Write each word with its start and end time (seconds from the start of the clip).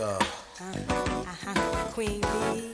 Uh, 0.00 0.18
uh-huh. 0.60 1.88
Queen 1.92 2.22
Bee. 2.22 2.72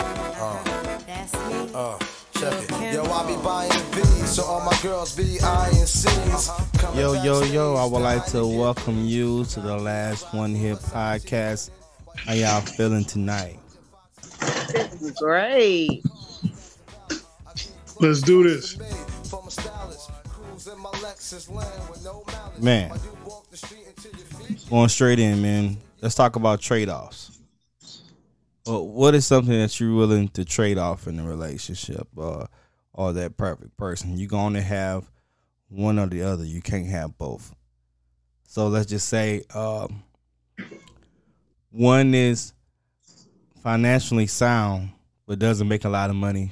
Uh-huh. 0.00 0.98
That's 1.06 1.34
me. 1.34 1.70
uh, 1.74 1.98
check 2.32 2.54
it. 2.62 2.94
Yo, 2.94 3.04
I 3.04 3.26
be 3.26 3.42
buying 3.42 3.70
V's, 3.70 4.30
so 4.30 4.44
all 4.44 4.64
my 4.64 4.74
girls 4.82 5.14
be 5.14 5.38
eyeing 5.42 5.84
C's. 5.84 6.50
Yo, 6.94 7.12
yo, 7.12 7.42
yo, 7.42 7.74
I 7.74 7.84
would 7.84 8.00
like 8.00 8.24
to 8.28 8.46
welcome 8.46 9.04
you 9.04 9.44
to 9.46 9.60
the 9.60 9.76
last 9.76 10.32
One 10.32 10.54
Hit 10.54 10.78
podcast. 10.78 11.68
How 12.16 12.32
y'all 12.32 12.62
feeling 12.62 13.04
tonight? 13.04 13.58
Great. 15.18 16.02
Let's 18.00 18.22
do 18.22 18.44
this. 18.44 18.78
Man, 22.58 22.92
going 24.70 24.88
straight 24.88 25.18
in, 25.18 25.42
man. 25.42 25.76
Let's 26.00 26.14
talk 26.14 26.36
about 26.36 26.60
trade 26.60 26.88
offs. 26.88 27.38
Well, 28.66 28.86
what 28.86 29.14
is 29.14 29.26
something 29.26 29.52
that 29.52 29.78
you're 29.80 29.94
willing 29.94 30.28
to 30.28 30.44
trade 30.44 30.78
off 30.78 31.06
in 31.06 31.18
a 31.18 31.24
relationship 31.24 32.08
uh, 32.16 32.46
or 32.92 33.12
that 33.12 33.36
perfect 33.36 33.76
person? 33.76 34.16
You're 34.16 34.28
going 34.28 34.54
to 34.54 34.62
have 34.62 35.10
one 35.68 35.98
or 35.98 36.06
the 36.06 36.22
other. 36.22 36.44
You 36.44 36.62
can't 36.62 36.88
have 36.88 37.18
both. 37.18 37.54
So 38.44 38.68
let's 38.68 38.86
just 38.86 39.08
say 39.08 39.44
um, 39.54 40.02
one 41.70 42.14
is 42.14 42.52
financially 43.62 44.26
sound 44.26 44.90
but 45.26 45.38
doesn't 45.38 45.68
make 45.68 45.84
a 45.84 45.88
lot 45.88 46.10
of 46.10 46.16
money 46.16 46.50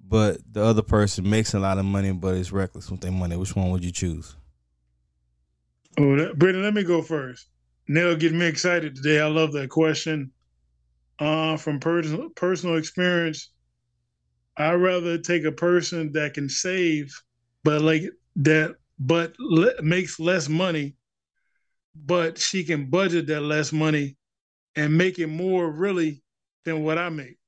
but 0.00 0.38
the 0.50 0.62
other 0.62 0.80
person 0.80 1.28
makes 1.28 1.54
a 1.54 1.58
lot 1.58 1.76
of 1.76 1.84
money 1.84 2.12
but 2.12 2.34
is 2.34 2.52
reckless 2.52 2.90
with 2.90 3.00
their 3.00 3.12
money 3.12 3.36
which 3.36 3.54
one 3.54 3.70
would 3.70 3.84
you 3.84 3.90
choose 3.90 4.36
Oh, 5.98 6.16
that, 6.16 6.38
Brittany, 6.38 6.64
let 6.64 6.74
me 6.74 6.84
go 6.84 7.02
first. 7.02 7.48
Nell 7.88 8.16
getting 8.16 8.38
me 8.38 8.46
excited 8.46 8.94
today. 8.96 9.20
I 9.20 9.26
love 9.26 9.52
that 9.52 9.70
question. 9.70 10.32
Uh, 11.18 11.56
from 11.56 11.80
personal 11.80 12.30
personal 12.30 12.76
experience, 12.76 13.50
I'd 14.56 14.74
rather 14.74 15.18
take 15.18 15.44
a 15.44 15.52
person 15.52 16.12
that 16.12 16.34
can 16.34 16.48
save, 16.48 17.12
but 17.64 17.82
like 17.82 18.04
that, 18.36 18.76
but 18.98 19.34
le- 19.38 19.82
makes 19.82 20.20
less 20.20 20.48
money, 20.48 20.96
but 21.94 22.38
she 22.38 22.64
can 22.64 22.90
budget 22.90 23.26
that 23.28 23.42
less 23.42 23.72
money 23.72 24.16
and 24.76 24.96
make 24.98 25.18
it 25.18 25.28
more 25.28 25.70
really 25.70 26.22
than 26.64 26.84
what 26.84 26.98
I 26.98 27.10
make. 27.10 27.38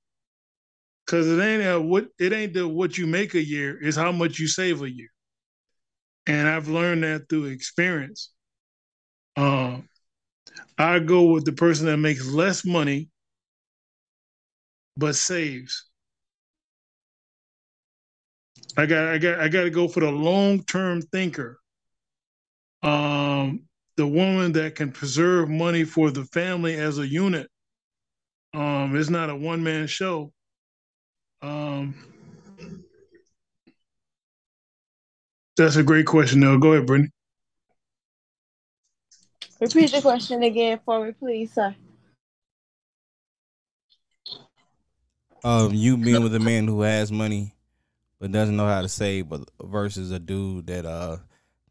Cause 1.07 1.27
it 1.29 1.41
ain't 1.43 1.63
a, 1.65 1.81
what 1.81 2.09
it 2.19 2.33
ain't 2.33 2.55
the 2.55 2.69
what 2.69 2.99
you 2.99 3.07
make 3.07 3.35
a 3.35 3.43
year, 3.45 3.79
it's 3.83 3.97
how 3.97 4.13
much 4.13 4.39
you 4.39 4.49
save 4.49 4.83
a 4.83 4.91
year. 4.91 5.09
And 6.27 6.49
I've 6.49 6.69
learned 6.69 7.03
that 7.05 7.29
through 7.29 7.47
experience. 7.47 8.31
Um, 9.37 9.89
I 10.79 10.99
go 10.99 11.25
with 11.33 11.45
the 11.45 11.53
person 11.53 11.87
that 11.87 11.99
makes 11.99 12.27
less 12.27 12.65
money 12.65 13.09
but 14.97 15.15
saves. 15.15 15.87
I 18.77 18.87
got 18.87 19.09
I 19.09 19.19
got 19.19 19.41
I 19.41 19.49
got 19.49 19.65
to 19.65 19.71
go 19.71 19.89
for 19.89 20.01
the 20.01 20.11
long-term 20.11 21.03
thinker. 21.03 21.59
Um, 22.83 23.65
the 23.97 24.07
woman 24.07 24.53
that 24.53 24.75
can 24.75 24.93
preserve 24.93 25.49
money 25.49 25.85
for 25.85 26.11
the 26.11 26.25
family 26.27 26.77
as 26.77 26.99
a 26.99 27.07
unit. 27.07 27.49
Um, 28.55 28.97
it's 28.97 29.11
not 29.11 29.31
a 29.31 29.37
one-man 29.37 29.87
show. 29.87 30.33
Um, 31.43 31.95
that's 35.57 35.77
a 35.77 35.83
great 35.83 36.07
question, 36.07 36.41
though. 36.41 36.59
Go 36.59 36.73
ahead, 36.73 36.87
Brittany. 36.87 37.11
Repeat 39.61 39.93
the 39.93 40.01
question 40.01 40.43
again 40.43 40.81
for 40.85 41.05
me, 41.05 41.13
please, 41.13 41.53
sir. 41.53 41.75
um 45.43 45.73
you 45.73 45.97
being 45.97 46.23
with 46.23 46.35
a 46.35 46.39
man 46.39 46.67
who 46.67 46.83
has 46.83 47.11
money 47.11 47.55
but 48.19 48.31
doesn't 48.31 48.57
know 48.57 48.67
how 48.67 48.83
to 48.83 48.89
save 48.89 49.29
but 49.29 49.41
versus 49.63 50.11
a 50.11 50.19
dude 50.19 50.67
that 50.67 50.85
uh 50.85 51.17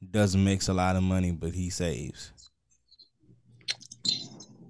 doesn't 0.10 0.44
makes 0.44 0.68
a 0.70 0.74
lot 0.74 0.96
of 0.96 1.04
money 1.04 1.32
but 1.32 1.54
he 1.54 1.70
saves 1.70 2.32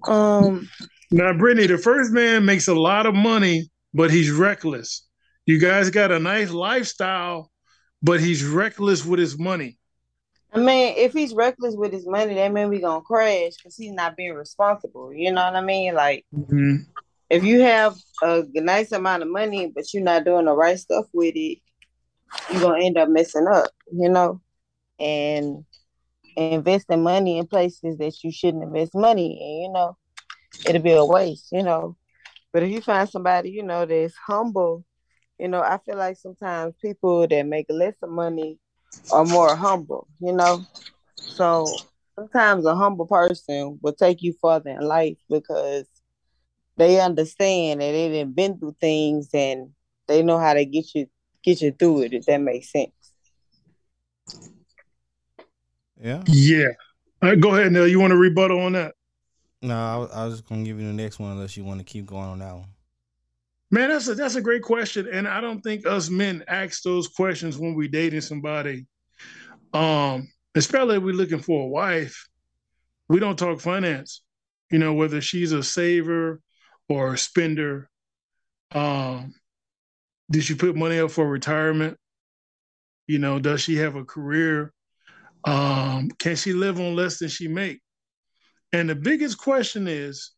Um, 0.06 0.68
Now, 1.10 1.32
Brittany, 1.32 1.66
the 1.66 1.78
first 1.78 2.12
man 2.12 2.44
makes 2.44 2.68
a 2.68 2.74
lot 2.74 3.06
of 3.06 3.14
money, 3.14 3.70
but 3.92 4.10
he's 4.10 4.30
reckless. 4.30 5.06
You 5.44 5.58
guys 5.58 5.90
got 5.90 6.12
a 6.12 6.18
nice 6.20 6.50
lifestyle, 6.50 7.50
but 8.02 8.20
he's 8.20 8.44
reckless 8.44 9.04
with 9.04 9.18
his 9.20 9.38
money. 9.38 9.78
I 10.52 10.58
mean, 10.58 10.94
if 10.96 11.12
he's 11.12 11.34
reckless 11.34 11.76
with 11.76 11.92
his 11.92 12.06
money, 12.06 12.34
that 12.34 12.52
means 12.52 12.70
we 12.70 12.80
gonna 12.80 13.02
crash 13.02 13.52
because 13.56 13.76
he's 13.76 13.92
not 13.92 14.16
being 14.16 14.34
responsible. 14.34 15.12
You 15.12 15.32
know 15.32 15.44
what 15.44 15.54
I 15.54 15.60
mean? 15.60 15.94
Like, 15.94 16.24
mm-hmm. 16.34 16.76
if 17.28 17.44
you 17.44 17.60
have 17.60 17.94
a 18.22 18.44
nice 18.54 18.90
amount 18.90 19.22
of 19.22 19.28
money, 19.28 19.70
but 19.72 19.92
you're 19.94 20.02
not 20.02 20.24
doing 20.24 20.46
the 20.46 20.52
right 20.52 20.78
stuff 20.78 21.06
with 21.12 21.34
it, 21.36 21.58
you're 22.50 22.60
gonna 22.60 22.84
end 22.84 22.98
up 22.98 23.08
messing 23.08 23.46
up. 23.46 23.70
You 23.92 24.08
know, 24.08 24.40
and 24.98 25.64
investing 26.36 27.02
money 27.02 27.38
in 27.38 27.46
places 27.46 27.98
that 27.98 28.24
you 28.24 28.32
shouldn't 28.32 28.64
invest 28.64 28.94
money 28.94 29.38
in. 29.40 29.62
You 29.62 29.72
know, 29.72 29.96
it'll 30.66 30.82
be 30.82 30.92
a 30.92 31.04
waste. 31.04 31.48
You 31.52 31.62
know, 31.62 31.96
but 32.52 32.64
if 32.64 32.70
you 32.70 32.80
find 32.80 33.08
somebody 33.08 33.50
you 33.50 33.62
know 33.62 33.86
that's 33.86 34.16
humble, 34.16 34.84
you 35.38 35.46
know, 35.46 35.60
I 35.62 35.78
feel 35.78 35.96
like 35.96 36.16
sometimes 36.16 36.74
people 36.82 37.28
that 37.28 37.46
make 37.46 37.66
less 37.68 37.94
of 38.02 38.10
money 38.10 38.58
are 39.12 39.24
more 39.24 39.54
humble, 39.54 40.06
you 40.20 40.32
know. 40.32 40.64
So 41.16 41.66
sometimes 42.16 42.64
a 42.66 42.74
humble 42.74 43.06
person 43.06 43.78
will 43.82 43.92
take 43.92 44.22
you 44.22 44.34
further 44.40 44.70
in 44.70 44.80
life 44.80 45.18
because 45.28 45.86
they 46.76 47.00
understand 47.00 47.80
that 47.80 47.92
they 47.92 48.18
done 48.22 48.32
been 48.32 48.58
through 48.58 48.76
things 48.80 49.28
and 49.34 49.70
they 50.08 50.22
know 50.22 50.38
how 50.38 50.54
to 50.54 50.64
get 50.64 50.94
you 50.94 51.06
get 51.42 51.60
you 51.62 51.72
through 51.72 52.02
it, 52.02 52.12
if 52.12 52.26
that 52.26 52.40
makes 52.40 52.70
sense. 52.72 52.92
yeah 56.00 56.22
Yeah. 56.26 56.68
All 57.22 57.28
right, 57.28 57.40
go 57.40 57.54
ahead, 57.54 57.70
Neil. 57.72 57.86
You 57.86 58.00
want 58.00 58.12
to 58.12 58.16
rebuttal 58.16 58.60
on 58.60 58.72
that? 58.72 58.94
no 59.62 59.74
I, 59.74 59.96
was- 59.98 60.10
I 60.10 60.24
was 60.24 60.34
just 60.34 60.48
gonna 60.48 60.64
give 60.64 60.80
you 60.80 60.86
the 60.86 60.92
next 60.92 61.18
one 61.18 61.32
unless 61.32 61.56
you 61.56 61.64
want 61.64 61.80
to 61.80 61.84
keep 61.84 62.06
going 62.06 62.24
on 62.28 62.38
that 62.38 62.54
one 62.54 62.68
Man, 63.70 63.90
that's 63.90 64.08
a 64.08 64.14
that's 64.14 64.34
a 64.34 64.40
great 64.40 64.62
question, 64.62 65.08
and 65.10 65.28
I 65.28 65.40
don't 65.40 65.60
think 65.60 65.86
us 65.86 66.10
men 66.10 66.42
ask 66.48 66.82
those 66.82 67.06
questions 67.06 67.56
when 67.56 67.74
we 67.74 67.86
dating 67.86 68.22
somebody. 68.22 68.86
Um, 69.72 70.28
especially 70.56 70.96
if 70.96 71.02
we're 71.04 71.14
looking 71.14 71.38
for 71.38 71.64
a 71.64 71.68
wife, 71.68 72.26
we 73.08 73.20
don't 73.20 73.38
talk 73.38 73.60
finance. 73.60 74.22
You 74.70 74.78
know, 74.78 74.94
whether 74.94 75.20
she's 75.20 75.52
a 75.52 75.62
saver 75.62 76.40
or 76.88 77.14
a 77.14 77.18
spender. 77.18 77.88
Um, 78.72 79.34
did 80.30 80.44
she 80.44 80.54
put 80.54 80.76
money 80.76 80.98
up 80.98 81.10
for 81.10 81.28
retirement? 81.28 81.96
You 83.06 83.18
know, 83.18 83.38
does 83.38 83.62
she 83.62 83.76
have 83.76 83.96
a 83.96 84.04
career? 84.04 84.72
Um, 85.44 86.10
can 86.18 86.36
she 86.36 86.52
live 86.52 86.78
on 86.78 86.94
less 86.94 87.18
than 87.18 87.28
she 87.28 87.48
make? 87.48 87.80
And 88.72 88.88
the 88.88 88.94
biggest 88.94 89.38
question 89.38 89.88
is, 89.88 90.32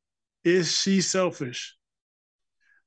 is 0.45 0.73
she 0.73 1.01
selfish? 1.01 1.77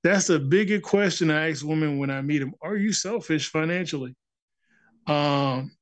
That's 0.05 0.27
the 0.27 0.37
biggest 0.37 0.83
question 0.83 1.31
I 1.31 1.49
ask 1.49 1.65
women 1.65 1.97
when 1.97 2.11
I 2.11 2.21
meet 2.21 2.37
them. 2.37 2.53
Are 2.61 2.75
you 2.75 2.93
selfish 2.93 3.49
financially? 3.49 4.15
Um, 5.07 5.75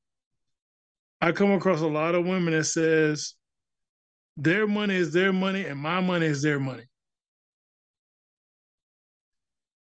I 1.20 1.34
come 1.34 1.52
across 1.52 1.82
a 1.82 1.88
lot 1.88 2.16
of 2.16 2.26
women 2.26 2.54
that 2.54 2.64
says 2.64 3.34
their 4.38 4.66
money 4.66 4.96
is 4.96 5.12
their 5.12 5.34
money 5.34 5.66
and 5.66 5.78
my 5.78 6.00
money 6.00 6.28
is 6.28 6.42
their 6.42 6.58
money. 6.58 6.86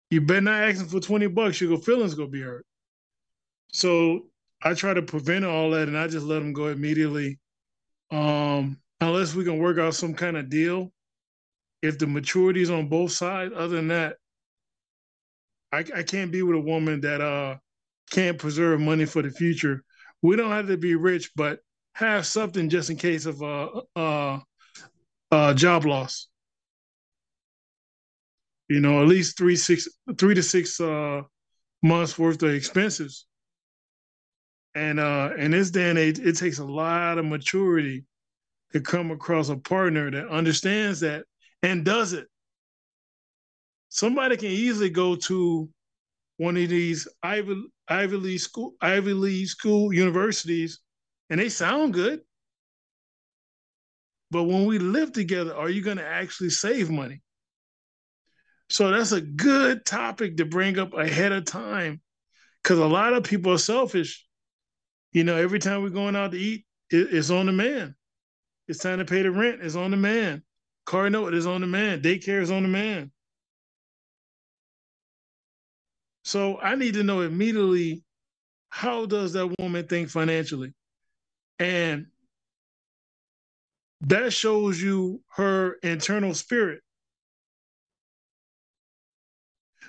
You 0.10 0.20
better 0.20 0.42
not 0.42 0.64
ask 0.64 0.80
them 0.80 0.90
for 0.90 1.00
20 1.00 1.28
bucks, 1.28 1.62
your 1.62 1.78
feelings 1.78 2.14
gonna 2.14 2.28
be 2.28 2.42
hurt. 2.42 2.66
So 3.72 4.26
I 4.62 4.74
try 4.74 4.94
to 4.94 5.04
prevent 5.04 5.46
all 5.46 5.70
that 5.70 5.88
and 5.88 5.98
I 5.98 6.10
just 6.10 6.26
let 6.26 6.40
them 6.40 6.52
go 6.52 6.68
immediately. 6.68 7.40
Um, 8.12 8.82
unless 9.00 9.36
we 9.36 9.46
can 9.46 9.58
work 9.58 9.78
out 9.78 9.96
some 9.96 10.14
kind 10.14 10.36
of 10.36 10.50
deal 10.50 10.92
if 11.82 11.98
the 11.98 12.08
maturity 12.08 12.62
is 12.62 12.70
on 12.70 12.88
both 12.88 13.12
sides, 13.12 13.54
other 13.56 13.76
than 13.76 13.88
that, 13.90 14.18
I, 15.72 15.80
I 15.96 16.04
can't 16.04 16.32
be 16.32 16.42
with 16.42 16.56
a 16.56 16.62
woman 16.62 17.02
that 17.02 17.22
uh 17.22 17.58
can't 18.12 18.38
preserve 18.38 18.80
money 18.80 19.06
for 19.06 19.22
the 19.22 19.30
future. 19.30 19.84
We 20.22 20.36
don't 20.36 20.52
have 20.52 20.68
to 20.68 20.78
be 20.78 20.96
rich, 20.96 21.32
but 21.36 21.60
have 21.94 22.26
something 22.26 22.70
just 22.70 22.90
in 22.90 22.98
case 22.98 23.26
of 23.26 23.42
uh 23.42 23.82
uh 23.96 24.40
uh 25.32 25.54
job 25.54 25.86
loss. 25.86 26.28
You 28.70 28.82
know, 28.82 29.02
at 29.02 29.08
least 29.08 29.38
three 29.38 29.56
six 29.56 29.88
three 30.18 30.36
to 30.36 30.44
six 30.44 30.80
uh 30.80 31.22
months 31.84 32.18
worth 32.18 32.42
of 32.44 32.54
expenses. 32.54 33.26
And 34.76 35.00
uh 35.00 35.32
in 35.38 35.52
this 35.52 35.72
day 35.72 35.90
and 35.90 36.00
age, 36.00 36.20
it 36.20 36.38
takes 36.38 36.60
a 36.60 36.66
lot 36.66 37.18
of 37.18 37.26
maturity 37.26 38.06
to 38.74 38.82
come 38.82 39.12
across 39.12 39.50
a 39.50 39.58
partner 39.58 40.12
that 40.12 40.28
understands 40.30 41.00
that 41.02 41.26
and 41.64 41.84
does 41.86 42.14
it. 42.14 42.28
Somebody 43.98 44.38
can 44.38 44.50
easily 44.50 44.92
go 44.92 45.16
to 45.16 45.68
one 46.38 46.56
of 46.56 46.70
these 46.70 47.08
Ivy 47.24 47.64
Ivy 47.88 48.18
League 48.18 48.40
school 48.40 48.76
Ivy 48.80 49.14
League 49.14 49.48
school 49.48 49.92
universities, 49.92 50.80
and 51.32 51.40
they 51.40 51.50
sound 51.50 51.96
good. 51.96 52.22
But 54.30 54.44
when 54.44 54.66
we 54.66 54.78
live 54.78 55.14
together, 55.14 55.56
are 55.56 55.70
you 55.70 55.82
going 55.82 55.98
to 55.98 56.06
actually 56.06 56.52
save 56.52 56.92
money? 56.92 57.24
So 58.70 58.92
that's 58.92 59.14
a 59.14 59.22
good 59.22 59.84
topic 59.84 60.38
to 60.38 60.46
bring 60.46 60.78
up 60.78 60.94
ahead 60.94 61.32
of 61.32 61.46
time 61.46 62.00
because 62.62 62.78
a 62.78 62.86
lot 62.86 63.14
of 63.14 63.24
people 63.24 63.54
are 63.54 63.58
selfish. 63.58 64.28
You 65.12 65.24
know, 65.24 65.38
every 65.38 65.58
time 65.58 65.82
we're 65.82 65.90
going 65.90 66.16
out 66.16 66.34
to 66.34 66.38
eat, 66.38 66.66
it's 66.92 67.32
on 67.32 67.48
the 67.48 67.52
man. 67.52 67.96
It's 68.68 68.80
time 68.80 69.00
to 69.00 69.06
pay 69.06 69.24
the 69.24 69.32
rent, 69.32 69.62
it's 69.64 69.76
on 69.76 69.90
the 69.90 69.98
man. 69.98 70.44
Car 70.86 71.10
note 71.10 71.34
is 71.34 71.48
on 71.48 71.62
the 71.62 71.68
man. 71.68 72.02
Daycare 72.02 72.42
is 72.42 72.52
on 72.52 72.62
the 72.62 72.70
man. 72.70 73.12
So 76.28 76.60
I 76.60 76.76
need 76.76 76.96
to 76.96 77.04
know 77.04 77.22
immediately 77.22 78.04
how 78.68 79.06
does 79.06 79.32
that 79.32 79.48
woman 79.62 79.88
think 79.88 80.10
financially? 80.10 80.74
And 81.58 82.08
that 84.02 84.34
shows 84.34 84.82
you 84.82 85.22
her 85.38 85.78
internal 85.84 86.34
spirit. 86.34 86.82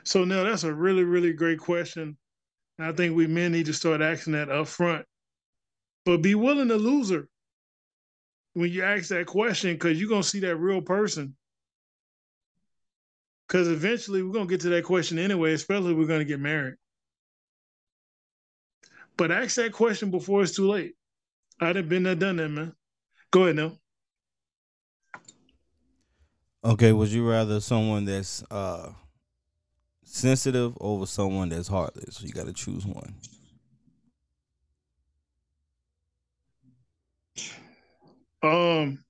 So 0.04 0.22
now 0.22 0.44
that's 0.44 0.62
a 0.62 0.72
really, 0.72 1.02
really 1.02 1.32
great 1.32 1.58
question. 1.58 2.16
I 2.78 2.92
think 2.92 3.16
we 3.16 3.26
men 3.26 3.50
need 3.50 3.66
to 3.66 3.72
start 3.72 4.00
asking 4.00 4.34
that 4.34 4.48
up 4.48 4.68
front. 4.68 5.06
But 6.04 6.22
be 6.22 6.36
willing 6.36 6.68
to 6.68 6.76
lose 6.76 7.10
her 7.10 7.28
when 8.52 8.70
you 8.70 8.84
ask 8.84 9.08
that 9.08 9.26
question, 9.26 9.72
because 9.72 9.98
you're 9.98 10.08
gonna 10.08 10.22
see 10.22 10.38
that 10.38 10.54
real 10.54 10.82
person. 10.82 11.34
Because 13.48 13.68
eventually 13.68 14.22
we're 14.22 14.34
gonna 14.34 14.46
get 14.46 14.60
to 14.60 14.68
that 14.68 14.84
question 14.84 15.18
anyway, 15.18 15.54
especially 15.54 15.94
we're 15.94 16.06
gonna 16.06 16.24
get 16.24 16.38
married. 16.38 16.74
But 19.16 19.30
ask 19.32 19.56
that 19.56 19.72
question 19.72 20.10
before 20.10 20.42
it's 20.42 20.54
too 20.54 20.68
late. 20.68 20.94
I'd 21.60 21.76
have 21.76 21.88
been 21.88 22.02
there, 22.02 22.14
done 22.14 22.36
that, 22.36 22.48
man. 22.50 22.74
Go 23.30 23.44
ahead 23.44 23.56
now. 23.56 23.72
Okay, 26.64 26.92
would 26.92 27.08
you 27.08 27.28
rather 27.28 27.60
someone 27.60 28.04
that's 28.04 28.44
uh 28.50 28.92
sensitive 30.04 30.76
over 30.80 31.06
someone 31.06 31.48
that's 31.48 31.68
heartless? 31.68 32.20
You 32.22 32.32
got 32.32 32.46
to 32.46 32.52
choose 32.52 32.84
one. 32.84 33.14
Um, 38.42 39.04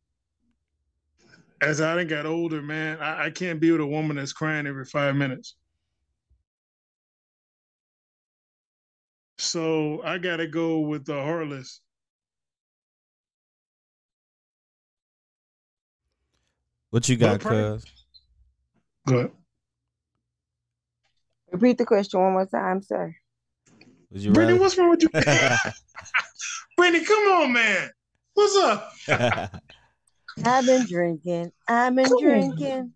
as 1.61 1.81
I 1.81 2.05
got 2.05 2.27
older, 2.27 2.63
man, 2.63 2.99
I, 3.01 3.27
I 3.27 3.31
can't 3.31 3.61
be 3.61 3.71
with 3.71 3.81
a 3.81 3.87
woman 3.87 4.17
that's 4.17 4.33
crying 4.33 4.67
every 4.67 4.85
five 4.85 5.17
minutes. 5.17 5.57
So 9.39 10.03
I 10.03 10.19
got 10.19 10.37
to 10.39 10.47
go 10.47 10.81
with 10.81 11.05
the 11.05 11.15
heartless. 11.15 11.81
What 16.91 17.09
you 17.09 17.17
got, 17.17 17.41
cuz? 17.41 17.85
Good. 19.07 19.31
Repeat 21.53 21.79
the 21.79 21.87
question 21.87 22.21
one 22.21 22.33
more 22.33 22.47
time, 22.47 22.83
sir. 22.83 23.15
Would 24.11 24.23
you 24.23 24.33
Brittany, 24.33 24.55
rather... 24.55 24.63
what's 24.63 24.79
wrong 24.79 24.91
with 24.91 25.03
you? 25.03 25.09
Brittany, 26.77 27.05
come 27.05 27.33
on, 27.33 27.53
man. 27.53 27.91
What's 28.35 28.57
up? 28.57 28.93
I've 30.45 30.67
been 30.67 30.87
drinking. 30.87 31.53
I've 31.67 31.95
been 31.95 32.07
come 32.07 32.23
drinking. 32.23 32.93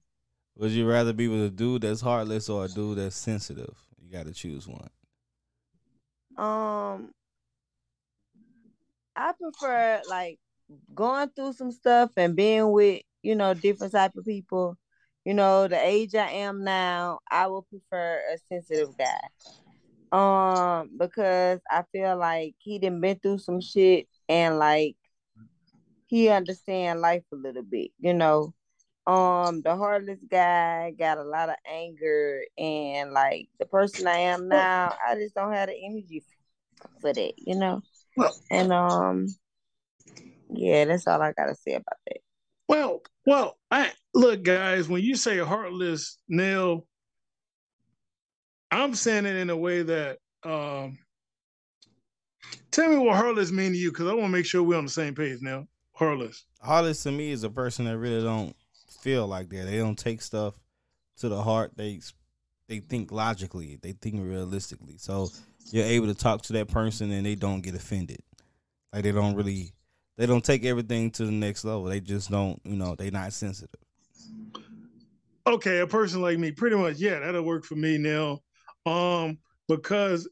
Would 0.57 0.71
you 0.71 0.89
rather 0.89 1.13
be 1.13 1.29
with 1.29 1.45
a 1.45 1.51
dude 1.51 1.83
that's 1.83 2.01
heartless 2.01 2.49
or 2.49 2.65
a 2.65 2.69
dude 2.69 2.99
that's 2.99 3.17
sensitive? 3.17 3.75
You 4.01 4.13
got 4.13 4.27
to 4.27 4.33
choose 4.33 4.69
one. 4.69 4.89
Um, 6.37 7.11
I 9.17 9.33
prefer 9.41 10.03
like 10.09 10.39
going 10.95 11.29
through 11.31 11.55
some 11.55 11.71
stuff 11.71 12.11
and 12.17 12.35
being 12.35 12.71
with 12.71 13.03
you 13.23 13.35
know 13.35 13.55
different 13.55 13.93
type 13.93 14.13
of 14.17 14.25
people 14.25 14.79
you 15.25 15.35
know, 15.35 15.69
the 15.69 15.79
age 15.79 16.15
I 16.15 16.31
am 16.31 16.65
now, 16.65 17.21
I 17.31 17.47
would 17.47 17.69
prefer 17.69 18.21
a 18.33 18.39
sensitive 18.49 18.97
guy. 18.99 19.21
Um, 20.11 20.91
because 20.99 21.61
I 21.71 21.85
feel 21.93 22.17
like 22.17 22.55
he 22.59 22.79
didn't 22.79 23.01
been 23.01 23.19
through 23.19 23.39
some 23.39 23.61
shit 23.61 24.09
and 24.29 24.59
like 24.59 24.97
he 26.13 26.29
understand 26.29 27.01
life 27.01 27.23
a 27.33 27.37
little 27.37 27.63
bit, 27.63 27.91
you 27.99 28.13
know. 28.13 28.53
Um, 29.07 29.63
the 29.63 29.75
heartless 29.75 30.19
guy 30.31 30.91
got 30.91 31.17
a 31.17 31.25
lot 31.25 31.49
of 31.49 31.55
anger 31.67 32.43
and 32.59 33.13
like 33.13 33.49
the 33.59 33.65
person 33.65 34.07
I 34.07 34.19
am 34.19 34.47
now, 34.47 34.95
I 35.09 35.15
just 35.15 35.35
don't 35.35 35.55
have 35.55 35.71
the 35.71 35.75
energy 35.83 36.23
for 37.01 37.15
that, 37.15 37.33
you 37.39 37.55
know. 37.55 37.81
And 38.51 38.75
um, 38.75 39.27
yeah, 40.51 40.85
that's 40.85 41.07
all 41.07 41.23
I 41.23 41.33
gotta 41.33 41.55
say 41.55 41.73
about 41.77 41.97
that. 42.07 42.19
Well, 42.69 43.01
well, 43.25 43.57
I 43.71 43.91
look, 44.13 44.43
guys. 44.43 44.91
When 44.91 45.03
you 45.03 45.17
say 45.17 45.39
heartless, 45.39 46.19
Neil, 46.29 46.87
I'm 48.71 48.95
saying 48.95 49.25
it 49.25 49.37
in 49.37 49.49
a 49.49 49.57
way 49.57 49.83
that. 49.83 50.19
Um, 50.45 50.99
tell 52.71 52.91
me 52.91 52.99
what 52.99 53.17
heartless 53.17 53.51
mean 53.51 53.73
to 53.73 53.79
you, 53.79 53.91
because 53.91 54.09
I 54.09 54.13
want 54.13 54.27
to 54.27 54.29
make 54.29 54.45
sure 54.45 54.63
we're 54.63 54.77
on 54.77 54.85
the 54.85 54.91
same 54.91 55.15
page 55.15 55.39
now. 55.41 55.67
Heartless. 56.03 56.45
Heartless 56.61 57.03
to 57.05 57.13
me 57.13 57.31
is 57.31 57.45
a 57.45 57.51
person 57.51 57.85
that 57.85 57.97
really 57.97 58.23
don't 58.23 58.57
feel 59.01 59.27
like 59.27 59.49
that. 59.51 59.67
They 59.67 59.79
don't 59.79 59.99
take 59.99 60.21
stuff 60.21 60.55
to 61.19 61.29
the 61.29 61.41
heart. 61.41 61.73
They 61.77 62.01
they 62.69 62.81
think 62.81 63.13
logically. 63.13 63.79
They 63.81 63.93
think 63.93 64.17
realistically. 64.19 64.97
So 64.99 65.31
you're 65.71 65.85
able 65.85 66.09
to 66.09 66.15
talk 66.15 66.43
to 66.43 66.55
that 66.55 66.69
person 66.69 67.11
and 67.13 67.25
they 67.25 67.35
don't 67.35 67.61
get 67.61 67.75
offended. 67.75 68.21
Like 68.93 69.05
they 69.05 69.13
don't 69.13 69.37
really 69.37 69.73
they 70.17 70.27
don't 70.27 70.45
take 70.45 70.65
everything 70.65 71.11
to 71.13 71.25
the 71.25 71.33
next 71.33 71.65
level. 71.65 71.85
They 71.85 72.01
just 72.01 72.31
don't, 72.31 72.61
you 72.65 72.77
know, 72.77 72.95
they're 72.95 73.11
not 73.11 73.33
sensitive. 73.33 73.81
Okay, 75.47 75.81
a 75.81 75.87
person 75.87 76.21
like 76.21 76.39
me, 76.39 76.53
pretty 76.53 76.77
much, 76.77 76.97
yeah, 76.99 77.19
that'll 77.19 77.43
work 77.43 77.65
for 77.65 77.75
me 77.75 77.99
now. 77.99 78.41
Um, 78.87 79.39
because 79.69 80.29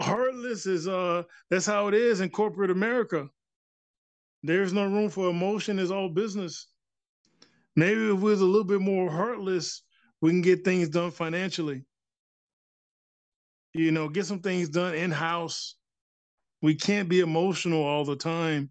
heartless 0.00 0.64
is 0.66 0.88
uh 0.88 1.22
that's 1.50 1.66
how 1.66 1.88
it 1.88 1.94
is 1.94 2.20
in 2.20 2.30
corporate 2.30 2.70
America. 2.70 3.28
There's 4.42 4.72
no 4.72 4.84
room 4.84 5.10
for 5.10 5.28
emotion, 5.28 5.78
it's 5.78 5.90
all 5.90 6.08
business. 6.08 6.66
Maybe 7.76 8.08
if 8.08 8.16
we 8.16 8.30
was 8.30 8.40
a 8.40 8.46
little 8.46 8.64
bit 8.64 8.80
more 8.80 9.10
heartless, 9.10 9.82
we 10.20 10.30
can 10.30 10.42
get 10.42 10.64
things 10.64 10.88
done 10.88 11.10
financially. 11.10 11.84
You 13.74 13.92
know, 13.92 14.08
get 14.08 14.26
some 14.26 14.40
things 14.40 14.68
done 14.68 14.94
in 14.94 15.10
house 15.10 15.76
we 16.62 16.74
can't 16.74 17.08
be 17.08 17.20
emotional 17.20 17.82
all 17.82 18.04
the 18.04 18.16
time. 18.16 18.70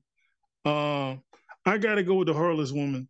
Uh, 0.65 1.15
I 1.65 1.77
got 1.77 1.95
to 1.95 2.03
go 2.03 2.15
with 2.15 2.27
the 2.27 2.33
heartless 2.33 2.71
woman 2.71 3.07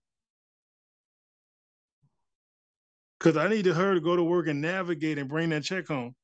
because 3.20 3.38
I 3.38 3.50
needed 3.50 3.76
her 3.76 3.94
to 3.94 4.02
go 4.02 4.16
to 4.16 4.24
work 4.24 4.48
and 4.48 4.62
navigate 4.62 5.18
and 5.18 5.30
bring 5.30 5.50
that 5.50 5.64
check 5.64 5.88
home, 5.88 6.16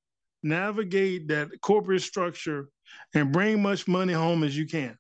navigate 0.44 1.28
that 1.30 1.50
corporate 1.62 2.02
structure, 2.02 2.70
and 3.14 3.32
bring 3.32 3.62
much 3.62 3.88
money 3.88 4.14
home 4.14 4.44
as 4.44 4.58
you 4.58 4.68
can. 4.68 4.98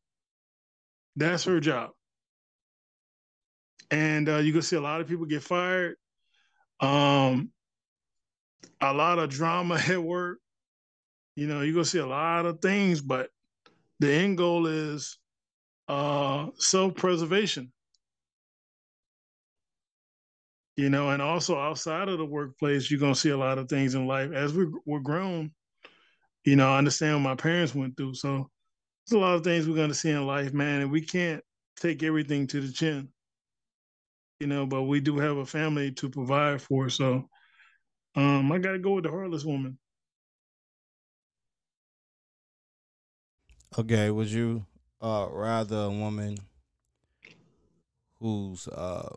That's 1.15 1.43
her 1.45 1.59
job. 1.59 1.91
And 3.91 4.27
uh, 4.27 4.37
you 4.37 4.51
can 4.51 4.61
see 4.61 4.75
a 4.75 4.81
lot 4.81 5.01
of 5.01 5.07
people 5.07 5.25
get 5.25 5.43
fired. 5.43 5.95
Um, 6.79 7.51
a 8.81 8.93
lot 8.93 9.19
of 9.19 9.29
drama 9.29 9.75
at 9.89 10.01
work. 10.01 10.39
You 11.35 11.47
know, 11.47 11.61
you're 11.61 11.73
gonna 11.73 11.85
see 11.85 11.99
a 11.99 12.05
lot 12.05 12.45
of 12.45 12.61
things, 12.61 13.01
but 13.01 13.29
the 13.99 14.11
end 14.11 14.37
goal 14.37 14.67
is 14.67 15.17
uh, 15.87 16.47
self-preservation 16.57 17.71
you 20.75 20.89
know 20.89 21.09
and 21.09 21.21
also 21.21 21.57
outside 21.57 22.09
of 22.09 22.17
the 22.17 22.25
workplace 22.25 22.89
you're 22.89 22.99
to 22.99 23.15
see 23.15 23.29
a 23.29 23.37
lot 23.37 23.57
of 23.57 23.69
things 23.69 23.95
in 23.95 24.07
life 24.07 24.31
as 24.31 24.53
we, 24.53 24.65
we're 24.85 24.99
grown 24.99 25.51
you 26.43 26.55
know 26.55 26.69
i 26.69 26.77
understand 26.77 27.15
what 27.15 27.29
my 27.29 27.35
parents 27.35 27.73
went 27.73 27.95
through 27.95 28.13
so 28.13 28.49
there's 29.07 29.17
a 29.17 29.21
lot 29.21 29.35
of 29.35 29.43
things 29.43 29.67
we're 29.67 29.75
going 29.75 29.89
to 29.89 29.95
see 29.95 30.09
in 30.09 30.25
life 30.25 30.53
man 30.53 30.81
and 30.81 30.91
we 30.91 31.01
can't 31.01 31.43
take 31.77 32.03
everything 32.03 32.47
to 32.47 32.61
the 32.61 32.71
chin 32.71 33.09
you 34.39 34.47
know 34.47 34.65
but 34.65 34.83
we 34.83 34.99
do 34.99 35.17
have 35.17 35.37
a 35.37 35.45
family 35.45 35.91
to 35.91 36.09
provide 36.09 36.61
for 36.61 36.89
so 36.89 37.27
um, 38.15 38.51
i 38.51 38.57
got 38.57 38.71
to 38.71 38.79
go 38.79 38.93
with 38.93 39.03
the 39.03 39.09
heartless 39.11 39.43
woman. 39.43 39.77
Okay, 43.77 44.09
would 44.09 44.29
you 44.29 44.65
uh, 45.01 45.27
rather 45.29 45.75
a 45.75 45.89
woman 45.89 46.37
who's 48.19 48.69
uh, 48.69 49.13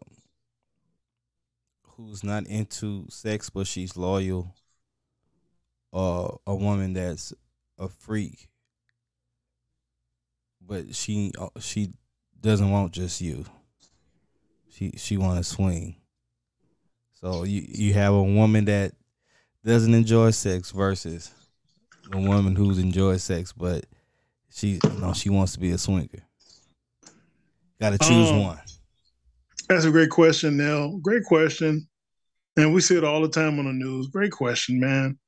who's 1.83 2.25
not 2.25 2.45
into 2.49 3.07
sex 3.09 3.50
but 3.50 3.68
she's 3.68 3.97
loyal, 3.97 4.57
or 5.92 6.40
a 6.45 6.57
woman 6.57 6.92
that's 6.92 7.33
a 7.78 7.88
freak 7.88 8.49
but 10.68 10.94
she 10.94 11.32
uh, 11.38 11.48
she 11.58 11.92
doesn't 12.40 12.70
want 12.70 12.92
just 12.92 13.20
you. 13.20 13.44
She 14.68 14.92
she 14.96 15.16
want 15.16 15.38
to 15.38 15.44
swing. 15.44 15.96
So 17.14 17.42
you 17.44 17.64
you 17.66 17.94
have 17.94 18.12
a 18.14 18.22
woman 18.22 18.66
that 18.66 18.92
doesn't 19.64 19.94
enjoy 19.94 20.30
sex 20.30 20.70
versus 20.70 21.32
a 22.12 22.18
woman 22.18 22.54
who's 22.54 22.78
enjoys 22.78 23.22
sex 23.22 23.52
but 23.52 23.84
she 24.50 24.78
you 24.82 25.00
know 25.00 25.12
she 25.12 25.30
wants 25.30 25.52
to 25.54 25.60
be 25.60 25.72
a 25.72 25.78
swinger. 25.78 26.22
Got 27.80 27.90
to 27.90 27.98
choose 27.98 28.30
Um, 28.30 28.42
one. 28.42 28.60
That's 29.68 29.84
a 29.84 29.90
great 29.90 30.10
question, 30.10 30.56
Nell. 30.56 30.98
Great 30.98 31.25
question. 31.25 31.87
And 32.56 32.75
we 32.75 32.80
see 32.80 32.96
it 32.96 33.04
all 33.04 33.22
the 33.22 33.28
time 33.28 33.58
on 33.58 33.66
the 33.66 33.72
news. 33.72 34.08
Great 34.08 34.32
question, 34.32 34.80
man. 34.80 35.18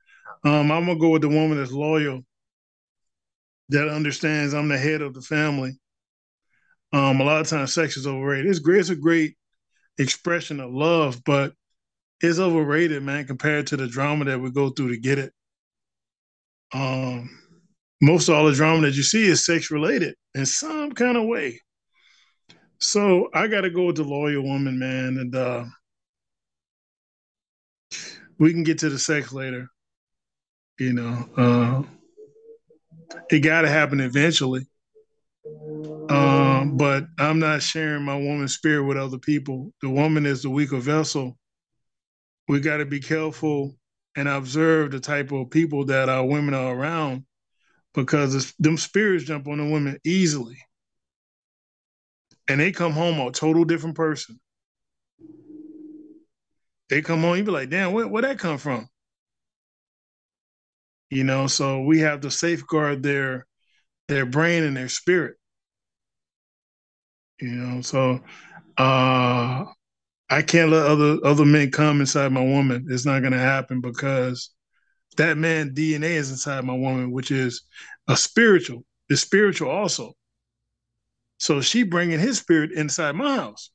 Um, 0.44 0.73
I'm 0.73 0.87
gonna 0.87 0.99
go 0.99 1.11
with 1.11 1.23
the 1.23 1.28
woman 1.28 1.59
that's 1.59 1.70
loyal, 1.73 2.25
that 3.71 3.89
understands 3.89 4.53
I'm 4.55 4.69
the 4.69 4.79
head 4.79 5.00
of 5.00 5.15
the 5.15 5.23
family. 5.23 5.79
Um, 6.93 7.21
a 7.21 7.25
lot 7.25 7.41
of 7.41 7.49
times 7.49 7.73
sex 7.73 7.97
is 7.97 8.07
overrated. 8.07 8.47
It's 8.47 8.59
great, 8.59 8.81
it's 8.81 8.91
a 8.91 8.97
great 8.97 9.37
expression 9.99 10.61
of 10.61 10.73
love, 10.73 11.23
but 11.25 11.53
it's 12.21 12.39
overrated, 12.39 13.03
man, 13.03 13.27
compared 13.27 13.69
to 13.69 13.77
the 13.77 13.87
drama 13.87 14.25
that 14.27 14.41
we 14.41 14.50
go 14.50 14.71
through 14.71 14.91
to 14.91 15.00
get 15.00 15.19
it. 15.19 15.33
Um, 16.73 17.31
most 18.03 18.29
all 18.29 18.47
the 18.47 18.53
drama 18.53 18.83
that 18.83 18.97
you 18.97 19.03
see 19.03 19.27
is 19.27 19.45
sex 19.45 19.71
related 19.71 20.15
in 20.35 20.47
some 20.47 20.93
kind 20.93 21.17
of 21.17 21.27
way. 21.27 21.61
So 22.79 23.29
I 23.35 23.47
got 23.47 23.62
to 23.62 23.71
go 23.71 23.87
with 23.87 23.97
the 23.97 24.05
loyal 24.05 24.43
woman, 24.43 24.79
man, 24.79 25.19
and 25.19 25.35
uh, 25.35 25.65
we 28.39 28.53
can 28.53 28.65
get 28.65 28.79
to 28.79 28.89
the 28.89 28.99
sex 28.99 29.33
later. 29.33 29.69
You 30.79 30.95
know, 30.95 31.29
uh, 31.37 31.83
it 33.31 33.40
got 33.40 33.62
to 33.62 33.69
happen 33.69 34.00
eventually. 34.00 34.67
Um, 36.09 36.76
but 36.76 37.05
I'm 37.19 37.38
not 37.38 37.62
sharing 37.62 38.05
my 38.05 38.17
woman's 38.17 38.55
spirit 38.55 38.85
with 38.85 38.97
other 38.97 39.19
people. 39.19 39.73
The 39.81 39.88
woman 39.88 40.26
is 40.26 40.43
the 40.43 40.50
weaker 40.50 40.79
vessel. 40.79 41.38
We 42.49 42.61
got 42.61 42.79
to 42.79 42.87
be 42.87 43.00
careful 43.00 43.76
and 44.17 44.29
observe 44.29 44.90
the 44.90 45.00
type 45.00 45.31
of 45.31 45.50
people 45.50 45.87
that 45.87 46.09
our 46.09 46.25
women 46.25 46.55
are 46.55 46.75
around 46.75 47.25
because 47.95 48.52
them 48.59 48.76
spirits 48.76 49.25
jump 49.25 49.47
on 49.47 49.59
the 49.59 49.73
women 49.73 49.99
easily 50.05 50.59
and 52.50 52.59
they 52.59 52.73
come 52.73 52.93
home 52.93 53.21
a 53.21 53.31
total 53.31 53.64
different 53.64 53.95
person. 53.95 54.40
They 56.88 57.00
come 57.00 57.21
home, 57.21 57.37
you 57.37 57.45
be 57.45 57.52
like, 57.52 57.71
damn, 57.71 57.93
where 57.93 58.09
where 58.09 58.23
that 58.23 58.40
come 58.40 58.59
from? 58.59 58.88
You 61.11 61.25
know, 61.25 61.49
so 61.49 61.83
we 61.83 61.99
have 62.00 62.21
to 62.21 62.31
safeguard 62.31 63.02
their 63.02 63.47
their 64.09 64.25
brain 64.25 64.62
and 64.62 64.76
their 64.76 64.88
spirit. 64.88 65.37
You 67.40 67.49
know, 67.49 67.81
so 67.83 68.21
uh 68.79 69.64
I 70.33 70.43
can't 70.43 70.71
let 70.71 70.87
other 70.87 71.19
other 71.25 71.45
men 71.45 71.73
come 71.73 72.00
inside 72.00 72.33
my 72.33 72.45
woman. 72.45 72.87
It's 72.88 73.05
not 73.05 73.23
gonna 73.23 73.38
happen 73.38 73.81
because 73.81 74.50
that 75.17 75.37
man 75.37 75.75
DNA 75.75 76.11
is 76.11 76.31
inside 76.31 76.64
my 76.64 76.75
woman, 76.75 77.11
which 77.11 77.33
is 77.33 77.62
a 78.09 78.17
spiritual. 78.17 78.85
It's 79.09 79.23
spiritual 79.23 79.71
also. 79.71 80.14
So 81.38 81.61
she 81.61 81.83
bringing 81.83 82.21
his 82.21 82.38
spirit 82.38 82.71
inside 82.71 83.17
my 83.17 83.37
house. 83.37 83.71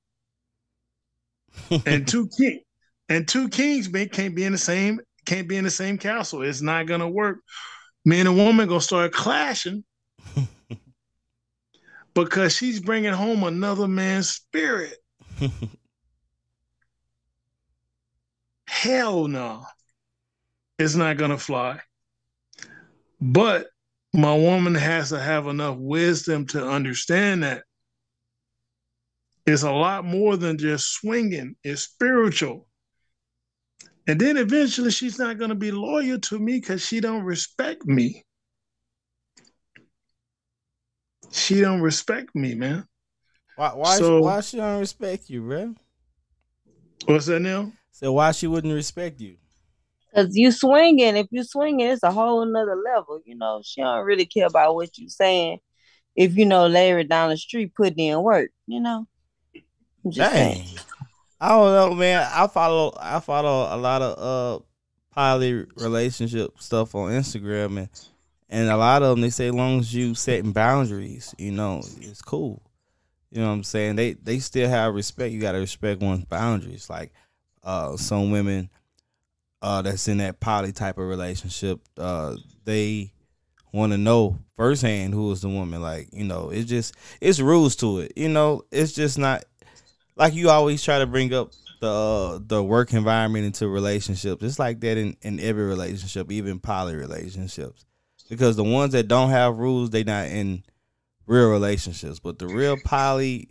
and 1.86 2.08
two 2.08 2.30
king 2.38 2.62
and 3.10 3.28
two 3.28 3.50
kings 3.50 3.90
man, 3.90 4.10
can't 4.10 4.36
be 4.36 4.44
in 4.44 4.52
the 4.52 4.58
same 4.58 5.00
can't 5.26 5.48
be 5.48 5.58
in 5.58 5.64
the 5.64 5.72
same 5.72 5.98
castle. 5.98 6.42
It's 6.44 6.62
not 6.62 6.88
gonna 6.88 7.10
work. 7.10 7.40
Man 8.06 8.28
and 8.28 8.38
woman 8.38 8.68
gonna 8.68 8.82
start 8.82 9.12
clashing 9.12 9.84
because 12.14 12.56
she's 12.56 12.80
bringing 12.80 13.14
home 13.14 13.44
another 13.44 13.88
man's 13.88 14.30
spirit. 14.30 14.98
Hell 18.68 19.28
no, 19.28 19.66
it's 20.78 20.96
not 20.96 21.18
gonna 21.18 21.38
fly. 21.38 21.80
But 23.20 23.68
my 24.14 24.36
woman 24.36 24.76
has 24.76 25.10
to 25.10 25.20
have 25.20 25.48
enough 25.48 25.78
wisdom 25.78 26.46
to 26.48 26.66
understand 26.66 27.44
that 27.44 27.64
it's 29.46 29.64
a 29.64 29.72
lot 29.72 30.06
more 30.06 30.38
than 30.38 30.58
just 30.58 30.94
swinging, 30.94 31.56
it's 31.64 31.84
spiritual. 31.84 32.68
And 34.08 34.20
then 34.20 34.38
eventually 34.38 34.92
she's 34.92 35.18
not 35.18 35.38
going 35.38 35.50
to 35.50 35.56
be 35.56 35.72
loyal 35.72 36.20
to 36.20 36.40
me 36.40 36.60
because 36.60 36.86
she 36.86 37.00
don't 37.00 37.24
respect 37.24 37.86
me. 37.86 38.24
She 41.32 41.60
don't 41.60 41.82
respect 41.82 42.36
me, 42.36 42.54
man. 42.56 42.86
Why? 43.56 43.70
Why? 43.70 43.98
So- 43.98 44.22
why 44.22 44.42
she 44.42 44.58
don't 44.58 44.80
respect 44.80 45.30
you, 45.30 45.42
bro? 45.42 45.76
What's 47.06 47.26
that 47.28 47.40
now? 47.40 47.72
So 47.92 48.14
why 48.14 48.32
she 48.32 48.48
wouldn't 48.48 48.74
respect 48.74 49.22
you? 49.22 49.38
Cause 50.14 50.30
you 50.32 50.50
swinging, 50.52 51.18
if 51.18 51.28
you 51.30 51.44
swinging, 51.44 51.88
it's 51.88 52.02
a 52.02 52.12
whole 52.12 52.46
nother 52.46 52.78
level. 52.78 53.20
You 53.26 53.36
know, 53.36 53.62
she 53.66 53.82
don't 53.82 54.06
really 54.06 54.26
care 54.26 54.48
about 54.48 54.76
what 54.76 54.98
you 54.98 55.10
saying. 55.10 55.60
If 56.16 56.38
you 56.38 56.46
know 56.46 56.68
Larry 56.68 57.04
down 57.04 57.32
the 57.32 57.38
street 57.38 57.74
putting 57.76 58.00
in 58.00 58.22
work, 58.24 58.50
you 58.66 58.80
know. 58.80 59.06
I'm 60.06 60.12
just 60.12 60.32
Dang. 60.32 60.56
saying. 60.56 60.80
I 61.40 61.50
don't 61.50 61.74
know, 61.74 61.96
man. 61.96 62.28
I 62.34 62.48
follow 62.48 62.94
I 63.00 63.20
follow 63.20 63.76
a 63.76 63.78
lot 63.78 64.02
of 64.02 64.18
uh 64.20 64.64
poly 65.12 65.66
relationship 65.78 66.60
stuff 66.60 66.96
on 66.96 67.12
Instagram 67.12 67.78
and 67.78 67.90
and 68.50 68.70
a 68.70 68.78
lot 68.78 69.02
of 69.04 69.10
them 69.10 69.22
they 69.22 69.30
say 69.30 69.48
as 69.48 69.54
long 69.54 69.80
as 69.80 69.94
you 69.94 70.16
setting 70.16 70.52
boundaries, 70.52 71.34
you 71.38 71.52
know, 71.52 71.82
it's 72.02 72.22
cool. 72.22 72.62
You 73.32 73.42
know 73.42 73.48
what 73.48 73.54
I'm 73.54 73.64
saying? 73.64 73.96
They 73.96 74.14
they 74.14 74.40
still 74.40 74.70
have 74.70 74.94
respect. 74.94 75.34
You 75.34 75.42
gotta 75.42 75.60
respect 75.60 76.02
one's 76.02 76.26
boundaries. 76.26 76.90
Like 76.90 77.12
uh 77.64 77.98
some 77.98 78.32
women 78.32 78.70
uh 79.62 79.82
that's 79.82 80.08
in 80.08 80.18
that 80.18 80.40
poly 80.40 80.72
type 80.72 80.98
of 80.98 81.08
relationship, 81.08 81.82
uh 81.98 82.36
they 82.64 83.12
wanna 83.74 83.98
know 83.98 84.40
firsthand 84.56 85.14
who 85.14 85.32
is 85.32 85.42
the 85.42 85.50
woman. 85.50 85.82
Like, 85.82 86.10
you 86.14 86.24
know, 86.24 86.50
it's 86.50 86.70
just 86.70 86.96
it's 87.20 87.40
rules 87.40 87.76
to 87.78 88.00
it. 88.00 88.14
You 88.16 88.30
know, 88.30 88.64
it's 88.72 88.94
just 88.94 89.18
not 89.18 89.44
like 90.16 90.34
you 90.34 90.50
always 90.50 90.84
try 90.84 91.00
to 91.00 91.06
bring 91.06 91.34
up 91.34 91.52
the 91.82 91.88
uh, 91.90 92.40
the 92.46 92.64
work 92.64 92.94
environment 92.94 93.46
into 93.46 93.68
relationships. 93.68 94.44
It's 94.44 94.60
like 94.60 94.80
that 94.82 94.98
in, 94.98 95.18
in 95.22 95.40
every 95.40 95.66
relationship, 95.66 96.32
even 96.32 96.60
poly 96.60 96.96
relationships. 96.96 97.86
Because 98.30 98.56
the 98.56 98.64
ones 98.64 98.94
that 98.94 99.08
don't 99.08 99.30
have 99.30 99.58
rules, 99.58 99.92
they 99.92 100.04
not 100.04 100.28
in 100.28 100.64
real 101.28 101.50
relationships. 101.52 102.20
But 102.20 102.40
the 102.40 102.48
real 102.48 102.76
poly 102.86 103.50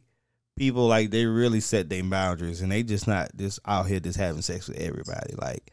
people, 0.57 0.87
like 0.89 1.11
they 1.11 1.27
really 1.27 1.61
set 1.61 1.89
their 1.89 2.03
boundaries 2.03 2.61
and 2.61 2.73
they 2.73 2.83
just 2.83 3.07
not 3.07 3.31
just 3.37 3.61
out 3.67 3.87
here 3.87 4.01
just 4.01 4.19
having 4.19 4.43
sex 4.43 4.67
with 4.69 4.79
everybody. 4.79 5.35
Like 5.37 5.71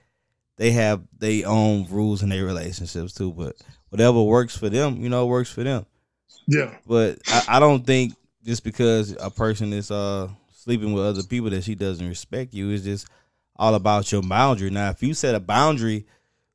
they 0.58 0.72
have 0.72 1.02
their 1.18 1.48
own 1.48 1.88
rules 1.90 2.22
in 2.22 2.30
their 2.30 2.46
relationships 2.46 3.14
too. 3.14 3.32
But 3.32 3.56
whatever 3.90 4.22
works 4.22 4.56
for 4.56 4.70
them, 4.70 4.98
you 5.02 5.10
know, 5.10 5.26
works 5.26 5.52
for 5.52 5.64
them 5.64 5.86
Yeah. 6.48 6.76
but 6.86 7.18
I, 7.28 7.44
I 7.48 7.60
don't 7.60 7.86
think 7.88 8.14
just 8.44 8.64
because 8.64 9.16
a 9.20 9.30
person 9.32 9.74
is 9.74 9.90
uh 9.90 10.30
sleeping 10.62 10.94
with 10.94 11.04
other 11.04 11.24
people 11.24 11.50
that 11.50 11.64
she 11.64 11.74
doesn't 11.74 12.08
respect 12.08 12.54
you. 12.54 12.70
It's 12.70 12.84
just 12.84 13.08
all 13.56 13.74
about 13.74 14.12
your 14.12 14.22
boundary. 14.22 14.70
Now 14.70 14.90
if 14.90 15.02
you 15.02 15.16
set 15.16 15.34
a 15.34 15.40
boundary 15.40 16.06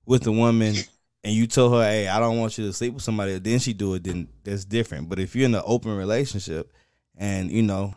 with 0.05 0.27
a 0.29 0.33
woman 0.33 0.77
and 1.25 1.35
you 1.35 1.49
tell 1.49 1.73
her 1.73 1.83
hey 1.83 2.07
i 2.07 2.21
don't 2.21 2.39
want 2.39 2.57
you 2.57 2.65
to 2.65 2.73
sleep 2.73 2.95
with 2.95 3.03
somebody 3.03 3.37
then 3.41 3.59
she 3.59 3.73
do 3.73 3.95
it 3.95 4.05
then 4.05 4.29
that's 4.45 4.65
different. 4.65 5.09
But 5.09 5.19
if 5.19 5.35
you're 5.35 5.47
in 5.47 5.55
an 5.55 5.63
open 5.65 5.97
relationship 5.97 6.73
and 7.17 7.51
you 7.51 7.63
know 7.63 7.95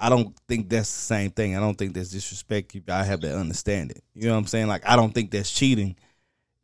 i 0.00 0.08
don't 0.08 0.34
think 0.48 0.70
that's 0.70 0.90
the 0.90 1.00
same 1.00 1.30
thing. 1.30 1.54
I 1.54 1.60
don't 1.60 1.76
think 1.76 1.92
that's 1.92 2.10
disrespect. 2.10 2.74
I 2.88 3.04
have 3.04 3.20
that 3.20 3.36
understanding. 3.36 4.00
You 4.14 4.28
know 4.28 4.32
what 4.32 4.38
i'm 4.38 4.46
saying? 4.46 4.68
Like 4.68 4.88
i 4.88 4.96
don't 4.96 5.12
think 5.12 5.30
that's 5.30 5.52
cheating 5.52 5.96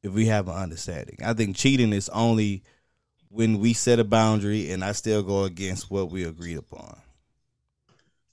if 0.02 0.12
we 0.12 0.26
have 0.26 0.49
an 0.49 0.54
understanding. 0.54 1.18
I 1.23 1.35
think 1.35 1.57
cheating 1.57 1.92
is 1.92 2.09
only 2.09 2.62
when 3.28 3.59
we 3.59 3.75
set 3.75 3.99
a 3.99 4.04
boundary 4.04 4.71
and 4.71 4.83
I 4.83 4.92
still 4.92 5.23
go 5.23 5.45
against 5.45 5.90
what 5.90 6.11
we 6.11 6.25
agreed 6.25 6.57
upon. 6.57 6.99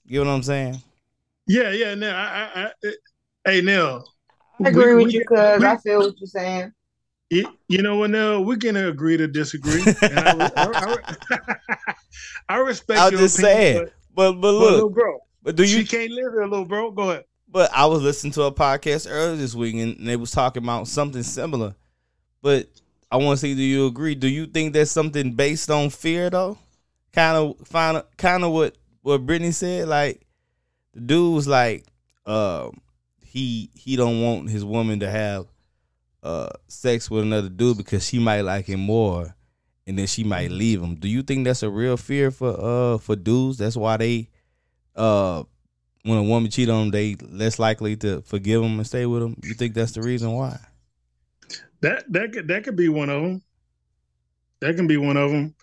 You 0.06 0.22
know 0.24 0.30
what 0.30 0.36
I'm 0.36 0.42
saying? 0.42 0.82
Yeah, 1.46 1.70
yeah. 1.70 1.94
Now, 1.94 2.16
I, 2.16 2.60
I, 2.62 2.72
I, 2.84 2.92
hey, 3.50 3.60
Nell. 3.62 4.12
I 4.64 4.68
agree 4.68 4.94
we- 4.94 5.04
with 5.04 5.06
we- 5.06 5.12
you, 5.14 5.24
cuz 5.24 5.38
I 5.62 5.76
feel 5.78 5.98
what 6.00 6.14
you're 6.18 6.26
saying. 6.26 6.72
You, 7.28 7.48
you 7.68 7.82
know 7.82 7.96
what, 7.96 8.10
Nell? 8.10 8.44
we're 8.44 8.56
gonna 8.56 8.88
agree 8.88 9.16
to 9.16 9.26
disagree. 9.26 9.82
I, 10.00 10.50
I, 10.56 10.96
I, 11.36 11.54
I 12.48 12.56
respect 12.58 13.00
I 13.00 13.04
was 13.06 13.12
your 13.12 13.20
just 13.22 13.38
opinion, 13.40 13.56
saying. 13.56 13.88
But 14.14 14.32
but 14.32 14.32
But, 14.32 14.40
but 14.40 14.52
little 14.52 14.78
look, 14.86 14.94
bro, 14.94 15.18
but 15.42 15.56
do 15.56 15.62
you? 15.64 15.68
she 15.80 15.84
can't 15.84 16.10
live 16.12 16.32
here, 16.32 16.46
little 16.46 16.64
bro. 16.64 16.92
Go 16.92 17.10
ahead. 17.10 17.24
But 17.48 17.70
I 17.74 17.86
was 17.86 18.00
listening 18.02 18.32
to 18.34 18.42
a 18.44 18.52
podcast 18.52 19.08
earlier 19.10 19.36
this 19.36 19.54
week 19.54 19.74
and 19.76 20.06
they 20.06 20.16
was 20.16 20.30
talking 20.30 20.62
about 20.62 20.86
something 20.88 21.22
similar. 21.22 21.74
But 22.42 22.68
I 23.10 23.16
want 23.16 23.38
to 23.38 23.40
see, 23.40 23.54
do 23.54 23.62
you 23.62 23.86
agree? 23.86 24.14
Do 24.14 24.28
you 24.28 24.46
think 24.46 24.72
that's 24.72 24.90
something 24.90 25.32
based 25.32 25.70
on 25.70 25.90
fear 25.90 26.30
though? 26.30 26.58
Kind 27.12 27.36
of, 27.36 27.68
kind 27.70 27.96
of, 27.96 28.16
kind 28.16 28.44
of 28.44 28.52
what 28.52 28.76
what 29.06 29.24
Brittany 29.24 29.52
said. 29.52 29.86
Like 29.86 30.26
the 30.92 31.00
dude 31.00 31.34
was 31.34 31.46
like, 31.46 31.86
um, 32.26 32.80
he 33.22 33.70
he 33.74 33.94
don't 33.94 34.20
want 34.20 34.50
his 34.50 34.64
woman 34.64 35.00
to 35.00 35.10
have 35.10 35.46
uh 36.22 36.48
sex 36.66 37.08
with 37.08 37.22
another 37.22 37.48
dude 37.48 37.76
because 37.76 38.04
she 38.04 38.18
might 38.18 38.40
like 38.40 38.66
him 38.66 38.80
more, 38.80 39.34
and 39.86 39.96
then 39.96 40.08
she 40.08 40.24
might 40.24 40.50
leave 40.50 40.82
him. 40.82 40.96
Do 40.96 41.08
you 41.08 41.22
think 41.22 41.44
that's 41.44 41.62
a 41.62 41.70
real 41.70 41.96
fear 41.96 42.32
for 42.32 42.56
uh 42.58 42.98
for 42.98 43.14
dudes? 43.14 43.58
That's 43.58 43.76
why 43.76 43.96
they 43.96 44.28
uh 44.96 45.44
when 46.02 46.18
a 46.18 46.22
woman 46.22 46.50
cheat 46.50 46.68
on 46.68 46.82
them, 46.82 46.90
they 46.90 47.14
less 47.14 47.58
likely 47.58 47.96
to 47.96 48.22
forgive 48.22 48.62
them 48.62 48.78
and 48.78 48.86
stay 48.86 49.06
with 49.06 49.22
them. 49.22 49.36
You 49.42 49.54
think 49.54 49.74
that's 49.74 49.92
the 49.92 50.02
reason 50.02 50.32
why? 50.32 50.58
That 51.80 52.10
that 52.12 52.32
could 52.32 52.48
that 52.48 52.64
could 52.64 52.76
be 52.76 52.88
one 52.88 53.10
of 53.10 53.22
them. 53.22 53.42
That 54.60 54.74
can 54.74 54.88
be 54.88 54.96
one 54.96 55.16
of 55.16 55.30
them. 55.30 55.54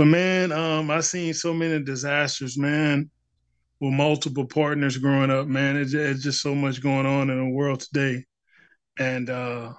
But 0.00 0.06
man, 0.06 0.50
um, 0.50 0.90
I 0.90 1.00
seen 1.00 1.34
so 1.34 1.52
many 1.52 1.84
disasters, 1.84 2.56
man. 2.56 3.10
with 3.80 3.92
multiple 3.92 4.46
partners 4.46 4.96
growing 4.96 5.30
up, 5.30 5.46
man. 5.46 5.76
It's, 5.76 5.92
it's 5.92 6.22
just 6.22 6.40
so 6.40 6.54
much 6.54 6.82
going 6.82 7.04
on 7.04 7.28
in 7.28 7.36
the 7.36 7.50
world 7.54 7.80
today, 7.80 8.24
and 8.98 9.28
uh, 9.28 9.74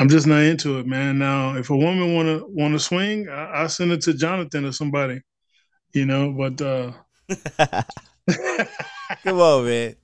I'm 0.00 0.08
just 0.08 0.26
not 0.26 0.42
into 0.42 0.80
it, 0.80 0.88
man. 0.88 1.20
Now, 1.20 1.54
if 1.54 1.70
a 1.70 1.76
woman 1.76 2.16
wanna 2.16 2.40
wanna 2.48 2.80
swing, 2.80 3.28
I, 3.28 3.62
will 3.62 3.68
send 3.68 3.92
it 3.92 4.00
to 4.00 4.14
Jonathan 4.14 4.64
or 4.64 4.72
somebody, 4.72 5.20
you 5.92 6.04
know. 6.04 6.32
But 6.32 6.60
uh, 6.60 6.90
come 9.22 9.38
on, 9.38 9.66
man. 9.66 9.94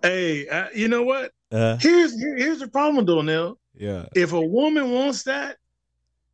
Hey, 0.00 0.48
uh, 0.48 0.68
you 0.74 0.88
know 0.88 1.02
what? 1.02 1.30
Uh, 1.50 1.76
here's 1.76 2.18
here, 2.18 2.36
here's 2.38 2.60
the 2.60 2.68
problem, 2.68 3.04
Donnell. 3.04 3.58
Yeah. 3.74 4.06
If 4.16 4.32
a 4.32 4.40
woman 4.40 4.92
wants 4.92 5.24
that, 5.24 5.58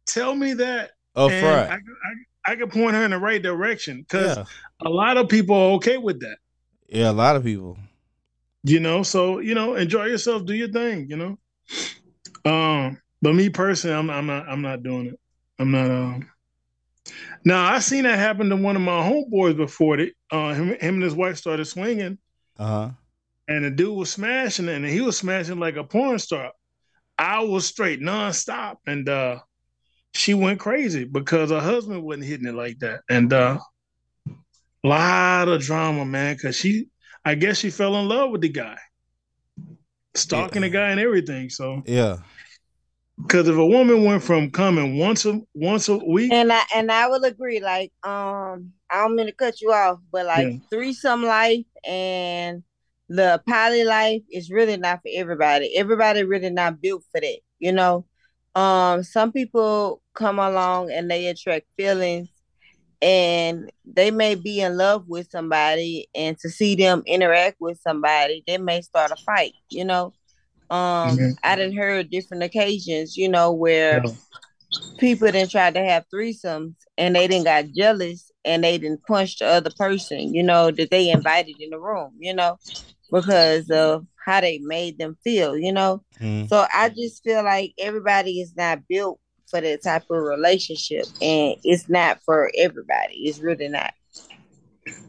tell 0.06 0.36
me 0.36 0.52
that. 0.52 0.92
Oh, 1.16 1.28
front. 1.28 1.72
I, 1.72 1.74
I, 1.74 1.78
I, 2.52 2.56
can 2.56 2.70
point 2.70 2.94
her 2.94 3.04
in 3.04 3.10
the 3.10 3.18
right 3.18 3.42
direction 3.42 4.02
because 4.02 4.36
yeah. 4.36 4.44
a 4.84 4.88
lot 4.88 5.16
of 5.16 5.28
people 5.28 5.56
are 5.56 5.70
okay 5.72 5.98
with 5.98 6.20
that. 6.20 6.38
Yeah, 6.88 7.10
a 7.10 7.12
lot 7.12 7.36
of 7.36 7.44
people. 7.44 7.78
You 8.64 8.80
know, 8.80 9.02
so 9.02 9.38
you 9.38 9.54
know, 9.54 9.74
enjoy 9.74 10.06
yourself, 10.06 10.44
do 10.44 10.54
your 10.54 10.68
thing. 10.68 11.08
You 11.08 11.16
know. 11.16 11.38
Um, 12.44 13.00
but 13.20 13.34
me 13.34 13.48
personally, 13.48 13.96
I'm, 13.96 14.10
I'm 14.10 14.26
not. 14.26 14.48
I'm 14.48 14.62
not 14.62 14.82
doing 14.82 15.06
it. 15.06 15.20
I'm 15.58 15.70
not. 15.70 15.90
Um. 15.90 16.30
Now 17.44 17.72
I 17.72 17.78
seen 17.78 18.04
that 18.04 18.18
happen 18.18 18.48
to 18.50 18.56
one 18.56 18.76
of 18.76 18.82
my 18.82 19.00
homeboys 19.02 19.56
before. 19.56 19.96
That 19.96 20.12
uh, 20.30 20.54
him, 20.54 20.68
him 20.68 20.94
and 20.94 21.02
his 21.02 21.14
wife 21.14 21.36
started 21.36 21.64
swinging. 21.66 22.18
Uh 22.58 22.66
huh. 22.66 22.90
And 23.46 23.64
the 23.64 23.70
dude 23.70 23.96
was 23.96 24.10
smashing, 24.10 24.68
and 24.68 24.84
he 24.84 25.00
was 25.00 25.16
smashing 25.16 25.58
like 25.58 25.76
a 25.76 25.84
porn 25.84 26.18
star. 26.18 26.52
I 27.18 27.42
was 27.42 27.66
straight 27.66 28.00
nonstop, 28.00 28.76
and 28.86 29.08
uh, 29.08 29.38
she 30.14 30.34
went 30.34 30.60
crazy 30.60 31.04
because 31.04 31.50
her 31.50 31.60
husband 31.60 32.02
wasn't 32.02 32.24
hitting 32.24 32.46
it 32.46 32.54
like 32.54 32.78
that, 32.80 33.00
and 33.08 33.32
uh, 33.32 33.58
a 34.26 34.88
lot 34.88 35.48
of 35.48 35.62
drama, 35.62 36.04
man. 36.04 36.36
Because 36.36 36.56
she, 36.56 36.88
I 37.24 37.34
guess, 37.34 37.58
she 37.58 37.70
fell 37.70 37.96
in 37.96 38.08
love 38.08 38.30
with 38.30 38.40
the 38.40 38.48
guy, 38.48 38.76
stalking 40.14 40.62
yeah. 40.62 40.68
the 40.68 40.72
guy 40.72 40.90
and 40.90 41.00
everything. 41.00 41.50
So 41.50 41.82
yeah, 41.86 42.18
because 43.22 43.48
if 43.48 43.56
a 43.56 43.66
woman 43.66 44.04
went 44.04 44.22
from 44.22 44.50
coming 44.50 44.98
once 44.98 45.26
a 45.26 45.40
once 45.54 45.88
a 45.88 45.96
week, 45.96 46.32
and 46.32 46.52
I 46.52 46.62
and 46.74 46.90
I 46.90 47.08
will 47.08 47.24
agree. 47.24 47.60
Like, 47.60 47.92
um, 48.02 48.72
I 48.90 49.02
don't 49.02 49.16
mean 49.16 49.26
to 49.26 49.32
cut 49.32 49.60
you 49.60 49.72
off, 49.72 49.98
but 50.10 50.26
like 50.26 50.46
yeah. 50.46 50.58
threesome 50.70 51.22
life 51.22 51.66
and 51.84 52.62
the 53.08 53.42
poly 53.48 53.84
life 53.84 54.22
is 54.30 54.50
really 54.50 54.76
not 54.76 55.00
for 55.02 55.10
everybody. 55.14 55.76
Everybody 55.76 56.24
really 56.24 56.50
not 56.50 56.80
built 56.80 57.04
for 57.10 57.20
that, 57.20 57.38
you 57.58 57.72
know. 57.72 58.06
Um, 58.54 59.02
some 59.02 59.32
people 59.32 60.02
come 60.14 60.38
along 60.38 60.90
and 60.90 61.10
they 61.10 61.26
attract 61.26 61.66
feelings 61.76 62.28
and 63.00 63.70
they 63.84 64.10
may 64.10 64.34
be 64.34 64.60
in 64.60 64.76
love 64.76 65.04
with 65.06 65.30
somebody 65.30 66.08
and 66.14 66.38
to 66.40 66.50
see 66.50 66.74
them 66.74 67.02
interact 67.06 67.56
with 67.60 67.80
somebody, 67.80 68.42
they 68.46 68.58
may 68.58 68.80
start 68.80 69.12
a 69.12 69.16
fight, 69.16 69.52
you 69.70 69.84
know. 69.84 70.12
Um, 70.70 71.16
mm-hmm. 71.16 71.30
I 71.42 71.56
didn't 71.56 71.76
heard 71.76 72.10
different 72.10 72.42
occasions, 72.42 73.16
you 73.16 73.28
know, 73.28 73.52
where 73.52 74.02
yeah. 74.04 74.12
people 74.98 75.30
didn't 75.30 75.50
try 75.50 75.70
to 75.70 75.84
have 75.84 76.04
threesomes 76.12 76.74
and 76.98 77.14
they 77.14 77.28
didn't 77.28 77.44
got 77.44 77.72
jealous 77.74 78.30
and 78.44 78.64
they 78.64 78.76
didn't 78.78 79.06
punch 79.06 79.38
the 79.38 79.46
other 79.46 79.70
person, 79.78 80.34
you 80.34 80.42
know, 80.42 80.70
that 80.70 80.90
they 80.90 81.10
invited 81.10 81.56
in 81.60 81.70
the 81.70 81.78
room, 81.78 82.12
you 82.18 82.34
know, 82.34 82.58
because 83.10 83.70
of 83.70 84.06
how 84.28 84.42
they 84.42 84.58
made 84.58 84.98
them 84.98 85.16
feel, 85.24 85.56
you 85.56 85.72
know. 85.72 86.02
Mm-hmm. 86.20 86.48
So 86.48 86.66
I 86.72 86.90
just 86.90 87.24
feel 87.24 87.42
like 87.42 87.72
everybody 87.78 88.40
is 88.40 88.54
not 88.54 88.86
built 88.86 89.18
for 89.50 89.60
that 89.60 89.82
type 89.82 90.04
of 90.10 90.22
relationship 90.22 91.06
and 91.22 91.56
it's 91.64 91.88
not 91.88 92.20
for 92.24 92.50
everybody. 92.56 93.14
It's 93.14 93.38
really 93.38 93.68
not. 93.68 93.94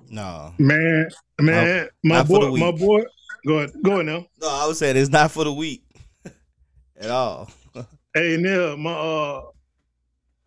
No. 0.09 0.53
Man, 0.57 1.09
man, 1.39 1.89
no, 2.03 2.15
my 2.15 2.23
boy, 2.23 2.55
my 2.55 2.71
boy, 2.71 3.03
Go 3.45 3.58
ahead. 3.60 3.71
Go 3.84 3.91
ahead 3.93 4.05
now. 4.05 4.25
No, 4.41 4.49
I 4.49 4.65
was 4.67 4.79
saying 4.79 4.95
it's 4.95 5.10
not 5.10 5.32
for 5.32 5.43
the 5.43 5.53
weak 5.53 5.84
at 6.97 7.10
all. 7.10 7.49
hey 8.13 8.38
Neil, 8.38 8.77
my 8.77 8.91
uh 8.91 9.41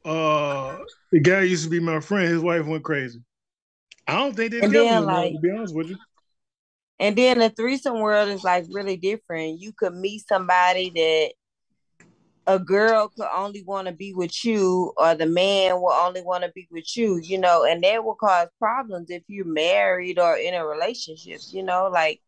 uh 0.05 0.79
the 1.11 1.21
guy 1.21 1.43
used 1.43 1.65
to 1.65 1.71
be 1.71 1.79
my 1.79 2.01
friend, 2.01 2.29
his 2.29 2.41
wife 2.41 2.67
went 2.67 2.83
crazy. 2.83 3.21
I 4.07 4.17
don't 4.17 4.35
think 4.35 4.53
they 4.53 4.61
and 4.61 4.75
then, 4.75 5.05
like, 5.05 5.33
to 5.33 5.39
be 5.39 5.51
honest 5.51 5.75
with 5.75 5.91
you. 5.91 5.97
And 7.03 7.17
then 7.17 7.41
the 7.41 7.51
threesome 7.51 7.99
world 7.99 8.29
is 8.29 8.45
like 8.45 8.65
really 8.71 8.97
different. 8.97 9.61
You 9.61 9.73
could 9.73 9.93
meet 9.93 10.23
somebody 10.29 10.89
that 10.95 11.33
a 12.47 12.61
girl 12.61 13.09
could 13.09 13.27
only 13.35 13.65
want 13.65 13.89
to 13.89 13.93
be 13.93 14.15
with 14.15 14.45
you 14.45 14.93
or 14.97 15.17
the 15.17 15.27
man 15.27 15.81
will 15.81 15.91
only 15.91 16.23
want 16.23 16.45
to 16.45 16.53
be 16.55 16.69
with 16.71 16.97
you, 16.97 17.19
you 17.19 17.39
know, 17.39 17.65
and 17.65 17.83
that 17.83 18.05
will 18.05 18.15
cause 18.15 18.47
problems 18.57 19.11
if 19.11 19.25
you're 19.27 19.45
married 19.45 20.21
or 20.21 20.37
in 20.37 20.55
a 20.55 20.65
relationship, 20.65 21.41
you 21.51 21.65
know, 21.65 21.91
like 21.93 22.21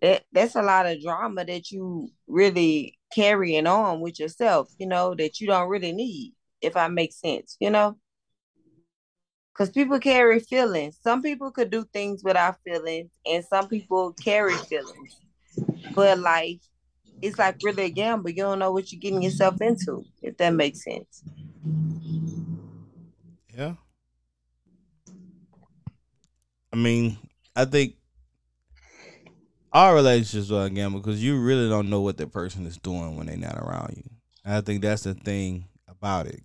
that 0.00 0.22
that's 0.30 0.54
a 0.54 0.62
lot 0.62 0.86
of 0.86 1.02
drama 1.02 1.44
that 1.44 1.72
you 1.72 2.08
really 2.28 2.96
carrying 3.12 3.66
on 3.66 4.00
with 4.00 4.20
yourself, 4.20 4.68
you 4.78 4.86
know, 4.86 5.16
that 5.16 5.40
you 5.40 5.48
don't 5.48 5.68
really 5.68 5.90
need, 5.90 6.32
if 6.60 6.76
I 6.76 6.86
make 6.86 7.12
sense, 7.12 7.56
you 7.58 7.70
know. 7.70 7.96
Because 9.56 9.70
people 9.70 9.98
carry 9.98 10.38
feelings. 10.38 10.98
Some 11.02 11.22
people 11.22 11.50
could 11.50 11.70
do 11.70 11.86
things 11.90 12.22
without 12.22 12.56
feelings, 12.62 13.10
and 13.24 13.42
some 13.42 13.68
people 13.68 14.12
carry 14.12 14.54
feelings. 14.54 15.16
But 15.94 16.18
like, 16.18 16.60
it's 17.22 17.38
like 17.38 17.56
really 17.62 17.84
a 17.84 17.90
gamble. 17.90 18.28
You 18.28 18.42
don't 18.42 18.58
know 18.58 18.70
what 18.70 18.92
you're 18.92 19.00
getting 19.00 19.22
yourself 19.22 19.62
into, 19.62 20.04
if 20.20 20.36
that 20.36 20.52
makes 20.52 20.84
sense. 20.84 21.22
Yeah. 23.56 23.74
I 26.70 26.76
mean, 26.76 27.16
I 27.54 27.64
think 27.64 27.94
our 29.72 29.94
relationships 29.94 30.50
are 30.50 30.66
a 30.66 30.70
gamble 30.70 31.00
because 31.00 31.24
you 31.24 31.40
really 31.40 31.70
don't 31.70 31.88
know 31.88 32.02
what 32.02 32.18
that 32.18 32.30
person 32.30 32.66
is 32.66 32.76
doing 32.76 33.16
when 33.16 33.28
they're 33.28 33.38
not 33.38 33.56
around 33.56 33.94
you. 33.96 34.10
And 34.44 34.54
I 34.54 34.60
think 34.60 34.82
that's 34.82 35.04
the 35.04 35.14
thing 35.14 35.68
about 35.88 36.26
it. 36.26 36.42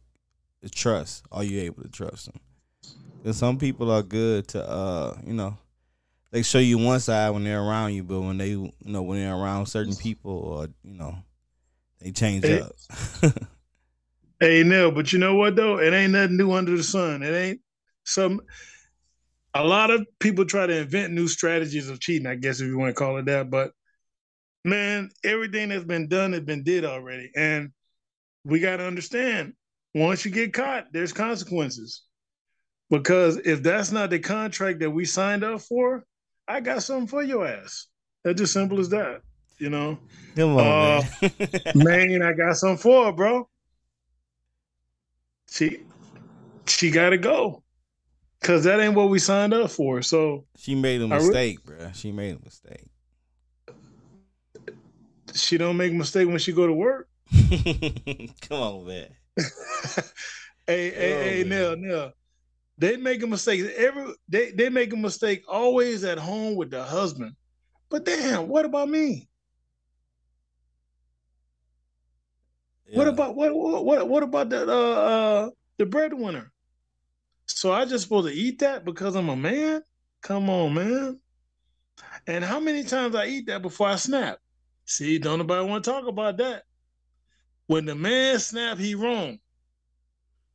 The 0.62 0.70
trust. 0.70 1.26
Are 1.30 1.44
you 1.44 1.60
able 1.60 1.84
to 1.84 1.90
trust 1.90 2.28
them? 2.28 2.40
Because 3.22 3.38
some 3.38 3.58
people 3.58 3.92
are 3.92 4.02
good 4.02 4.48
to, 4.50 4.68
uh, 4.68 5.16
you 5.26 5.34
know, 5.34 5.58
they 6.32 6.42
show 6.42 6.60
you 6.60 6.78
one 6.78 7.00
side 7.00 7.30
when 7.32 7.44
they're 7.44 7.62
around 7.62 7.94
you, 7.94 8.04
but 8.04 8.22
when 8.22 8.38
they, 8.38 8.50
you 8.50 8.72
know, 8.84 9.04
when 9.04 9.20
they're 9.20 9.36
around 9.36 9.68
certain 9.68 9.96
people, 9.96 10.32
or 10.32 10.68
you 10.84 10.94
know, 10.96 11.16
they 12.00 12.12
change 12.12 12.46
hey, 12.46 12.62
up. 12.62 12.72
hey, 14.40 14.64
Neil, 14.64 14.92
but 14.92 15.14
you 15.14 15.20
know 15.20 15.36
what 15.36 15.56
though? 15.56 15.80
It 15.80 15.94
ain't 15.94 16.14
nothing 16.14 16.38
new 16.38 16.52
under 16.52 16.76
the 16.76 16.84
sun. 16.84 17.22
It 17.22 17.34
ain't 17.34 17.62
some 18.06 18.42
a 19.54 19.64
lot 19.64 19.92
of 19.92 20.08
people 20.20 20.46
try 20.46 20.66
to 20.66 20.78
invent 20.78 21.14
new 21.14 21.28
strategies 21.28 21.90
of 21.90 22.00
cheating, 22.00 22.28
I 22.28 22.36
guess 22.36 22.62
if 22.62 22.68
you 22.68 22.78
want 22.78 22.90
to 22.90 23.00
call 23.00 23.18
it 23.18 23.26
that. 23.26 23.50
But 23.50 23.72
man, 24.64 25.10
everything 25.24 25.70
that's 25.70 25.84
been 25.84 26.08
done 26.08 26.32
has 26.32 26.42
been 26.42 26.64
did 26.64 26.86
already. 26.86 27.32
And 27.36 27.72
we 28.46 28.60
got 28.60 28.78
to 28.78 28.88
understand 28.88 29.54
once 29.94 30.24
you 30.24 30.32
get 30.32 30.54
caught, 30.54 30.88
there's 30.94 31.14
consequences. 31.14 32.04
Because 32.92 33.38
if 33.38 33.64
that's 33.64 33.94
not 33.94 34.10
the 34.10 34.20
contract 34.20 34.80
that 34.80 34.92
we 34.92 35.06
signed 35.06 35.46
up 35.46 35.62
for, 35.62 36.04
I 36.46 36.60
got 36.60 36.84
something 36.84 37.08
for 37.08 37.24
your 37.24 37.48
ass. 37.48 37.88
That's 38.26 38.40
just 38.40 38.52
simple 38.52 38.82
as 38.82 38.90
that. 38.90 39.22
You 39.58 39.70
know? 39.70 39.98
Come 40.36 40.58
on, 40.58 40.68
uh, 40.68 41.02
man. 41.22 41.32
man, 41.76 42.22
I 42.22 42.34
got 42.34 42.58
something 42.58 42.78
for 42.78 43.06
her, 43.06 43.12
bro. 43.14 43.48
She 45.50 45.80
she 46.68 46.92
gotta 46.92 47.18
go. 47.18 47.64
Cause 48.42 48.66
that 48.66 48.80
ain't 48.82 48.96
what 48.96 49.10
we 49.10 49.20
signed 49.20 49.54
up 49.54 49.72
for. 49.72 50.02
So 50.02 50.46
she 50.58 50.76
made 50.76 51.02
a 51.02 51.08
mistake, 51.08 51.60
re- 51.66 51.78
bro. 51.78 51.92
She 51.94 52.12
made 52.12 52.36
a 52.36 52.44
mistake. 52.44 52.88
She 55.34 55.58
don't 55.58 55.78
make 55.78 55.92
a 55.94 55.96
mistake 55.96 56.28
when 56.28 56.40
she 56.40 56.52
go 56.52 56.68
to 56.68 56.74
work. 56.74 57.08
Come 58.42 58.60
on, 58.60 58.88
man. 58.88 59.08
hey, 60.68 60.92
hey, 60.92 60.92
hey, 60.92 61.44
Neil, 61.48 61.78
Neil. 61.78 62.14
They 62.82 62.98
make 62.98 63.22
a 63.22 63.28
mistake. 63.28 63.62
Every 63.78 64.12
they, 64.28 64.50
they 64.54 64.70
make 64.70 64.92
a 64.92 64.98
mistake 64.98 65.44
always 65.48 66.04
at 66.04 66.18
home 66.18 66.56
with 66.56 66.72
the 66.72 66.84
husband. 66.84 67.36
But 67.92 68.06
damn, 68.06 68.48
what 68.48 68.66
about 68.66 68.90
me? 68.90 69.30
Yeah. 72.88 72.98
What 72.98 73.08
about 73.08 73.36
what 73.36 73.54
what 73.54 74.10
what 74.10 74.24
about 74.24 74.50
the 74.50 74.68
uh, 74.68 74.74
uh 74.74 75.50
the 75.78 75.86
breadwinner? 75.86 76.52
So 77.46 77.72
I 77.72 77.86
just 77.86 78.06
supposed 78.06 78.30
to 78.30 78.34
eat 78.34 78.58
that 78.60 78.84
because 78.84 79.16
I'm 79.16 79.30
a 79.30 79.36
man? 79.36 79.84
Come 80.24 80.50
on, 80.50 80.74
man. 80.74 81.20
And 82.26 82.44
how 82.44 82.60
many 82.60 82.84
times 82.84 83.14
I 83.14 83.28
eat 83.28 83.46
that 83.46 83.62
before 83.62 83.90
I 83.90 83.96
snap? 83.98 84.40
See, 84.86 85.20
don't 85.20 85.38
nobody 85.38 85.70
want 85.70 85.84
to 85.84 85.92
talk 85.92 86.08
about 86.08 86.38
that. 86.38 86.64
When 87.68 87.86
the 87.86 87.94
man 87.94 88.40
snap, 88.40 88.80
he 88.80 88.96
wrong. 88.96 89.38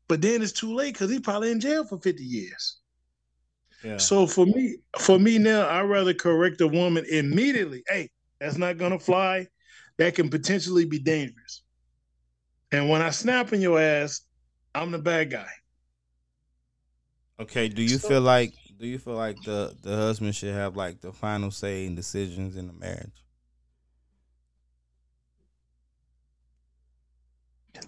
But 0.08 0.22
then 0.22 0.42
it's 0.42 0.52
too 0.52 0.74
late 0.74 0.94
because 0.94 1.10
he's 1.10 1.20
probably 1.20 1.50
in 1.50 1.60
jail 1.60 1.84
for 1.84 1.98
50 1.98 2.22
years. 2.22 2.78
Yeah. 3.82 3.98
So 3.98 4.26
for 4.26 4.46
me, 4.46 4.76
for 4.98 5.18
me 5.18 5.38
now, 5.38 5.68
I'd 5.68 5.82
rather 5.82 6.14
correct 6.14 6.60
a 6.60 6.68
woman 6.68 7.04
immediately. 7.10 7.82
Hey, 7.88 8.10
that's 8.40 8.56
not 8.56 8.78
gonna 8.78 8.98
fly. 8.98 9.46
That 9.98 10.14
can 10.14 10.28
potentially 10.28 10.84
be 10.84 10.98
dangerous. 10.98 11.62
And 12.72 12.88
when 12.88 13.02
I 13.02 13.10
snap 13.10 13.52
in 13.52 13.60
your 13.60 13.80
ass, 13.80 14.22
I'm 14.74 14.90
the 14.90 14.98
bad 14.98 15.30
guy. 15.30 15.48
Okay, 17.38 17.68
do 17.68 17.82
you 17.82 17.98
feel 17.98 18.20
like 18.20 18.54
Do 18.78 18.86
you 18.86 18.98
feel 18.98 19.14
like 19.14 19.42
the 19.42 19.74
the 19.82 19.96
husband 19.96 20.34
should 20.34 20.54
have 20.54 20.76
like 20.76 21.00
the 21.00 21.12
final 21.12 21.50
say 21.50 21.86
in 21.86 21.94
decisions 21.94 22.56
in 22.56 22.66
the 22.66 22.72
marriage? 22.72 23.24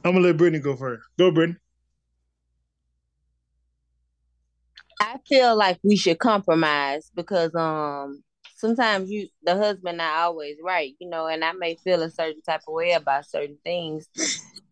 I'm 0.04 0.12
gonna 0.12 0.20
let 0.20 0.36
Brittany 0.36 0.60
go 0.62 0.76
first. 0.76 1.02
Go, 1.18 1.30
Brittany. 1.30 1.58
I 5.00 5.18
feel 5.28 5.56
like 5.56 5.78
we 5.82 5.96
should 5.96 6.18
compromise 6.18 7.10
because 7.14 7.54
um 7.54 8.22
sometimes 8.56 9.10
you 9.10 9.28
the 9.42 9.56
husband 9.56 9.98
not 9.98 10.14
always 10.18 10.56
right, 10.62 10.94
you 10.98 11.08
know, 11.08 11.26
and 11.26 11.44
I 11.44 11.52
may 11.52 11.76
feel 11.84 12.02
a 12.02 12.10
certain 12.10 12.42
type 12.42 12.62
of 12.66 12.74
way 12.74 12.92
about 12.92 13.26
certain 13.26 13.58
things 13.64 14.08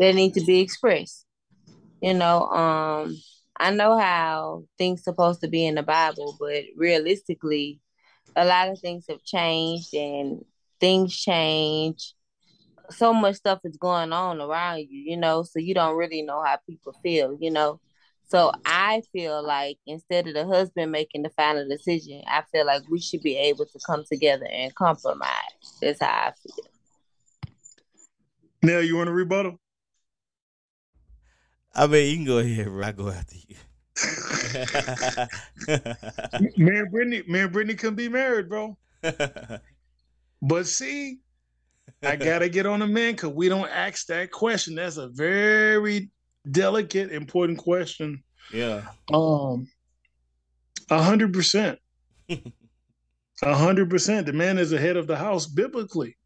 that 0.00 0.14
need 0.14 0.34
to 0.34 0.44
be 0.44 0.60
expressed. 0.60 1.24
You 2.00 2.14
know, 2.14 2.46
um 2.48 3.16
I 3.58 3.70
know 3.72 3.98
how 3.98 4.64
things 4.78 5.04
supposed 5.04 5.40
to 5.42 5.48
be 5.48 5.66
in 5.66 5.76
the 5.76 5.82
Bible, 5.82 6.36
but 6.40 6.64
realistically, 6.76 7.80
a 8.36 8.44
lot 8.44 8.68
of 8.70 8.80
things 8.80 9.06
have 9.08 9.22
changed 9.24 9.94
and 9.94 10.44
things 10.80 11.16
change. 11.16 12.14
So 12.90 13.12
much 13.14 13.36
stuff 13.36 13.60
is 13.64 13.76
going 13.78 14.12
on 14.12 14.40
around 14.40 14.80
you, 14.80 14.86
you 15.12 15.16
know, 15.16 15.42
so 15.44 15.58
you 15.60 15.74
don't 15.74 15.96
really 15.96 16.22
know 16.22 16.42
how 16.42 16.58
people 16.68 16.94
feel, 17.02 17.36
you 17.40 17.50
know. 17.50 17.80
So 18.28 18.50
I 18.64 19.02
feel 19.12 19.44
like 19.46 19.78
instead 19.86 20.26
of 20.26 20.34
the 20.34 20.46
husband 20.46 20.90
making 20.90 21.22
the 21.22 21.30
final 21.30 21.68
decision, 21.68 22.22
I 22.26 22.42
feel 22.50 22.66
like 22.66 22.82
we 22.90 23.00
should 23.00 23.22
be 23.22 23.36
able 23.36 23.66
to 23.66 23.78
come 23.86 24.04
together 24.10 24.46
and 24.50 24.74
compromise. 24.74 25.30
That's 25.80 26.00
how 26.00 26.08
I 26.08 26.32
feel. 26.42 27.52
Now, 28.62 28.78
you 28.78 28.96
want 28.96 29.06
to 29.06 29.12
rebuttal? 29.12 29.60
I 31.72 31.86
mean, 31.86 32.10
you 32.10 32.16
can 32.16 32.24
go 32.24 32.38
ahead, 32.38 32.66
bro. 32.66 32.84
I 32.84 32.92
go 32.92 33.08
after 33.10 33.36
you. 33.36 33.56
man, 36.56 36.90
Brittany, 36.90 37.22
man, 37.28 37.52
Brittany 37.52 37.74
can 37.74 37.94
be 37.94 38.08
married, 38.08 38.48
bro. 38.48 38.76
but 40.42 40.66
see, 40.66 41.18
I 42.02 42.16
gotta 42.16 42.48
get 42.48 42.66
on 42.66 42.80
the 42.80 42.86
man 42.86 43.12
because 43.12 43.30
we 43.30 43.48
don't 43.48 43.68
ask 43.68 44.06
that 44.06 44.32
question. 44.32 44.74
That's 44.74 44.96
a 44.96 45.08
very 45.08 46.10
delicate, 46.50 47.12
important 47.12 47.58
question. 47.58 48.22
Yeah. 48.52 48.82
Um, 49.12 49.68
a 50.90 51.02
hundred 51.02 51.32
percent. 51.32 51.78
A 53.42 53.54
hundred 53.54 53.90
percent. 53.90 54.26
The 54.26 54.32
man 54.32 54.56
is 54.56 54.70
the 54.70 54.78
head 54.78 54.96
of 54.96 55.06
the 55.06 55.16
house 55.16 55.46
biblically. 55.46 56.16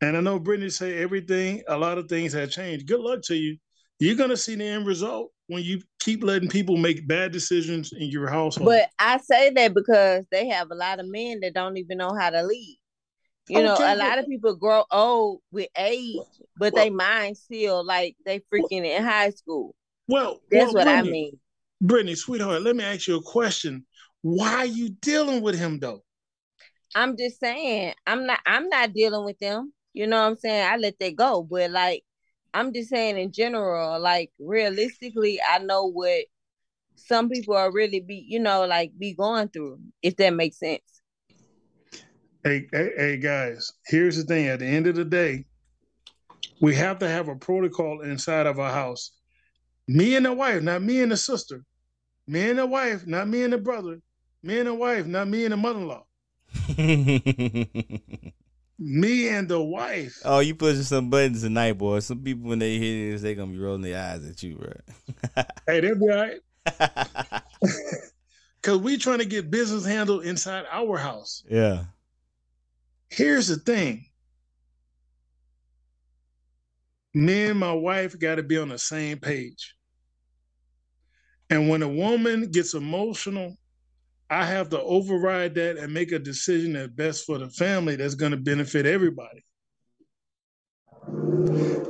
And 0.00 0.16
I 0.16 0.20
know 0.20 0.38
Brittany 0.38 0.70
say 0.70 0.98
everything, 0.98 1.62
a 1.68 1.76
lot 1.76 1.98
of 1.98 2.08
things 2.08 2.32
have 2.32 2.50
changed. 2.50 2.86
Good 2.86 3.00
luck 3.00 3.20
to 3.24 3.34
you. 3.34 3.58
You're 3.98 4.16
gonna 4.16 4.36
see 4.36 4.54
the 4.54 4.64
end 4.64 4.86
result 4.86 5.32
when 5.48 5.62
you 5.62 5.80
keep 6.00 6.22
letting 6.22 6.48
people 6.48 6.76
make 6.76 7.06
bad 7.06 7.32
decisions 7.32 7.92
in 7.92 8.08
your 8.08 8.28
household. 8.28 8.66
But 8.68 8.88
I 8.98 9.18
say 9.18 9.50
that 9.50 9.74
because 9.74 10.24
they 10.30 10.48
have 10.48 10.70
a 10.70 10.74
lot 10.74 11.00
of 11.00 11.08
men 11.08 11.40
that 11.40 11.54
don't 11.54 11.76
even 11.76 11.98
know 11.98 12.14
how 12.18 12.30
to 12.30 12.42
lead. 12.42 12.78
You 13.48 13.62
know, 13.62 13.76
a 13.78 13.96
lot 13.96 14.18
of 14.18 14.26
people 14.26 14.56
grow 14.56 14.84
old 14.90 15.40
with 15.52 15.68
age, 15.78 16.16
but 16.56 16.72
well, 16.72 16.84
they 16.84 16.90
mind 16.90 17.36
still 17.36 17.84
like 17.84 18.16
they 18.24 18.40
freaking 18.52 18.84
in 18.84 19.04
high 19.04 19.30
school. 19.30 19.74
Well, 20.08 20.40
that's 20.50 20.66
well, 20.66 20.74
what 20.74 20.84
Brittany, 20.84 21.08
I 21.08 21.12
mean. 21.12 21.40
Brittany, 21.80 22.14
sweetheart, 22.16 22.62
let 22.62 22.74
me 22.74 22.82
ask 22.84 23.06
you 23.06 23.16
a 23.16 23.22
question. 23.22 23.86
Why 24.22 24.54
are 24.54 24.66
you 24.66 24.88
dealing 24.88 25.42
with 25.42 25.56
him 25.56 25.78
though? 25.78 26.02
I'm 26.94 27.16
just 27.16 27.38
saying, 27.38 27.94
I'm 28.06 28.26
not 28.26 28.40
I'm 28.46 28.68
not 28.68 28.92
dealing 28.92 29.24
with 29.24 29.38
them. 29.38 29.72
You 29.92 30.06
know 30.06 30.20
what 30.20 30.28
I'm 30.28 30.36
saying? 30.36 30.66
I 30.68 30.76
let 30.76 30.98
that 30.98 31.14
go. 31.14 31.46
But 31.48 31.70
like 31.70 32.02
I'm 32.52 32.72
just 32.72 32.90
saying 32.90 33.18
in 33.18 33.32
general, 33.32 34.00
like 34.00 34.32
realistically, 34.40 35.38
I 35.48 35.58
know 35.58 35.86
what 35.86 36.24
some 36.96 37.28
people 37.28 37.54
are 37.54 37.70
really 37.70 38.00
be, 38.00 38.24
you 38.26 38.40
know, 38.40 38.66
like 38.66 38.92
be 38.98 39.14
going 39.14 39.48
through, 39.48 39.78
if 40.02 40.16
that 40.16 40.34
makes 40.34 40.58
sense. 40.58 40.95
Hey, 42.46 42.68
hey, 42.70 42.92
hey, 42.96 43.16
guys, 43.16 43.72
here's 43.86 44.16
the 44.16 44.22
thing. 44.22 44.46
At 44.46 44.60
the 44.60 44.66
end 44.66 44.86
of 44.86 44.94
the 44.94 45.04
day, 45.04 45.46
we 46.60 46.76
have 46.76 47.00
to 47.00 47.08
have 47.08 47.26
a 47.26 47.34
protocol 47.34 48.02
inside 48.02 48.46
of 48.46 48.60
our 48.60 48.70
house. 48.70 49.10
Me 49.88 50.14
and 50.14 50.24
the 50.24 50.32
wife, 50.32 50.62
not 50.62 50.80
me 50.80 51.02
and 51.02 51.10
the 51.10 51.16
sister. 51.16 51.64
Me 52.28 52.48
and 52.48 52.60
the 52.60 52.66
wife, 52.66 53.04
not 53.04 53.26
me 53.26 53.42
and 53.42 53.52
the 53.52 53.58
brother. 53.58 54.00
Me 54.44 54.60
and 54.60 54.68
the 54.68 54.74
wife, 54.74 55.06
not 55.06 55.26
me 55.26 55.42
and 55.42 55.54
the 55.54 55.56
mother-in-law. 55.56 56.04
Me 58.78 59.28
and 59.28 59.48
the 59.48 59.60
wife. 59.60 60.20
Oh, 60.24 60.38
you 60.38 60.54
pushing 60.54 60.82
some 60.82 61.10
buttons 61.10 61.42
tonight, 61.42 61.72
boy. 61.72 61.98
Some 61.98 62.22
people 62.22 62.48
when 62.48 62.60
they 62.60 62.78
hear 62.78 63.10
this, 63.10 63.22
they 63.22 63.34
gonna 63.34 63.50
be 63.50 63.58
rolling 63.58 63.82
their 63.82 64.00
eyes 64.00 64.24
at 64.24 64.40
you, 64.44 64.54
bro. 64.54 64.72
hey, 65.66 65.80
they'll 65.80 65.96
be 65.96 66.12
all 66.12 66.16
right. 66.16 66.38
Cause 68.62 68.78
we 68.78 68.98
trying 68.98 69.18
to 69.18 69.24
get 69.24 69.50
business 69.50 69.84
handled 69.84 70.24
inside 70.24 70.64
our 70.70 70.96
house. 70.96 71.42
Yeah. 71.50 71.86
Here's 73.08 73.48
the 73.48 73.56
thing. 73.56 74.06
Me 77.14 77.46
and 77.46 77.58
my 77.58 77.72
wife 77.72 78.18
got 78.18 78.34
to 78.34 78.42
be 78.42 78.58
on 78.58 78.68
the 78.68 78.78
same 78.78 79.18
page. 79.18 79.74
And 81.48 81.68
when 81.68 81.82
a 81.82 81.88
woman 81.88 82.50
gets 82.50 82.74
emotional 82.74 83.56
I 84.28 84.44
have 84.44 84.70
to 84.70 84.80
override 84.80 85.54
that 85.54 85.76
and 85.76 85.94
make 85.94 86.10
a 86.10 86.18
decision 86.18 86.72
that's 86.72 86.92
best 86.92 87.26
for 87.26 87.38
the 87.38 87.48
family 87.48 87.96
that's 87.96 88.16
going 88.16 88.32
to 88.32 88.36
benefit 88.36 88.84
everybody. 88.84 89.44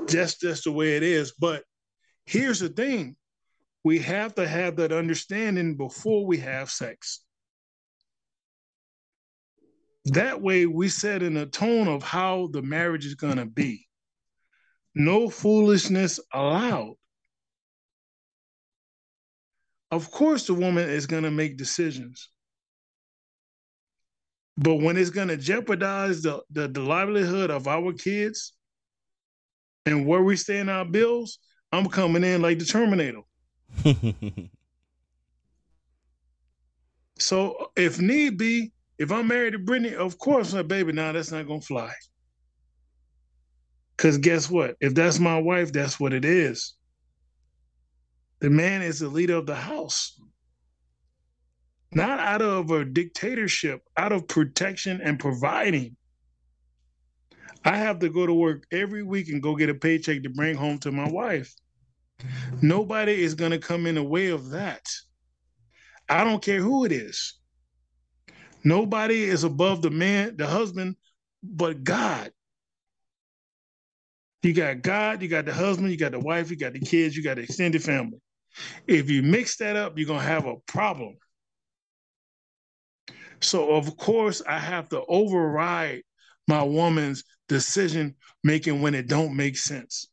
Just 0.06 0.42
that's 0.42 0.64
the 0.64 0.72
way 0.72 0.96
it 0.96 1.02
is. 1.02 1.32
But 1.32 1.64
here's 2.26 2.60
the 2.60 2.68
thing 2.68 3.16
we 3.84 4.00
have 4.00 4.34
to 4.34 4.46
have 4.46 4.76
that 4.76 4.92
understanding 4.92 5.76
before 5.76 6.26
we 6.26 6.38
have 6.38 6.70
sex. 6.70 7.20
That 10.06 10.40
way, 10.40 10.66
we 10.66 10.88
set 10.88 11.22
in 11.22 11.36
a 11.36 11.46
tone 11.46 11.88
of 11.88 12.02
how 12.02 12.48
the 12.52 12.62
marriage 12.62 13.04
is 13.04 13.16
going 13.16 13.36
to 13.36 13.46
be. 13.46 13.86
No 14.94 15.28
foolishness 15.28 16.20
allowed. 16.32 16.94
Of 19.90 20.10
course, 20.10 20.46
the 20.46 20.54
woman 20.54 20.88
is 20.88 21.06
going 21.06 21.24
to 21.24 21.30
make 21.30 21.56
decisions. 21.56 22.28
But 24.56 24.76
when 24.76 24.96
it's 24.96 25.10
going 25.10 25.28
to 25.28 25.36
jeopardize 25.36 26.22
the, 26.22 26.40
the, 26.50 26.68
the 26.68 26.80
livelihood 26.80 27.50
of 27.50 27.66
our 27.66 27.92
kids 27.92 28.54
and 29.84 30.06
where 30.06 30.22
we 30.22 30.36
stay 30.36 30.58
in 30.58 30.68
our 30.68 30.84
bills, 30.84 31.38
I'm 31.72 31.88
coming 31.88 32.22
in 32.24 32.42
like 32.42 32.60
the 32.60 32.64
Terminator. 32.64 33.22
so 37.18 37.70
if 37.76 38.00
need 38.00 38.38
be, 38.38 38.72
if 38.98 39.12
I'm 39.12 39.28
married 39.28 39.52
to 39.52 39.58
Brittany, 39.58 39.94
of 39.94 40.18
course 40.18 40.52
my 40.52 40.62
baby, 40.62 40.92
now 40.92 41.12
that's 41.12 41.32
not 41.32 41.46
gonna 41.46 41.60
fly. 41.60 41.92
Cause 43.96 44.18
guess 44.18 44.50
what? 44.50 44.76
If 44.80 44.94
that's 44.94 45.18
my 45.18 45.38
wife, 45.38 45.72
that's 45.72 45.98
what 45.98 46.12
it 46.12 46.24
is. 46.24 46.74
The 48.40 48.50
man 48.50 48.82
is 48.82 49.00
the 49.00 49.08
leader 49.08 49.36
of 49.36 49.46
the 49.46 49.54
house. 49.54 50.20
Not 51.92 52.20
out 52.20 52.42
of 52.42 52.70
a 52.70 52.84
dictatorship, 52.84 53.80
out 53.96 54.12
of 54.12 54.28
protection 54.28 55.00
and 55.02 55.18
providing. 55.18 55.96
I 57.64 57.76
have 57.76 58.00
to 58.00 58.08
go 58.08 58.26
to 58.26 58.34
work 58.34 58.64
every 58.70 59.02
week 59.02 59.28
and 59.28 59.42
go 59.42 59.56
get 59.56 59.70
a 59.70 59.74
paycheck 59.74 60.22
to 60.22 60.28
bring 60.28 60.56
home 60.56 60.78
to 60.80 60.92
my 60.92 61.08
wife. 61.08 61.54
Nobody 62.62 63.22
is 63.22 63.34
going 63.34 63.50
to 63.50 63.58
come 63.58 63.86
in 63.86 63.94
the 63.94 64.02
way 64.02 64.28
of 64.28 64.50
that. 64.50 64.86
I 66.08 66.24
don't 66.24 66.42
care 66.42 66.60
who 66.60 66.84
it 66.84 66.92
is. 66.92 67.34
Nobody 68.66 69.22
is 69.22 69.44
above 69.44 69.80
the 69.80 69.90
man, 69.90 70.36
the 70.36 70.46
husband, 70.48 70.96
but 71.40 71.84
God. 71.84 72.32
You 74.42 74.54
got 74.54 74.82
God, 74.82 75.22
you 75.22 75.28
got 75.28 75.44
the 75.44 75.54
husband, 75.54 75.92
you 75.92 75.96
got 75.96 76.10
the 76.10 76.18
wife, 76.18 76.50
you 76.50 76.56
got 76.56 76.72
the 76.72 76.80
kids, 76.80 77.16
you 77.16 77.22
got 77.22 77.36
the 77.36 77.42
extended 77.42 77.84
family. 77.84 78.18
If 78.88 79.08
you 79.08 79.22
mix 79.22 79.56
that 79.58 79.76
up, 79.76 79.96
you're 79.96 80.08
going 80.08 80.18
to 80.18 80.26
have 80.26 80.46
a 80.46 80.56
problem. 80.66 81.14
So, 83.40 83.70
of 83.70 83.96
course, 83.96 84.42
I 84.44 84.58
have 84.58 84.88
to 84.88 85.04
override 85.06 86.02
my 86.48 86.64
woman's 86.64 87.22
decision 87.48 88.16
making 88.42 88.82
when 88.82 88.96
it 88.96 89.06
don't 89.06 89.36
make 89.36 89.56
sense. 89.56 90.08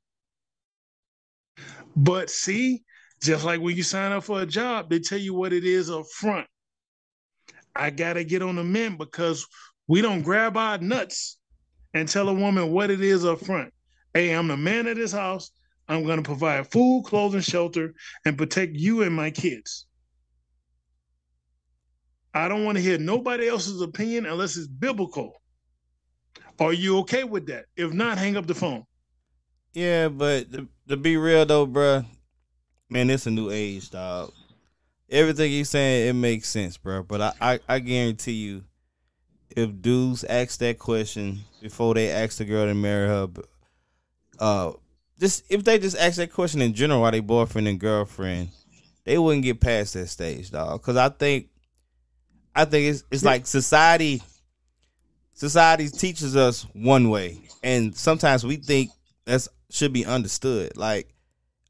But 1.95 2.29
see, 2.29 2.83
just 3.19 3.45
like 3.45 3.61
when 3.61 3.75
you 3.75 3.81
sign 3.81 4.11
up 4.11 4.25
for 4.25 4.43
a 4.43 4.45
job, 4.45 4.91
they 4.91 4.99
tell 4.99 5.17
you 5.17 5.33
what 5.33 5.53
it 5.53 5.63
is 5.63 5.89
up 5.89 6.05
front. 6.05 6.45
I 7.75 7.89
got 7.89 8.13
to 8.13 8.23
get 8.23 8.41
on 8.41 8.55
the 8.55 8.63
men 8.63 8.97
because 8.97 9.47
we 9.87 10.01
don't 10.01 10.21
grab 10.21 10.57
our 10.57 10.77
nuts 10.77 11.37
and 11.93 12.07
tell 12.07 12.29
a 12.29 12.33
woman 12.33 12.71
what 12.71 12.91
it 12.91 13.01
is 13.01 13.25
up 13.25 13.39
front. 13.45 13.73
Hey, 14.13 14.31
I'm 14.31 14.47
the 14.47 14.57
man 14.57 14.87
of 14.87 14.95
this 14.95 15.11
house. 15.11 15.51
I'm 15.87 16.05
to 16.05 16.21
provide 16.21 16.71
food, 16.71 17.03
clothing, 17.05 17.41
shelter, 17.41 17.93
and 18.25 18.37
protect 18.37 18.73
you 18.75 19.03
and 19.03 19.13
my 19.13 19.31
kids. 19.31 19.85
I 22.33 22.47
don't 22.47 22.63
want 22.63 22.77
to 22.77 22.83
hear 22.83 22.97
nobody 22.97 23.47
else's 23.47 23.81
opinion 23.81 24.25
unless 24.25 24.57
it's 24.57 24.67
biblical. 24.67 25.41
Are 26.59 26.73
you 26.73 26.99
okay 26.99 27.23
with 27.23 27.47
that? 27.47 27.65
If 27.75 27.91
not, 27.91 28.17
hang 28.17 28.37
up 28.37 28.47
the 28.47 28.55
phone. 28.55 28.83
Yeah, 29.73 30.07
but 30.07 30.51
to, 30.53 30.67
to 30.87 30.97
be 30.97 31.17
real 31.17 31.45
though, 31.45 31.67
bruh, 31.67 32.05
man, 32.89 33.09
it's 33.09 33.27
a 33.27 33.31
new 33.31 33.49
age, 33.51 33.89
dog. 33.89 34.31
Everything 35.09 35.51
you 35.51 35.65
saying 35.65 36.09
it 36.09 36.13
makes 36.13 36.49
sense, 36.49 36.77
bro. 36.77 37.03
But 37.03 37.21
I, 37.21 37.33
I, 37.41 37.59
I 37.67 37.79
guarantee 37.79 38.33
you, 38.33 38.63
if 39.55 39.81
dudes 39.81 40.23
ask 40.23 40.59
that 40.59 40.79
question 40.79 41.41
before 41.61 41.93
they 41.93 42.09
ask 42.09 42.37
the 42.37 42.45
girl 42.45 42.65
to 42.65 42.73
marry 42.73 43.07
her, 43.07 43.27
uh, 44.39 44.71
just 45.19 45.43
if 45.49 45.63
they 45.63 45.77
just 45.79 45.97
ask 45.97 46.17
that 46.17 46.33
question 46.33 46.61
in 46.61 46.73
general, 46.73 47.01
why 47.01 47.11
they 47.11 47.19
boyfriend 47.19 47.67
and 47.67 47.79
girlfriend, 47.79 48.49
they 49.03 49.17
wouldn't 49.17 49.43
get 49.43 49.61
past 49.61 49.93
that 49.93 50.07
stage, 50.07 50.49
dog. 50.51 50.81
Because 50.81 50.97
I 50.97 51.09
think, 51.09 51.49
I 52.55 52.65
think 52.65 52.89
it's 52.89 53.03
it's 53.11 53.23
like 53.23 53.45
society. 53.45 54.21
Society 55.35 55.89
teaches 55.89 56.35
us 56.35 56.67
one 56.73 57.09
way, 57.09 57.41
and 57.63 57.95
sometimes 57.95 58.45
we 58.45 58.57
think 58.57 58.91
that 59.25 59.47
should 59.69 59.91
be 59.91 60.05
understood. 60.05 60.77
Like, 60.77 61.13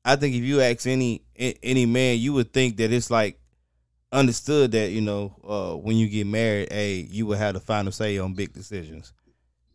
I 0.04 0.17
think 0.17 0.36
if 0.36 0.43
you 0.43 0.62
ask 0.62 0.86
any 0.86 1.23
any 1.36 1.86
man, 1.86 2.19
you 2.19 2.34
would 2.34 2.54
think 2.54 2.78
that 2.78 2.91
it's 2.91 3.10
like 3.10 3.39
understood 4.12 4.72
that 4.72 4.91
you 4.91 5.02
know 5.02 5.36
uh, 5.43 5.76
when 5.76 5.98
you 5.98 6.08
get 6.08 6.28
married, 6.28 6.72
hey, 6.72 7.08
you 7.10 7.26
would 7.26 7.38
have 7.38 7.56
the 7.56 7.60
final 7.60 7.91
say 7.91 8.17
on 8.17 8.34
big 8.34 8.54
decisions. 8.54 9.13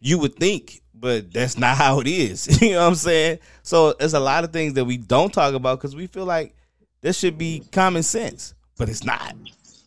You 0.01 0.19
would 0.21 0.37
think, 0.37 0.81
but 0.95 1.33
that's 1.33 1.59
not 1.59 1.77
how 1.77 2.01
it 2.01 2.07
is. 2.07 2.63
you 2.63 2.71
know 2.71 2.83
what 2.83 2.89
I'm 2.89 2.95
saying? 2.95 3.39
So 3.63 3.95
there's 3.95 4.15
a 4.15 4.21
lot 4.21 4.45
of 4.45 4.53
things 4.53 4.75
that 4.75 4.85
we 4.85 4.97
don't 4.97 5.33
talk 5.33 5.55
about 5.55 5.79
because 5.79 5.97
we 5.97 6.07
feel 6.07 6.25
like 6.25 6.55
this 7.01 7.19
should 7.19 7.37
be 7.37 7.65
common 7.73 8.03
sense, 8.03 8.55
but 8.77 8.89
it's 8.89 9.05
not. 9.05 9.35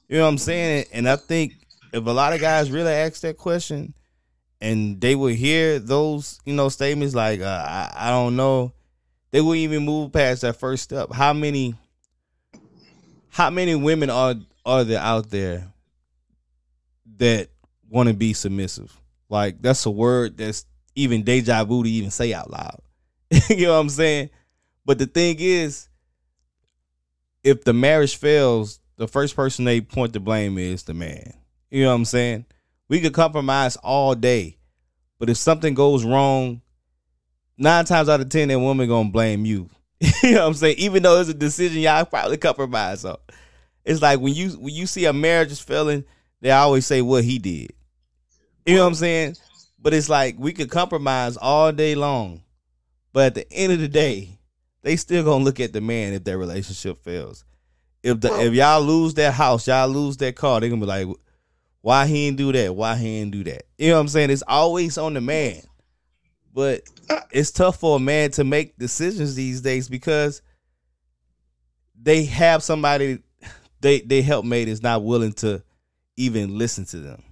You 0.09 0.17
know 0.17 0.23
what 0.23 0.29
I'm 0.29 0.37
saying? 0.37 0.85
And 0.91 1.07
I 1.07 1.15
think 1.15 1.53
if 1.93 2.05
a 2.05 2.11
lot 2.11 2.33
of 2.33 2.41
guys 2.41 2.71
really 2.71 2.91
ask 2.91 3.21
that 3.21 3.37
question 3.37 3.93
and 4.59 4.99
they 4.99 5.15
would 5.15 5.35
hear 5.35 5.79
those, 5.79 6.39
you 6.45 6.53
know, 6.53 6.69
statements 6.69 7.15
like, 7.15 7.39
uh, 7.39 7.65
I, 7.67 7.93
I 7.95 8.09
don't 8.09 8.35
know, 8.35 8.73
they 9.31 9.41
wouldn't 9.41 9.63
even 9.63 9.85
move 9.85 10.11
past 10.11 10.41
that 10.41 10.57
first 10.57 10.83
step. 10.83 11.11
How 11.11 11.33
many 11.33 11.75
how 13.29 13.49
many 13.49 13.75
women 13.75 14.09
are 14.09 14.35
are 14.65 14.83
there 14.83 14.99
out 14.99 15.29
there 15.29 15.71
that 17.17 17.49
want 17.89 18.09
to 18.09 18.13
be 18.13 18.33
submissive? 18.33 18.95
Like 19.29 19.61
that's 19.61 19.85
a 19.85 19.91
word 19.91 20.37
that's 20.37 20.65
even 20.95 21.23
deja 21.23 21.63
vu 21.63 21.83
to 21.83 21.89
even 21.89 22.11
say 22.11 22.33
out 22.33 22.51
loud. 22.51 22.81
you 23.49 23.67
know 23.67 23.73
what 23.73 23.79
I'm 23.79 23.89
saying? 23.89 24.29
But 24.85 24.99
the 24.99 25.05
thing 25.05 25.37
is, 25.39 25.87
if 27.43 27.63
the 27.63 27.73
marriage 27.73 28.17
fails, 28.17 28.79
the 28.97 29.07
first 29.07 29.35
person 29.35 29.65
they 29.65 29.81
point 29.81 30.13
the 30.13 30.19
blame 30.19 30.57
is 30.57 30.83
the 30.83 30.93
man. 30.93 31.33
You 31.69 31.83
know 31.83 31.89
what 31.89 31.95
I'm 31.95 32.05
saying? 32.05 32.45
We 32.89 32.99
could 32.99 33.13
compromise 33.13 33.77
all 33.77 34.15
day, 34.15 34.57
but 35.17 35.29
if 35.29 35.37
something 35.37 35.73
goes 35.73 36.03
wrong, 36.03 36.61
nine 37.61 37.85
times 37.85 38.09
out 38.09 38.19
of 38.19 38.29
ten, 38.29 38.49
that 38.49 38.59
woman 38.59 38.89
gonna 38.89 39.09
blame 39.09 39.45
you. 39.45 39.69
you 40.23 40.31
know 40.31 40.41
what 40.41 40.47
I'm 40.47 40.53
saying? 40.55 40.77
Even 40.79 41.03
though 41.03 41.19
it's 41.19 41.29
a 41.29 41.33
decision 41.33 41.81
y'all 41.81 42.05
probably 42.05 42.37
compromise 42.37 43.05
on. 43.05 43.17
It's 43.85 44.01
like 44.01 44.19
when 44.19 44.33
you 44.33 44.49
when 44.51 44.73
you 44.73 44.87
see 44.87 45.05
a 45.05 45.13
marriage 45.13 45.51
is 45.51 45.59
failing, 45.59 46.03
they 46.41 46.51
always 46.51 46.85
say 46.85 47.01
what 47.01 47.23
he 47.23 47.39
did. 47.39 47.71
You 48.65 48.75
know 48.75 48.81
what 48.81 48.89
I'm 48.89 48.95
saying? 48.95 49.35
But 49.79 49.93
it's 49.93 50.09
like 50.09 50.35
we 50.37 50.53
could 50.53 50.69
compromise 50.69 51.37
all 51.37 51.71
day 51.71 51.95
long, 51.95 52.41
but 53.13 53.27
at 53.27 53.35
the 53.35 53.53
end 53.53 53.73
of 53.73 53.79
the 53.79 53.87
day, 53.87 54.37
they 54.83 54.95
still 54.95 55.23
gonna 55.23 55.43
look 55.43 55.59
at 55.59 55.73
the 55.73 55.81
man 55.81 56.13
if 56.13 56.23
their 56.23 56.37
relationship 56.37 57.03
fails. 57.03 57.43
If 58.03 58.21
the 58.21 58.39
if 58.41 58.53
y'all 58.53 58.81
lose 58.81 59.13
that 59.15 59.33
house, 59.33 59.67
y'all 59.67 59.87
lose 59.87 60.17
that 60.17 60.35
car, 60.35 60.59
they 60.59 60.69
gonna 60.69 60.81
be 60.81 60.87
like, 60.87 61.07
why 61.81 62.05
he 62.05 62.25
didn't 62.25 62.37
do 62.37 62.51
that? 62.51 62.75
Why 62.75 62.95
he 62.95 63.19
didn't 63.19 63.31
do 63.31 63.43
that? 63.45 63.63
You 63.77 63.89
know 63.89 63.95
what 63.95 64.01
I'm 64.01 64.07
saying? 64.07 64.29
It's 64.29 64.43
always 64.47 64.97
on 64.97 65.13
the 65.15 65.21
man. 65.21 65.61
But 66.53 66.83
uh, 67.09 67.21
it's 67.31 67.51
tough 67.51 67.79
for 67.79 67.97
a 67.97 67.99
man 67.99 68.31
to 68.31 68.43
make 68.43 68.77
decisions 68.77 69.35
these 69.35 69.61
days 69.61 69.87
because 69.87 70.41
they 71.99 72.25
have 72.25 72.63
somebody 72.63 73.19
they 73.81 74.01
they 74.01 74.21
helpmate 74.21 74.67
is 74.67 74.81
not 74.81 75.03
willing 75.03 75.33
to 75.33 75.63
even 76.17 76.57
listen 76.57 76.85
to 76.85 76.97
them. 76.99 77.23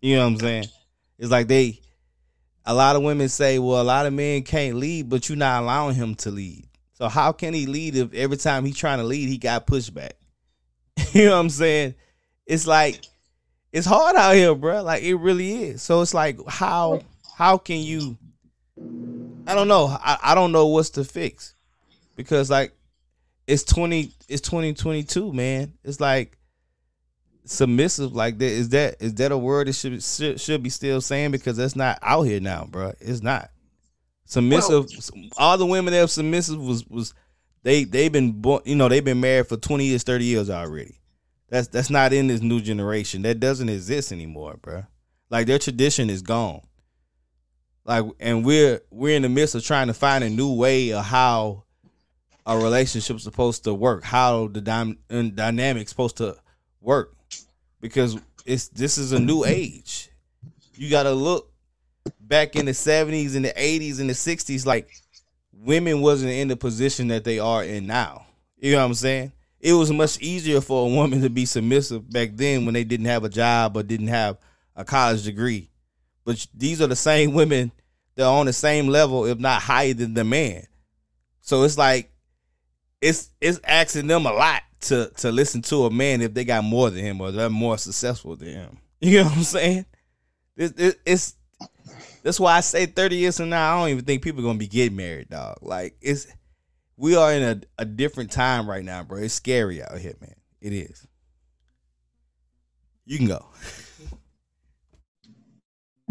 You 0.00 0.16
know 0.16 0.22
what 0.22 0.32
I'm 0.32 0.38
saying? 0.38 0.64
It's 1.18 1.30
like 1.30 1.48
they 1.48 1.80
a 2.64 2.74
lot 2.74 2.96
of 2.96 3.02
women 3.02 3.28
say, 3.28 3.58
well, 3.58 3.80
a 3.80 3.84
lot 3.84 4.06
of 4.06 4.12
men 4.12 4.42
can't 4.42 4.76
lead, 4.76 5.08
but 5.08 5.28
you're 5.28 5.38
not 5.38 5.62
allowing 5.62 5.94
him 5.94 6.14
to 6.16 6.30
lead. 6.30 6.66
So 6.94 7.08
how 7.08 7.32
can 7.32 7.54
he 7.54 7.66
lead 7.66 7.96
if 7.96 8.14
every 8.14 8.36
time 8.36 8.64
he's 8.64 8.76
trying 8.76 8.98
to 8.98 9.04
lead, 9.04 9.28
he 9.28 9.38
got 9.38 9.66
pushback? 9.66 10.12
you 11.12 11.24
know 11.24 11.32
what 11.32 11.40
I'm 11.40 11.50
saying? 11.50 11.94
It's 12.46 12.66
like 12.66 13.04
it's 13.72 13.86
hard 13.86 14.16
out 14.16 14.34
here, 14.34 14.54
bro. 14.54 14.82
Like 14.82 15.02
it 15.02 15.14
really 15.14 15.64
is. 15.64 15.82
So 15.82 16.02
it's 16.02 16.14
like 16.14 16.38
how 16.46 17.00
how 17.36 17.58
can 17.58 17.78
you? 17.78 18.16
I 19.46 19.54
don't 19.54 19.68
know. 19.68 19.86
I, 19.86 20.18
I 20.22 20.34
don't 20.34 20.52
know 20.52 20.66
what's 20.66 20.90
to 20.90 21.04
fix 21.04 21.54
because 22.16 22.50
like 22.50 22.72
it's 23.46 23.64
twenty 23.64 24.12
it's 24.28 24.42
twenty 24.42 24.74
twenty 24.74 25.02
two, 25.02 25.32
man. 25.32 25.72
It's 25.84 26.00
like 26.00 26.38
submissive 27.44 28.14
like 28.14 28.38
that 28.38 28.46
is 28.46 28.68
that 28.70 28.96
is 29.00 29.14
that 29.14 29.32
a 29.32 29.38
word 29.38 29.66
that 29.66 29.72
should 29.74 30.02
should, 30.02 30.40
should 30.40 30.62
be 30.62 30.70
still 30.70 31.00
saying 31.00 31.32
because 31.32 31.56
that's 31.56 31.76
not 31.76 31.98
out 32.02 32.22
here 32.22 32.40
now, 32.40 32.66
bro. 32.70 32.92
It's 33.00 33.22
not 33.22 33.50
submissive. 34.24 34.86
Well, 35.14 35.28
all 35.36 35.58
the 35.58 35.66
women 35.66 35.92
that 35.92 36.00
have 36.00 36.10
submissive 36.10 36.60
was 36.60 36.86
was 36.86 37.14
they 37.62 37.84
they've 37.84 38.12
been 38.12 38.32
born, 38.32 38.62
you 38.64 38.76
know 38.76 38.88
they've 38.88 39.04
been 39.04 39.20
married 39.20 39.48
for 39.48 39.56
twenty 39.56 39.86
years, 39.86 40.02
thirty 40.02 40.24
years 40.24 40.50
already. 40.50 40.98
That's 41.48 41.68
that's 41.68 41.90
not 41.90 42.12
in 42.12 42.28
this 42.28 42.40
new 42.40 42.60
generation. 42.60 43.22
That 43.22 43.40
doesn't 43.40 43.68
exist 43.68 44.12
anymore, 44.12 44.58
bro. 44.62 44.84
Like 45.30 45.46
their 45.46 45.58
tradition 45.58 46.10
is 46.10 46.22
gone. 46.22 46.62
Like 47.84 48.04
and 48.20 48.44
we're 48.44 48.80
we're 48.90 49.16
in 49.16 49.22
the 49.22 49.28
midst 49.28 49.54
of 49.54 49.64
trying 49.64 49.88
to 49.88 49.94
find 49.94 50.22
a 50.22 50.30
new 50.30 50.52
way 50.54 50.92
of 50.92 51.04
how 51.04 51.64
a 52.46 52.56
relationship's 52.56 53.24
supposed 53.24 53.64
to 53.64 53.74
work, 53.74 54.04
how 54.04 54.48
the 54.48 54.60
dy- 54.60 55.84
supposed 55.86 56.16
to 56.18 56.36
work 56.80 57.14
because 57.80 58.16
it's 58.46 58.68
this 58.68 58.98
is 58.98 59.12
a 59.12 59.18
new 59.18 59.44
age. 59.44 60.10
You 60.74 60.90
got 60.90 61.04
to 61.04 61.12
look 61.12 61.52
back 62.20 62.56
in 62.56 62.66
the 62.66 62.72
70s 62.72 63.36
and 63.36 63.44
the 63.44 63.50
80s 63.52 64.00
and 64.00 64.08
the 64.08 64.14
60s 64.14 64.64
like 64.66 64.90
women 65.52 66.00
wasn't 66.00 66.32
in 66.32 66.48
the 66.48 66.56
position 66.56 67.08
that 67.08 67.24
they 67.24 67.38
are 67.38 67.62
in 67.62 67.86
now. 67.86 68.26
You 68.58 68.72
know 68.72 68.78
what 68.78 68.86
I'm 68.86 68.94
saying? 68.94 69.32
It 69.60 69.74
was 69.74 69.92
much 69.92 70.20
easier 70.20 70.60
for 70.60 70.86
a 70.86 70.90
woman 70.90 71.20
to 71.22 71.30
be 71.30 71.46
submissive 71.46 72.10
back 72.10 72.30
then 72.34 72.64
when 72.64 72.74
they 72.74 72.84
didn't 72.84 73.06
have 73.06 73.24
a 73.24 73.28
job 73.28 73.76
or 73.76 73.82
didn't 73.82 74.08
have 74.08 74.38
a 74.74 74.84
college 74.84 75.24
degree. 75.24 75.70
But 76.24 76.46
these 76.54 76.80
are 76.80 76.86
the 76.86 76.96
same 76.96 77.32
women 77.32 77.72
that 78.14 78.24
are 78.24 78.38
on 78.38 78.46
the 78.46 78.52
same 78.52 78.88
level, 78.88 79.24
if 79.24 79.38
not 79.38 79.62
higher 79.62 79.94
than 79.94 80.14
the 80.14 80.24
man. 80.24 80.66
So 81.40 81.64
it's 81.64 81.78
like 81.78 82.10
it's 83.00 83.30
it's 83.40 83.60
asking 83.64 84.06
them 84.06 84.26
a 84.26 84.32
lot 84.32 84.62
to 84.82 85.10
to 85.16 85.32
listen 85.32 85.62
to 85.62 85.86
a 85.86 85.90
man 85.90 86.22
if 86.22 86.34
they 86.34 86.44
got 86.44 86.64
more 86.64 86.90
than 86.90 87.04
him 87.04 87.20
or 87.20 87.30
they're 87.32 87.50
more 87.50 87.78
successful 87.78 88.36
than 88.36 88.48
him. 88.48 88.78
You 89.04 89.18
know 89.18 89.24
what 89.24 89.38
I'm 89.38 89.42
saying? 89.42 89.86
It's, 90.56 90.80
it, 90.80 91.00
it's 91.04 91.34
that's 92.22 92.38
why 92.38 92.56
I 92.56 92.60
say 92.60 92.86
30 92.86 93.16
years 93.16 93.36
from 93.36 93.48
now, 93.48 93.74
I 93.74 93.80
don't 93.80 93.88
even 93.88 94.04
think 94.04 94.22
people 94.22 94.42
are 94.42 94.44
gonna 94.44 94.60
be 94.60 94.68
getting 94.68 94.94
married, 94.94 95.28
dog. 95.28 95.56
Like 95.60 95.96
it's 96.00 96.28
we 96.96 97.16
are 97.16 97.32
in 97.32 97.42
a, 97.42 97.82
a 97.82 97.84
different 97.84 98.30
time 98.30 98.70
right 98.70 98.84
now, 98.84 99.02
bro. 99.02 99.18
It's 99.18 99.34
scary 99.34 99.82
out 99.82 99.98
here, 99.98 100.14
man. 100.20 100.36
It 100.60 100.72
is. 100.72 101.04
You 103.04 103.18
can 103.18 103.26
go. 103.26 103.44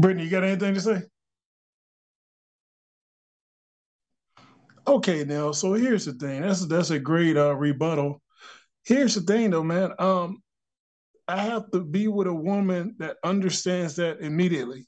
Brittany, 0.02 0.26
you 0.26 0.30
got 0.32 0.44
anything 0.44 0.74
to 0.74 0.82
say? 0.82 1.04
Okay, 4.88 5.24
now, 5.24 5.52
so 5.52 5.74
here's 5.74 6.06
the 6.06 6.14
thing. 6.14 6.42
That's 6.42 6.66
that's 6.66 6.90
a 6.90 7.00
great 7.00 7.38
uh, 7.38 7.56
rebuttal 7.56 8.22
Here's 8.84 9.16
the 9.16 9.22
thing, 9.22 9.52
though, 9.52 9.64
man. 9.64 9.92
Um, 10.00 10.42
I 11.28 11.38
have 11.44 11.70
to 11.72 11.82
be 11.82 12.08
with 12.08 12.28
a 12.28 12.34
woman 12.34 12.96
that 13.00 13.18
understands 13.24 13.96
that 13.98 14.20
immediately 14.22 14.88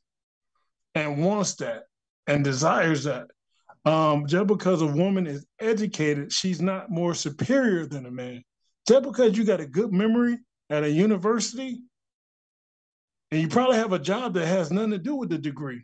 and 0.96 1.24
wants 1.24 1.56
that 1.56 1.84
and 2.28 2.44
desires 2.44 3.04
that. 3.04 3.28
Um, 3.86 4.26
just 4.28 4.48
because 4.48 4.82
a 4.82 4.88
woman 4.88 5.28
is 5.28 5.46
educated, 5.60 6.32
she's 6.32 6.62
not 6.62 6.90
more 6.90 7.14
superior 7.14 7.86
than 7.86 8.06
a 8.06 8.12
man. 8.12 8.44
Just 8.88 9.04
because 9.04 9.38
you 9.38 9.44
got 9.44 9.62
a 9.62 9.68
good 9.68 9.94
memory 9.94 10.40
at 10.70 10.84
a 10.84 10.90
university, 10.90 11.82
and 13.34 13.42
you 13.42 13.48
probably 13.48 13.78
have 13.78 13.94
a 13.94 13.98
job 13.98 14.36
that 14.36 14.46
has 14.46 14.70
nothing 14.70 14.92
to 14.92 15.00
do 15.00 15.16
with 15.16 15.30
the 15.30 15.40
degree. 15.40 15.84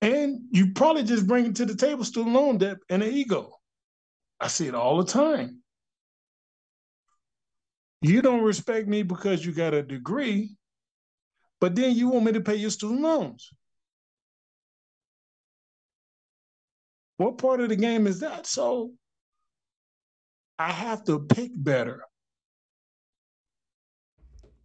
And 0.00 0.42
you 0.52 0.72
probably 0.72 1.02
just 1.02 1.26
bring 1.26 1.46
it 1.46 1.56
to 1.56 1.66
the 1.66 1.74
table 1.74 2.04
student 2.04 2.32
loan 2.32 2.58
debt 2.58 2.76
and 2.88 3.02
an 3.02 3.12
ego. 3.12 3.58
I 4.38 4.46
see 4.46 4.68
it 4.68 4.74
all 4.76 4.98
the 4.98 5.12
time. 5.12 5.64
You 8.00 8.22
don't 8.22 8.44
respect 8.44 8.86
me 8.86 9.02
because 9.02 9.44
you 9.44 9.50
got 9.50 9.74
a 9.74 9.82
degree, 9.82 10.54
but 11.60 11.74
then 11.74 11.96
you 11.96 12.08
want 12.08 12.24
me 12.24 12.32
to 12.34 12.40
pay 12.40 12.54
your 12.54 12.70
student 12.70 13.00
loans. 13.00 13.50
What 17.16 17.38
part 17.38 17.58
of 17.60 17.68
the 17.68 17.74
game 17.74 18.06
is 18.06 18.20
that? 18.20 18.46
So 18.46 18.92
I 20.56 20.70
have 20.70 21.02
to 21.06 21.18
pick 21.18 21.50
better. 21.52 22.04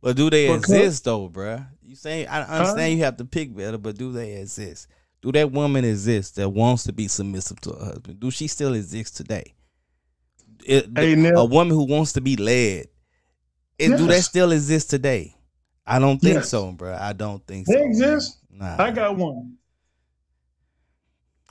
But 0.04 0.16
do 0.16 0.30
they 0.30 0.48
because, 0.48 0.64
exist 0.70 1.06
though, 1.06 1.30
bruh? 1.30 1.66
You 1.82 1.96
say 1.96 2.28
I 2.28 2.42
understand 2.42 2.80
huh? 2.80 2.98
you 2.98 3.04
have 3.04 3.18
to 3.18 3.26
pick 3.26 3.56
better, 3.56 3.80
but 3.80 3.98
do 3.98 4.12
they 4.12 4.34
exist? 4.34 4.88
Do 5.22 5.32
that 5.32 5.52
woman 5.52 5.86
exist 5.86 6.36
that 6.36 6.50
wants 6.50 6.84
to 6.84 6.94
be 6.94 7.08
submissive 7.08 7.60
to 7.62 7.72
her 7.72 7.86
husband? 7.86 8.20
Do 8.20 8.30
she 8.30 8.48
still 8.48 8.74
exist 8.74 9.18
today? 9.18 9.56
it, 10.66 10.90
hey, 10.96 11.30
a 11.30 11.46
woman 11.46 11.70
who 11.70 11.86
wants 11.86 12.14
to 12.14 12.22
be 12.22 12.36
led. 12.36 12.88
It, 13.78 13.90
yes. 13.90 14.00
Do 14.00 14.08
that 14.08 14.22
still 14.24 14.52
exist 14.52 14.90
today? 14.90 15.36
I 15.86 16.00
don't 16.00 16.20
think 16.20 16.36
yes. 16.36 16.50
so, 16.50 16.72
bro. 16.72 16.98
I 17.00 17.14
don't 17.14 17.46
think 17.46 17.68
they 17.68 17.74
so. 17.74 17.80
They 17.80 17.86
exist. 17.86 18.40
Nah. 18.50 18.76
I 18.80 18.92
got 18.92 19.16
one. 19.18 19.58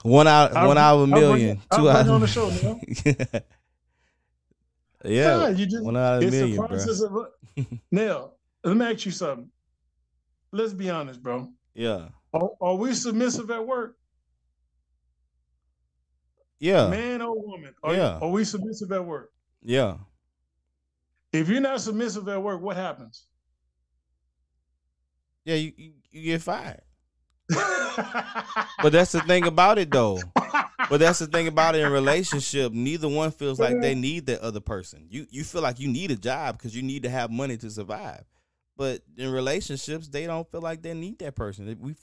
One 0.03 0.27
out, 0.27 0.55
I, 0.55 0.67
one 0.67 0.77
out 0.77 0.95
of 0.95 1.01
a 1.01 1.07
million. 1.07 1.61
I'll 1.71 1.79
two 1.79 1.89
out 1.89 2.07
on 2.07 2.21
the 2.21 2.27
show, 2.27 2.49
yeah, 5.05 5.37
nah, 5.37 5.47
you 5.47 5.65
just, 5.65 5.83
one 5.83 5.95
out 5.95 6.21
of 6.21 6.27
a 6.27 6.31
million, 6.31 6.57
bro. 6.57 6.77
Of, 6.77 7.27
Neil, 7.91 8.33
let 8.63 8.77
me 8.77 8.85
ask 8.85 9.05
you 9.05 9.11
something. 9.11 9.49
Let's 10.51 10.73
be 10.73 10.89
honest, 10.89 11.21
bro. 11.21 11.49
Yeah. 11.73 12.09
Are, 12.33 12.49
are 12.61 12.75
we 12.75 12.93
submissive 12.93 13.49
at 13.51 13.65
work? 13.65 13.97
Yeah. 16.59 16.87
Man 16.87 17.21
or 17.21 17.35
woman? 17.35 17.73
Are, 17.83 17.93
yeah. 17.93 18.19
Are 18.19 18.29
we 18.29 18.45
submissive 18.45 18.91
at 18.91 19.05
work? 19.05 19.31
Yeah. 19.61 19.97
If 21.31 21.49
you're 21.49 21.61
not 21.61 21.81
submissive 21.81 22.27
at 22.29 22.41
work, 22.41 22.61
what 22.61 22.77
happens? 22.77 23.25
Yeah, 25.45 25.55
you, 25.55 25.73
you, 25.75 25.93
you 26.11 26.23
get 26.23 26.41
fired. 26.41 26.81
but 27.49 28.91
that's 28.91 29.11
the 29.11 29.21
thing 29.21 29.45
about 29.45 29.77
it 29.77 29.91
though. 29.91 30.19
But 30.89 30.99
that's 30.99 31.19
the 31.19 31.27
thing 31.27 31.47
about 31.47 31.75
it 31.75 31.81
in 31.81 31.91
relationship. 31.91 32.71
Neither 32.71 33.09
one 33.09 33.31
feels 33.31 33.59
like 33.59 33.81
they 33.81 33.95
need 33.95 34.25
the 34.25 34.41
other 34.43 34.59
person. 34.59 35.07
You 35.09 35.27
you 35.29 35.43
feel 35.43 35.61
like 35.61 35.79
you 35.79 35.87
need 35.87 36.11
a 36.11 36.15
job 36.15 36.57
because 36.57 36.75
you 36.75 36.83
need 36.83 37.03
to 37.03 37.09
have 37.09 37.31
money 37.31 37.57
to 37.57 37.69
survive. 37.69 38.23
But 38.75 39.01
in 39.17 39.31
relationships, 39.31 40.07
they 40.07 40.25
don't 40.25 40.49
feel 40.49 40.61
like 40.61 40.81
they 40.81 40.93
need 40.93 41.19
that 41.19 41.35
person. 41.35 41.77
We 41.79 41.95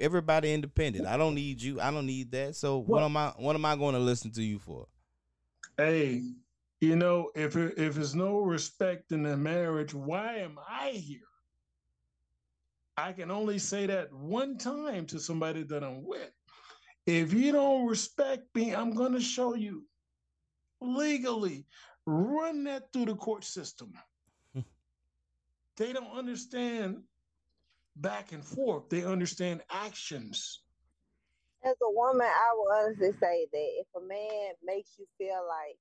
everybody 0.00 0.52
independent. 0.52 1.06
I 1.06 1.16
don't 1.16 1.34
need 1.34 1.60
you. 1.60 1.80
I 1.80 1.90
don't 1.90 2.06
need 2.06 2.30
that. 2.32 2.56
So 2.56 2.78
what, 2.78 2.88
what 2.88 3.02
am 3.02 3.16
I? 3.16 3.32
What 3.36 3.56
am 3.56 3.64
I 3.64 3.76
going 3.76 3.94
to 3.94 4.00
listen 4.00 4.30
to 4.32 4.42
you 4.42 4.58
for? 4.58 4.86
Hey, 5.76 6.22
you 6.80 6.96
know, 6.96 7.30
if 7.34 7.56
it, 7.56 7.74
if 7.76 7.94
there's 7.94 8.14
no 8.14 8.38
respect 8.40 9.12
in 9.12 9.22
the 9.22 9.36
marriage, 9.36 9.94
why 9.94 10.36
am 10.38 10.58
I 10.68 10.90
here? 10.90 11.20
I 12.96 13.12
can 13.12 13.30
only 13.30 13.58
say 13.58 13.86
that 13.86 14.12
one 14.12 14.58
time 14.58 15.06
to 15.06 15.20
somebody 15.20 15.62
that 15.64 15.84
I'm 15.84 16.04
with. 16.04 16.32
If 17.06 17.32
you 17.32 17.52
don't 17.52 17.86
respect 17.86 18.42
me, 18.54 18.74
I'm 18.74 18.92
going 18.92 19.12
to 19.12 19.20
show 19.20 19.54
you 19.54 19.84
legally. 20.80 21.64
Run 22.06 22.64
that 22.64 22.92
through 22.92 23.06
the 23.06 23.14
court 23.14 23.44
system. 23.44 23.92
They 25.78 25.92
don't 25.92 26.12
understand 26.12 27.02
back 27.96 28.32
and 28.32 28.44
forth, 28.44 28.88
they 28.90 29.04
understand 29.04 29.62
actions. 29.70 30.60
As 31.64 31.74
a 31.82 31.90
woman, 31.90 32.26
I 32.26 32.54
will 32.54 32.70
honestly 32.70 33.12
say 33.18 33.46
that 33.50 33.68
if 33.82 33.86
a 33.96 34.00
man 34.00 34.54
makes 34.62 34.94
you 34.98 35.06
feel 35.18 35.42
like 35.46 35.78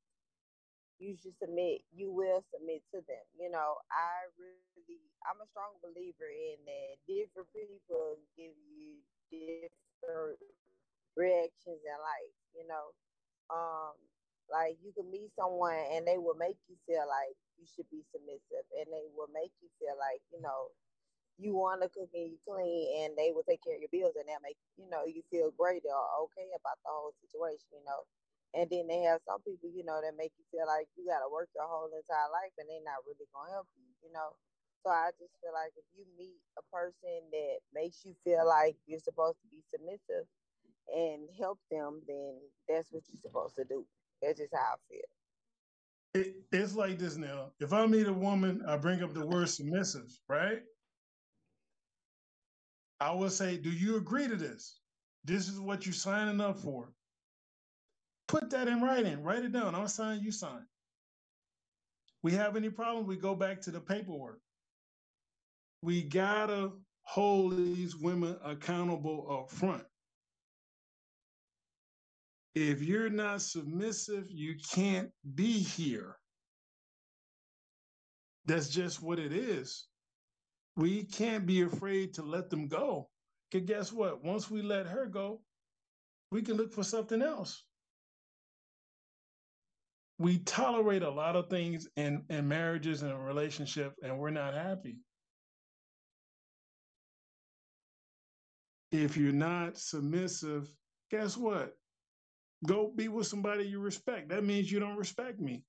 you 0.97 1.13
should 1.21 1.37
submit, 1.37 1.85
you 1.93 2.09
will 2.09 2.41
submit 2.49 2.81
to 2.93 3.01
them. 3.05 3.25
You 3.37 3.51
know, 3.51 3.77
I 3.93 4.25
really, 4.41 5.01
I'm 5.29 5.37
a 5.41 5.49
strong 5.53 5.77
believer 5.81 6.29
in 6.29 6.57
that 6.65 6.97
different 7.05 7.49
people 7.53 8.17
give 8.33 8.57
you 8.65 8.97
different 9.29 10.41
reactions 11.13 11.81
in 11.85 11.97
life, 12.01 12.37
you 12.57 12.65
know. 12.65 12.93
Um, 13.53 13.93
like 14.49 14.77
you 14.81 14.91
can 14.97 15.09
meet 15.11 15.29
someone 15.37 15.77
and 15.93 16.07
they 16.07 16.17
will 16.17 16.37
make 16.37 16.57
you 16.69 16.75
feel 16.89 17.05
like 17.05 17.37
you 17.59 17.65
should 17.67 17.89
be 17.89 18.03
submissive 18.13 18.65
and 18.77 18.87
they 18.93 19.07
will 19.13 19.29
make 19.33 19.53
you 19.61 19.69
feel 19.79 19.97
like, 19.99 20.21
you 20.33 20.41
know, 20.41 20.71
you 21.37 21.53
want 21.53 21.81
to 21.81 21.89
cook 21.89 22.09
and 22.13 22.29
you 22.33 22.37
clean 22.45 23.05
and 23.05 23.17
they 23.17 23.31
will 23.33 23.45
take 23.45 23.61
care 23.63 23.77
of 23.77 23.81
your 23.81 23.93
bills 23.93 24.17
and 24.17 24.27
that 24.29 24.41
make 24.41 24.57
you 24.77 24.89
know 24.89 25.05
you 25.05 25.21
feel 25.29 25.53
great 25.53 25.85
or 25.85 26.01
okay 26.25 26.49
about 26.57 26.77
the 26.83 26.89
whole 26.91 27.13
situation 27.21 27.77
you 27.77 27.85
know. 27.85 28.05
And 28.55 28.69
then 28.69 28.87
they 28.87 29.05
have 29.05 29.21
some 29.25 29.41
people 29.45 29.69
you 29.69 29.85
know 29.85 30.01
that 30.01 30.17
make 30.17 30.33
you 30.37 30.45
feel 30.49 30.65
like 30.65 30.89
you 30.97 31.05
got 31.05 31.21
to 31.25 31.29
work 31.29 31.49
your 31.53 31.67
whole 31.69 31.89
entire 31.93 32.31
life 32.33 32.53
and 32.57 32.65
they're 32.69 32.85
not 32.85 33.05
really 33.05 33.29
gonna 33.33 33.53
help 33.53 33.69
you 33.77 33.85
you 34.01 34.11
know. 34.13 34.35
So 34.83 34.89
i 34.89 35.11
just 35.17 35.37
feel 35.41 35.53
like 35.53 35.73
if 35.77 35.85
you 35.97 36.05
meet 36.17 36.41
a 36.57 36.63
person 36.73 37.29
that 37.33 37.57
makes 37.73 38.05
you 38.05 38.13
feel 38.23 38.45
like 38.47 38.77
you're 38.85 39.03
supposed 39.03 39.41
to 39.41 39.47
be 39.49 39.61
submissive 39.69 40.25
and 40.93 41.29
help 41.37 41.59
them 41.71 42.01
then 42.07 42.39
that's 42.69 42.91
what 42.91 43.03
you're 43.09 43.21
supposed 43.21 43.55
to 43.57 43.65
do. 43.65 43.85
That's 44.21 44.39
just 44.39 44.53
how 44.53 44.77
i 44.77 44.79
feel 44.89 45.16
it, 46.17 46.35
it's 46.51 46.75
like 46.75 46.99
this 46.99 47.17
now 47.17 47.51
if 47.59 47.73
i 47.73 47.85
meet 47.85 48.07
a 48.07 48.13
woman 48.13 48.61
i 48.67 48.77
bring 48.77 49.03
up 49.03 49.13
the 49.13 49.25
word 49.25 49.49
submissive 49.49 50.09
right 50.29 50.61
I 52.99 53.11
will 53.11 53.29
say, 53.29 53.57
do 53.57 53.69
you 53.69 53.97
agree 53.97 54.27
to 54.27 54.35
this? 54.35 54.79
This 55.23 55.47
is 55.49 55.59
what 55.59 55.85
you're 55.85 55.93
signing 55.93 56.41
up 56.41 56.57
for. 56.59 56.91
Put 58.27 58.49
that 58.51 58.67
in 58.67 58.81
writing. 58.81 59.23
Write 59.23 59.43
it 59.43 59.51
down. 59.51 59.75
I'll 59.75 59.87
sign, 59.87 60.21
you 60.21 60.31
sign. 60.31 60.65
We 62.23 62.31
have 62.33 62.55
any 62.55 62.69
problem, 62.69 63.05
we 63.05 63.15
go 63.15 63.35
back 63.35 63.61
to 63.61 63.71
the 63.71 63.79
paperwork. 63.79 64.39
We 65.83 66.01
gotta 66.01 66.71
hold 67.03 67.55
these 67.55 67.95
women 67.95 68.37
accountable 68.43 69.27
up 69.29 69.51
front. 69.51 69.83
If 72.59 72.81
you're 72.81 73.11
not 73.11 73.43
submissive, 73.43 74.31
you 74.31 74.55
can't 74.73 75.11
be 75.35 75.59
here. 75.59 76.17
That's 78.45 78.69
just 78.69 79.01
what 79.01 79.19
it 79.19 79.31
is 79.31 79.87
we 80.77 81.03
can't 81.03 81.45
be 81.45 81.63
afraid 81.63 82.13
to 82.13 82.21
let 82.21 82.49
them 82.49 82.67
go. 82.67 83.09
Because 83.51 83.67
guess 83.67 83.91
what? 83.91 84.23
Once 84.23 84.49
we 84.49 84.61
let 84.61 84.85
her 84.85 85.07
go, 85.07 85.41
we 86.31 86.41
can 86.41 86.55
look 86.55 86.71
for 86.71 86.83
something 86.83 87.21
else. 87.21 87.63
We 90.19 90.39
tolerate 90.39 91.03
a 91.03 91.09
lot 91.09 91.35
of 91.35 91.49
things 91.49 91.87
in, 91.95 92.23
in 92.29 92.47
marriages 92.47 93.01
and 93.01 93.25
relationships, 93.25 93.95
and 94.03 94.17
we're 94.17 94.29
not 94.29 94.53
happy. 94.53 94.97
If 98.91 99.17
you're 99.17 99.31
not 99.31 99.77
submissive, 99.77 100.71
guess 101.11 101.35
what? 101.37 101.73
Go 102.65 102.91
be 102.95 103.07
with 103.07 103.27
somebody 103.27 103.65
you 103.65 103.79
respect. 103.79 104.29
That 104.29 104.43
means 104.43 104.71
you 104.71 104.79
don't 104.79 104.97
respect 104.97 105.39
me. 105.39 105.63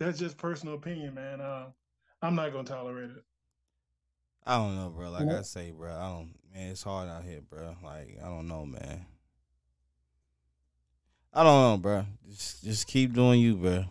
That's 0.00 0.18
just 0.18 0.38
personal 0.38 0.74
opinion, 0.74 1.14
man. 1.14 1.40
Uh, 1.40 1.66
I'm 2.22 2.34
not 2.34 2.52
gonna 2.52 2.64
tolerate 2.64 3.10
it. 3.10 3.24
I 4.46 4.56
don't 4.56 4.76
know, 4.76 4.88
bro. 4.88 5.10
Like 5.10 5.28
I 5.28 5.42
say, 5.42 5.70
bro, 5.70 5.92
I 5.92 6.08
don't. 6.08 6.34
Man, 6.52 6.70
it's 6.70 6.82
hard 6.82 7.08
out 7.08 7.22
here, 7.22 7.40
bro. 7.48 7.76
Like 7.84 8.18
I 8.20 8.26
don't 8.26 8.48
know, 8.48 8.64
man. 8.66 9.06
I 11.32 11.44
don't 11.44 11.62
know, 11.62 11.76
bro. 11.76 12.06
Just 12.28 12.64
just 12.64 12.86
keep 12.88 13.12
doing 13.12 13.40
you, 13.40 13.54
bro. 13.56 13.84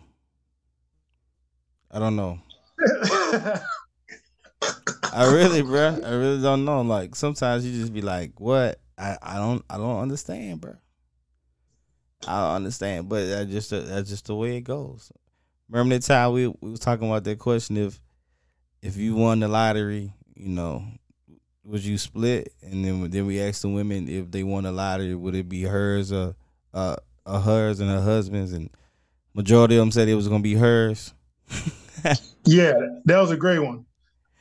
I 1.90 1.98
don't 1.98 2.16
know. 2.16 2.38
I 5.12 5.32
really, 5.32 5.62
bro. 5.62 6.00
I 6.04 6.10
really 6.10 6.42
don't 6.42 6.64
know. 6.64 6.82
Like 6.82 7.14
sometimes 7.14 7.64
you 7.64 7.80
just 7.80 7.94
be 7.94 8.02
like, 8.02 8.38
"What? 8.38 8.78
I, 9.00 9.16
I 9.22 9.36
don't 9.36 9.64
I 9.70 9.78
don't 9.78 10.00
understand, 10.00 10.60
bro. 10.60 10.74
I 12.28 12.40
don't 12.40 12.56
understand." 12.56 13.08
But 13.08 13.26
that's 13.26 13.50
just 13.50 13.70
that's 13.70 14.10
just 14.10 14.26
the 14.26 14.34
way 14.34 14.58
it 14.58 14.62
goes. 14.62 15.10
Remember 15.70 15.94
that 15.96 16.02
time 16.04 16.32
we 16.32 16.48
we 16.48 16.70
was 16.70 16.80
talking 16.80 17.08
about 17.08 17.24
that 17.24 17.38
question 17.38 17.76
if 17.78 18.00
if 18.82 18.96
you 18.96 19.14
won 19.14 19.40
the 19.40 19.48
lottery, 19.48 20.12
you 20.34 20.48
know, 20.48 20.84
would 21.64 21.84
you 21.84 21.96
split? 21.96 22.52
And 22.62 22.84
then 22.84 23.10
then 23.10 23.26
we 23.26 23.40
asked 23.40 23.62
the 23.62 23.68
women 23.68 24.08
if 24.08 24.30
they 24.30 24.42
won 24.42 24.64
the 24.64 24.72
lottery, 24.72 25.14
would 25.14 25.34
it 25.34 25.48
be 25.48 25.62
hers 25.62 26.12
or 26.12 26.34
uh, 26.74 26.96
hers 27.26 27.80
and 27.80 27.88
her 27.88 28.02
husband's? 28.02 28.52
And 28.52 28.68
majority 29.32 29.76
of 29.76 29.80
them 29.80 29.92
said 29.92 30.08
it 30.08 30.14
was 30.14 30.28
gonna 30.28 30.42
be 30.42 30.54
hers. 30.54 31.14
yeah, 32.44 32.74
that 33.06 33.18
was 33.18 33.30
a 33.30 33.36
great 33.36 33.60
one. 33.60 33.86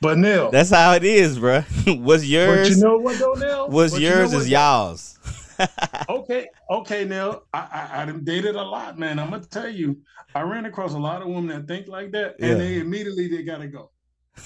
But 0.02 0.18
Neil, 0.18 0.50
that's 0.50 0.70
how 0.70 0.94
it 0.94 1.04
is, 1.04 1.40
bro. 1.40 1.62
What's 1.88 2.26
yours? 2.26 2.70
But 2.70 2.78
you 2.78 2.84
know 2.84 2.98
what 2.98 3.20
though? 3.20 3.66
What's 3.68 3.94
but 3.94 4.02
yours 4.02 4.32
you 4.32 4.38
know 4.38 4.44
is 4.44 4.50
y'all's. 4.50 5.20
okay, 6.10 6.48
okay, 6.70 7.04
Neil. 7.04 7.44
I, 7.54 7.60
I 7.94 8.02
I 8.04 8.06
dated 8.06 8.56
a 8.56 8.64
lot, 8.64 8.98
man. 8.98 9.20
I'm 9.20 9.30
gonna 9.30 9.44
tell 9.44 9.70
you, 9.70 9.98
I 10.34 10.42
ran 10.42 10.66
across 10.66 10.94
a 10.94 10.98
lot 10.98 11.22
of 11.22 11.28
women 11.28 11.48
that 11.48 11.68
think 11.68 11.88
like 11.88 12.12
that, 12.12 12.36
and 12.40 12.60
they 12.60 12.80
immediately 12.80 13.28
they 13.28 13.44
gotta 13.44 13.68
go. 13.68 13.92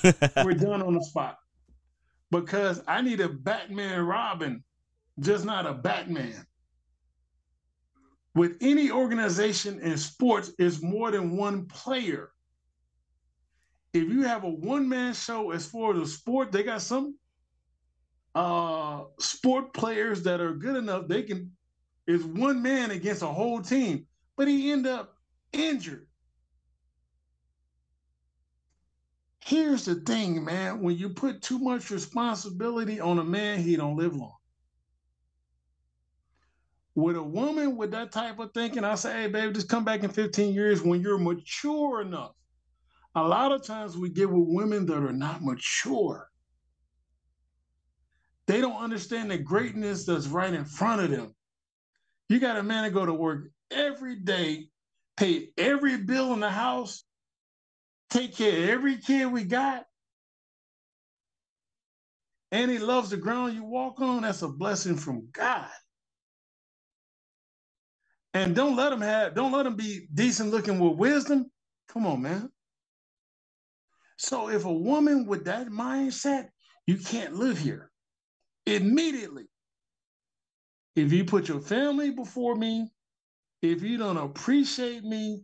We're 0.43 0.54
done 0.54 0.82
on 0.82 0.93
the 0.95 1.04
spot. 1.04 1.38
Because 2.32 2.82
I 2.88 3.01
need 3.01 3.20
a 3.20 3.30
Batman 3.30 4.01
Robin, 4.01 4.64
just 5.20 5.45
not 5.45 5.68
a 5.68 5.74
Batman. 5.74 6.47
With 8.34 8.58
any 8.62 8.89
organization 8.89 9.80
in 9.82 9.97
sports, 9.97 10.51
is 10.58 10.82
more 10.82 11.12
than 11.12 11.38
one 11.38 11.68
player. 11.68 12.33
If 13.94 14.10
you 14.10 14.24
have 14.24 14.44
a 14.44 14.50
one-man 14.50 15.14
show 15.14 15.52
as 15.52 15.66
far 15.68 15.96
as 15.96 16.02
a 16.02 16.12
sport, 16.12 16.52
they 16.52 16.64
got 16.64 16.82
some 16.82 17.16
uh 18.36 19.04
sport 19.20 19.74
players 19.74 20.24
that 20.24 20.41
are 20.41 20.54
good 20.54 20.76
enough, 20.76 21.08
they 21.08 21.22
can 21.22 21.52
is 22.08 22.24
one 22.24 22.62
man 22.62 22.91
against 22.91 23.22
a 23.22 23.28
whole 23.28 23.62
team, 23.62 24.06
but 24.36 24.48
he 24.48 24.72
end 24.72 24.88
up 24.88 25.16
injured. 25.54 26.08
Here's 29.46 29.86
the 29.86 29.96
thing, 29.96 30.44
man. 30.44 30.82
When 30.82 30.98
you 30.98 31.10
put 31.10 31.41
too 31.41 31.60
much 31.60 31.91
responsibility 31.91 33.00
on 33.00 33.20
a 33.20 33.24
man, 33.24 33.60
he 33.60 33.76
don't 33.76 33.98
live 33.98 34.16
long. 34.16 34.36
With 36.96 37.18
a 37.18 37.24
woman 37.24 37.76
with 37.76 37.91
that 37.91 38.12
type 38.12 38.39
of 38.39 38.54
thinking, 38.54 38.84
I 38.84 38.96
say, 38.96 39.24
hey, 39.24 39.28
baby, 39.28 39.54
just 39.54 39.68
come 39.68 39.84
back 39.84 40.04
in 40.04 40.10
15 40.10 40.54
years 40.54 40.82
when 40.82 41.02
you're 41.02 41.18
mature 41.18 42.02
enough. 42.02 42.34
A 43.16 43.24
lot 43.24 43.51
of 43.51 43.64
times 43.64 43.97
we 43.97 44.09
get 44.09 44.30
with 44.30 44.47
women 44.47 44.86
that 44.88 44.97
are 44.97 45.14
not 45.14 45.43
mature. 45.43 46.30
They 48.47 48.59
don't 48.61 48.82
understand 48.82 49.32
the 49.32 49.38
greatness 49.38 50.05
that's 50.05 50.28
right 50.28 50.53
in 50.53 50.66
front 50.66 51.01
of 51.01 51.11
them. 51.11 51.36
You 52.30 52.39
got 52.39 52.57
a 52.57 52.64
man 52.64 52.84
to 52.86 52.89
go 52.89 53.05
to 53.05 53.14
work 53.14 53.49
every 53.72 54.16
day, 54.18 54.70
pay 55.18 55.49
every 55.57 55.97
bill 55.97 56.34
in 56.34 56.39
the 56.39 56.49
house, 56.49 57.03
take 58.09 58.36
care 58.36 58.64
of 58.64 58.70
every 58.70 58.97
kid 58.97 59.32
we 59.32 59.43
got, 59.43 59.86
and 62.51 62.70
he 62.72 62.80
loves 62.80 63.11
the 63.11 63.18
ground 63.18 63.55
you 63.55 63.64
walk 63.64 63.99
on. 64.01 64.24
That's 64.24 64.41
a 64.41 64.47
blessing 64.47 64.97
from 64.97 65.28
God. 65.32 65.70
And 68.34 68.55
don't 68.55 68.76
let 68.76 68.93
him 68.93 69.01
have, 69.01 69.36
don't 69.36 69.51
let 69.51 69.66
him 69.66 69.76
be 69.76 70.07
decent 70.14 70.51
looking 70.51 70.80
with 70.80 70.97
wisdom. 70.97 71.51
Come 71.89 72.07
on, 72.07 72.22
man. 72.22 72.49
So 74.18 74.49
if 74.49 74.66
a 74.66 74.74
woman 74.74 75.26
with 75.26 75.45
that 75.45 75.68
mindset, 75.68 76.47
you 76.86 76.97
can't 76.97 77.36
live 77.36 77.57
here 77.57 77.91
immediately. 78.66 79.45
If 80.95 81.11
you 81.11 81.26
put 81.26 81.47
your 81.47 81.61
family 81.61 82.11
before 82.11 82.55
me, 82.55 82.91
if 83.61 83.82
you 83.82 83.97
don't 83.97 84.18
appreciate 84.18 85.03
me, 85.03 85.41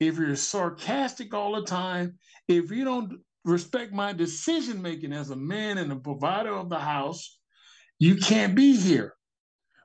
if 0.00 0.18
you're 0.18 0.36
sarcastic 0.36 1.34
all 1.34 1.54
the 1.54 1.66
time, 1.66 2.18
if 2.48 2.70
you 2.70 2.84
don't 2.84 3.20
respect 3.44 3.92
my 3.92 4.12
decision 4.12 4.82
making 4.82 5.12
as 5.12 5.30
a 5.30 5.36
man 5.36 5.78
and 5.78 5.92
a 5.92 5.96
provider 5.96 6.54
of 6.54 6.68
the 6.68 6.78
house, 6.78 7.38
you 7.98 8.16
can't 8.16 8.54
be 8.54 8.76
here 8.76 9.14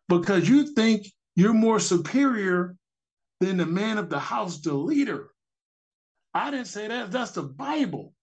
because 0.09 0.47
you 0.47 0.73
think 0.73 1.07
you're 1.35 1.53
more 1.53 1.79
superior 1.79 2.75
than 3.39 3.57
the 3.57 3.65
man 3.65 3.97
of 3.97 4.09
the 4.09 4.19
house, 4.19 4.59
the 4.59 4.73
leader. 4.73 5.29
I 6.33 6.51
didn't 6.51 6.67
say 6.67 6.87
that. 6.87 7.11
That's 7.11 7.31
the 7.31 7.43
Bible. 7.43 8.13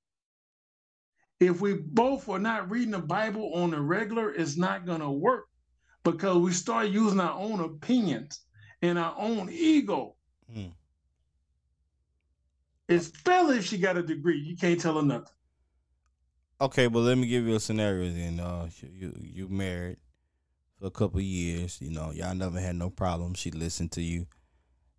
If 1.40 1.60
we 1.60 1.74
both 1.74 2.28
are 2.28 2.38
not 2.38 2.70
reading 2.70 2.90
the 2.90 2.98
Bible 2.98 3.52
on 3.54 3.72
a 3.72 3.80
regular, 3.80 4.32
it's 4.32 4.56
not 4.56 4.86
going 4.86 5.00
to 5.00 5.10
work 5.10 5.46
because 6.02 6.38
we 6.38 6.52
start 6.52 6.88
using 6.88 7.20
our 7.20 7.38
own 7.38 7.60
opinions 7.60 8.40
and 8.82 8.98
our 8.98 9.14
own 9.16 9.48
ego. 9.50 10.16
Mm. 10.54 10.72
Especially 12.88 13.58
if 13.58 13.66
she 13.66 13.78
got 13.78 13.96
a 13.98 14.02
degree, 14.02 14.38
you 14.38 14.56
can't 14.56 14.80
tell 14.80 14.96
her 14.96 15.02
nothing. 15.02 15.32
Okay, 16.60 16.88
but 16.88 17.00
let 17.00 17.18
me 17.18 17.28
give 17.28 17.46
you 17.46 17.54
a 17.54 17.60
scenario 17.60 18.10
then. 18.10 18.40
Uh, 18.40 18.68
you 18.82 19.14
you 19.20 19.48
married 19.48 19.98
for 20.76 20.86
a 20.86 20.90
couple 20.90 21.20
years. 21.20 21.78
You 21.80 21.90
know, 21.90 22.10
y'all 22.10 22.34
never 22.34 22.58
had 22.58 22.74
no 22.74 22.90
problem. 22.90 23.34
She 23.34 23.52
listened 23.52 23.92
to 23.92 24.02
you, 24.02 24.26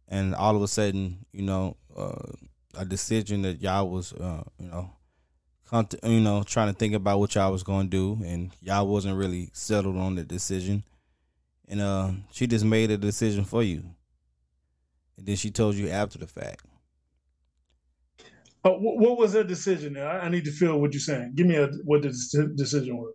and 0.08 0.34
all 0.34 0.56
of 0.56 0.62
a 0.62 0.70
sudden, 0.70 1.26
you 1.34 1.42
know, 1.42 1.76
uh, 1.98 2.32
a 2.76 2.86
decision 2.86 3.42
that 3.42 3.62
y'all 3.62 3.90
was, 3.90 4.14
uh, 4.14 4.44
you 4.58 4.70
know, 4.70 4.92
you 6.04 6.20
know, 6.20 6.44
trying 6.44 6.74
to 6.74 6.78
think 6.78 6.94
about 6.94 7.20
what 7.20 7.36
y'all 7.36 7.52
was 7.52 7.64
gonna 7.64 7.88
do, 7.88 8.20
and 8.26 8.52
y'all 8.62 8.88
wasn't 8.88 9.18
really 9.18 9.50
settled 9.54 9.98
on 9.98 10.16
the 10.16 10.24
decision 10.24 10.84
and 11.70 11.82
uh, 11.82 12.12
she 12.32 12.48
just 12.48 12.66
made 12.66 12.90
a 12.92 12.98
decision 12.98 13.46
for 13.46 13.62
you, 13.62 13.84
and 15.18 15.26
then 15.26 15.36
she 15.36 15.52
told 15.52 15.76
you 15.76 15.90
after 15.90 16.18
the 16.18 16.28
fact. 16.28 16.66
Uh, 18.66 18.72
what 18.72 19.18
was 19.18 19.34
that 19.34 19.48
decision? 19.48 19.96
I, 19.96 20.20
I 20.20 20.30
need 20.30 20.44
to 20.46 20.52
feel 20.52 20.82
what 20.82 20.92
you're 20.94 21.00
saying. 21.00 21.34
Give 21.36 21.48
me 21.48 21.56
a 21.56 21.68
what 21.86 22.02
the 22.02 22.54
decision 22.56 22.98
was. 22.98 23.14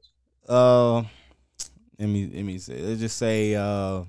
Uh, 0.49 1.03
let 1.99 2.09
me 2.09 2.31
let 2.33 2.45
me 2.45 2.59
say. 2.59 2.81
Let's 2.81 3.01
just 3.01 3.19
say. 3.19 3.55
Uh, 3.55 4.05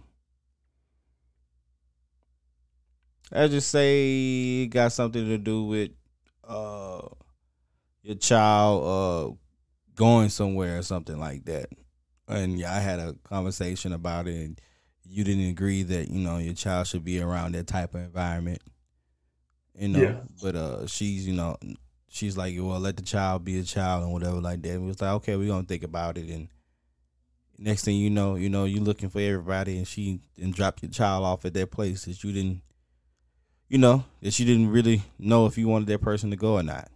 let's 3.32 3.52
just 3.52 3.70
say 3.70 4.62
it 4.64 4.68
got 4.68 4.94
something 4.94 5.26
to 5.26 5.38
do 5.38 5.64
with 5.64 5.92
uh 6.48 7.02
your 8.06 8.16
child 8.16 8.84
uh 8.86 9.36
going 9.96 10.30
somewhere 10.30 10.78
or 10.78 10.84
something 10.84 11.20
like 11.20 11.46
that 11.46 11.68
and 12.28 12.64
I 12.64 12.80
had 12.80 13.00
a 13.00 13.16
conversation 13.24 13.94
about 13.94 14.28
it, 14.28 14.36
and 14.36 14.62
you 15.04 15.24
didn't 15.24 15.50
agree 15.50 15.84
that 15.84 16.10
you 16.10 16.20
know 16.20 16.38
your 16.38 16.54
child 16.54 16.88
should 16.88 17.04
be 17.04 17.22
around 17.22 17.54
that 17.54 17.68
type 17.68 17.94
of 17.94 18.02
environment. 18.02 18.62
You 19.78 19.90
know, 19.90 20.00
yeah. 20.00 20.16
but 20.42 20.56
uh, 20.56 20.88
she's 20.88 21.28
you 21.28 21.34
know, 21.34 21.58
she's 22.10 22.38
like, 22.38 22.56
well, 22.58 22.80
let 22.80 22.98
the 22.98 23.04
child 23.04 23.44
be 23.44 23.60
a 23.60 23.64
child 23.64 24.04
and 24.04 24.14
whatever 24.14 24.40
like 24.40 24.62
that. 24.62 24.72
And 24.72 24.82
we 24.82 24.88
was 24.88 25.02
like, 25.02 25.12
okay, 25.16 25.36
we're 25.36 25.50
gonna 25.50 25.64
think 25.64 25.84
about 25.84 26.18
it, 26.18 26.30
and 26.30 26.48
next 27.58 27.86
thing 27.86 27.98
you 27.98 28.10
know, 28.10 28.36
you 28.36 28.50
know, 28.50 28.66
you're 28.66 28.84
looking 28.84 29.10
for 29.10 29.20
everybody, 29.20 29.78
and 29.78 29.88
she 29.88 30.20
and 30.42 30.54
drop 30.54 30.82
your 30.82 30.92
child 30.92 31.26
off 31.26 31.46
at 31.46 31.54
that 31.54 31.72
place 31.72 32.06
that 32.06 32.24
you 32.24 32.32
didn't, 32.32 32.62
you 33.70 33.78
know, 33.78 34.04
that 34.22 34.34
she 34.34 34.46
didn't 34.46 34.70
really 34.70 35.04
know 35.20 35.46
if 35.46 35.58
you 35.58 35.68
wanted 35.68 35.88
that 35.90 36.02
person 36.02 36.32
to 36.32 36.36
go 36.36 36.54
or 36.54 36.64
not, 36.64 36.90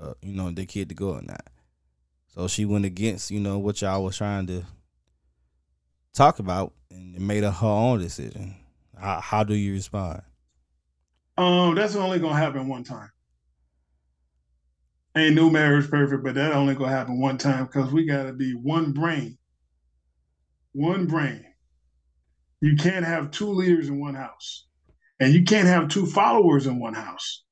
uh, 0.00 0.14
you 0.22 0.34
know, 0.34 0.50
their 0.50 0.66
kid 0.66 0.88
to 0.88 0.94
go 0.94 1.14
or 1.14 1.22
not. 1.22 1.46
So 2.28 2.48
she 2.48 2.64
went 2.64 2.84
against, 2.84 3.30
you 3.30 3.40
know, 3.40 3.58
what 3.58 3.80
y'all 3.80 4.02
was 4.02 4.16
trying 4.16 4.46
to 4.48 4.64
talk 6.14 6.38
about 6.38 6.72
and 6.90 7.18
made 7.20 7.44
a, 7.44 7.50
her 7.50 7.66
own 7.66 8.00
decision. 8.00 8.56
How, 8.98 9.20
how 9.20 9.44
do 9.44 9.54
you 9.54 9.72
respond? 9.72 10.22
Um, 11.36 11.74
that's 11.74 11.96
only 11.96 12.18
gonna 12.18 12.36
happen 12.36 12.68
one 12.68 12.84
time. 12.84 13.10
Ain't 15.16 15.36
no 15.36 15.48
marriage 15.48 15.88
perfect, 15.88 16.24
but 16.24 16.34
that 16.34 16.52
only 16.52 16.74
gonna 16.74 16.90
happen 16.90 17.20
one 17.20 17.38
time 17.38 17.66
because 17.66 17.92
we 17.92 18.04
gotta 18.04 18.32
be 18.32 18.52
one 18.52 18.92
brain. 18.92 19.38
One 20.72 21.06
brain. 21.06 21.44
You 22.60 22.76
can't 22.76 23.04
have 23.04 23.30
two 23.30 23.48
leaders 23.48 23.88
in 23.88 24.00
one 24.00 24.14
house. 24.14 24.66
And 25.20 25.32
you 25.32 25.44
can't 25.44 25.68
have 25.68 25.88
two 25.88 26.06
followers 26.06 26.66
in 26.66 26.80
one 26.80 26.94
house. 26.94 27.43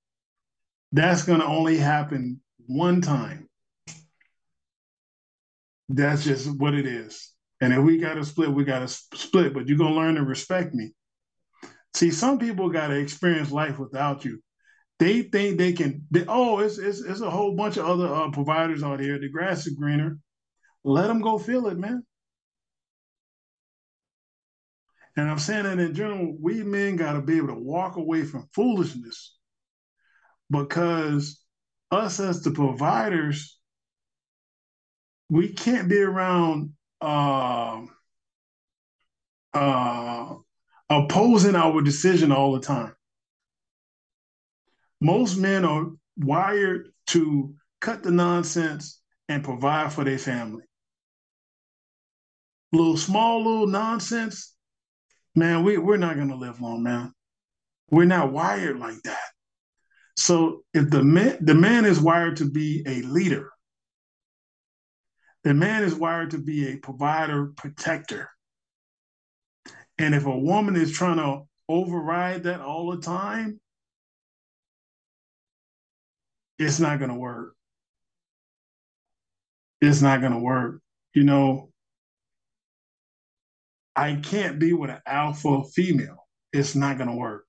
That's 0.93 1.25
gonna 1.25 1.47
only 1.47 1.79
happen 1.79 2.41
one 2.67 3.01
time. 3.01 3.49
That's 5.89 6.25
just 6.25 6.49
what 6.59 6.75
it 6.75 6.87
is. 6.87 7.33
And 7.61 7.73
if 7.73 7.79
we 7.81 7.99
got 7.99 8.15
to 8.15 8.25
split, 8.25 8.51
we 8.51 8.65
got 8.65 8.81
to 8.81 8.89
split. 8.89 9.55
But 9.55 9.69
you're 9.69 9.79
gonna 9.79 9.95
learn 9.95 10.17
to 10.17 10.23
respect 10.23 10.75
me. 10.75 10.93
See, 11.95 12.11
some 12.11 12.39
people 12.39 12.71
got 12.71 12.89
to 12.89 12.99
experience 12.99 13.51
life 13.51 13.79
without 13.79 14.25
you. 14.25 14.43
They 14.99 15.23
think 15.23 15.59
they 15.59 15.73
can. 15.73 16.07
They, 16.11 16.25
oh, 16.29 16.61
it's, 16.61 16.79
it's 16.79 17.01
it's 17.01 17.21
a 17.21 17.31
whole 17.31 17.55
bunch 17.55 17.77
of 17.77 17.87
other 17.87 18.13
uh, 18.13 18.31
providers 18.31 18.83
out 18.83 19.01
here. 19.01 19.19
The 19.19 19.29
grass 19.29 19.67
is 19.67 19.75
greener. 19.75 20.19
Let 20.85 21.07
them 21.07 21.21
go 21.21 21.39
feel 21.39 21.69
it, 21.69 21.79
man. 21.79 22.05
And 25.17 25.31
I'm 25.31 25.39
saying 25.39 25.65
that 25.65 25.79
in 25.79 25.95
general, 25.95 26.35
we 26.41 26.63
men 26.63 26.97
got 26.97 27.13
to 27.13 27.21
be 27.21 27.37
able 27.37 27.49
to 27.49 27.55
walk 27.55 27.97
away 27.97 28.25
from 28.25 28.49
foolishness 28.55 29.37
because 30.53 31.41
us 31.91 32.21
as 32.21 32.43
the 32.43 32.53
providers 32.53 33.59
we 35.33 35.49
can't 35.49 35.89
be 35.89 35.99
around 35.99 36.75
uh, 37.01 37.81
uh, 39.55 40.35
opposing 40.91 41.57
our 41.57 41.81
decision 41.81 42.31
all 42.31 42.53
the 42.53 42.61
time. 42.61 42.95
Most 45.01 45.39
men 45.39 45.65
are 45.65 45.87
wired 46.19 46.89
to 47.09 47.55
cut 47.81 48.03
the 48.03 48.11
nonsense 48.11 49.01
and 49.27 49.43
provide 49.43 49.91
for 49.95 50.05
their 50.05 50.19
family. 50.19 50.65
Little 52.73 52.99
small 52.99 53.43
little 53.43 53.67
nonsense, 53.67 54.55
man, 55.35 55.65
we, 55.65 55.79
we're 55.79 55.97
not 55.97 56.19
gonna 56.19 56.37
live 56.37 56.61
long, 56.61 56.83
man. 56.83 57.11
We're 57.91 58.05
not 58.05 58.33
wired 58.33 58.79
like 58.79 59.01
that. 59.05 59.32
So 60.17 60.63
if 60.75 60.91
the 60.91 61.03
man 61.03 61.39
the 61.41 61.55
man 61.55 61.85
is 61.85 62.01
wired 62.01 62.37
to 62.37 62.45
be 62.51 62.83
a 62.87 63.03
leader, 63.03 63.51
the 65.45 65.55
man 65.55 65.83
is 65.83 65.95
wired 65.95 66.31
to 66.31 66.39
be 66.39 66.69
a 66.69 66.77
provider, 66.77 67.53
protector. 67.57 68.29
And 69.99 70.15
if 70.15 70.27
a 70.27 70.39
woman 70.39 70.77
is 70.77 70.93
trying 70.93 71.19
to 71.19 71.43
override 71.69 72.45
that 72.45 72.61
all 72.61 72.91
the 72.91 73.01
time, 73.01 73.61
it's 76.59 76.81
not 76.81 76.99
going 76.99 77.11
to 77.11 77.17
work. 77.17 77.55
It's 79.81 80.03
not 80.03 80.21
going 80.21 80.33
to 80.33 80.39
work. 80.39 80.81
You 81.15 81.25
know, 81.25 81.71
I 83.97 84.15
can't 84.15 84.59
be 84.59 84.73
with 84.73 84.91
an 84.91 85.01
alpha 85.07 85.65
female. 85.65 86.27
It's 86.53 86.75
not 86.75 86.99
going 86.99 87.11
to 87.11 87.17
work. 87.17 87.45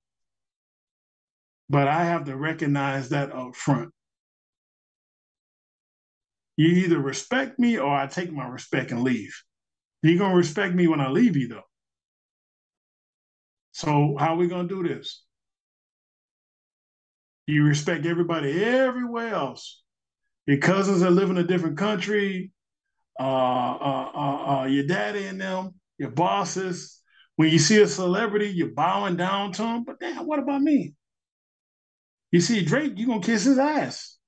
But 1.74 1.88
I 1.88 2.04
have 2.04 2.26
to 2.26 2.36
recognize 2.36 3.08
that 3.08 3.32
up 3.32 3.56
front. 3.56 3.90
You 6.56 6.68
either 6.68 7.00
respect 7.00 7.58
me 7.58 7.78
or 7.78 7.92
I 7.92 8.06
take 8.06 8.30
my 8.30 8.46
respect 8.46 8.92
and 8.92 9.02
leave. 9.02 9.34
You're 10.04 10.18
gonna 10.18 10.36
respect 10.36 10.76
me 10.76 10.86
when 10.86 11.00
I 11.00 11.08
leave 11.10 11.36
you 11.36 11.48
though. 11.48 11.66
So 13.72 14.16
how 14.20 14.34
are 14.34 14.36
we 14.36 14.46
gonna 14.46 14.68
do 14.68 14.86
this? 14.86 15.24
You 17.48 17.64
respect 17.64 18.06
everybody 18.06 18.62
everywhere 18.62 19.34
else. 19.34 19.82
Your 20.46 20.58
cousins 20.58 21.00
that 21.00 21.10
live 21.10 21.30
in 21.30 21.38
a 21.38 21.44
different 21.44 21.76
country, 21.76 22.52
uh, 23.18 23.22
uh, 23.22 24.10
uh, 24.14 24.60
uh, 24.60 24.64
your 24.66 24.86
daddy 24.86 25.26
and 25.26 25.40
them, 25.40 25.74
your 25.98 26.10
bosses, 26.12 27.00
When 27.34 27.50
you 27.50 27.58
see 27.58 27.82
a 27.82 27.88
celebrity, 27.88 28.50
you're 28.50 28.68
bowing 28.74 29.16
down 29.16 29.50
to 29.54 29.62
them. 29.62 29.84
But 29.84 29.98
damn, 29.98 30.24
what 30.24 30.38
about 30.38 30.62
me? 30.62 30.94
You 32.34 32.40
see 32.40 32.64
Drake, 32.64 32.94
you're 32.96 33.06
gonna 33.06 33.20
kiss 33.20 33.44
his 33.44 33.60
ass. 33.60 34.18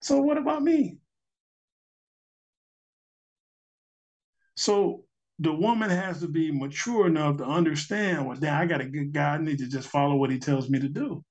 So 0.00 0.22
what 0.22 0.38
about 0.38 0.62
me? 0.62 0.96
So 4.56 5.04
the 5.38 5.52
woman 5.52 5.90
has 5.90 6.20
to 6.20 6.28
be 6.28 6.50
mature 6.50 7.08
enough 7.08 7.36
to 7.36 7.44
understand, 7.44 8.26
well, 8.26 8.38
damn, 8.38 8.58
I 8.58 8.64
got 8.64 8.80
a 8.80 8.86
good 8.86 9.12
guy. 9.12 9.34
I 9.34 9.36
need 9.36 9.58
to 9.58 9.68
just 9.68 9.86
follow 9.86 10.16
what 10.16 10.30
he 10.30 10.38
tells 10.38 10.70
me 10.70 10.80
to 10.80 10.88
do. 10.88 11.22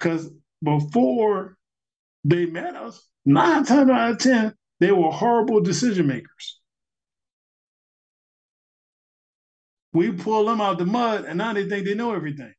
Because 0.00 0.28
before 0.60 1.56
they 2.24 2.46
met 2.46 2.74
us, 2.74 3.08
nine 3.24 3.64
times 3.64 3.88
out 3.88 4.10
of 4.10 4.18
10, 4.18 4.52
they 4.80 4.90
were 4.90 5.12
horrible 5.12 5.60
decision 5.60 6.08
makers. 6.08 6.60
We 9.92 10.10
pull 10.10 10.46
them 10.46 10.60
out 10.60 10.78
the 10.78 10.86
mud 10.86 11.24
and 11.26 11.38
now 11.38 11.52
they 11.52 11.68
think 11.68 11.86
they 11.86 11.94
know 11.94 12.16
everything. 12.16 12.52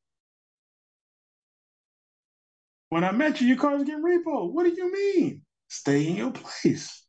When 2.94 3.04
I 3.04 3.12
met 3.12 3.42
you, 3.42 3.48
your 3.48 3.58
car's 3.58 3.84
getting 3.86 4.04
repo. 4.04 4.52
What 4.52 4.66
do 4.66 4.70
you 4.70 4.94
mean? 4.94 5.42
Stay 5.68 6.06
in 6.06 6.16
your 6.16 6.32
place. 6.32 7.04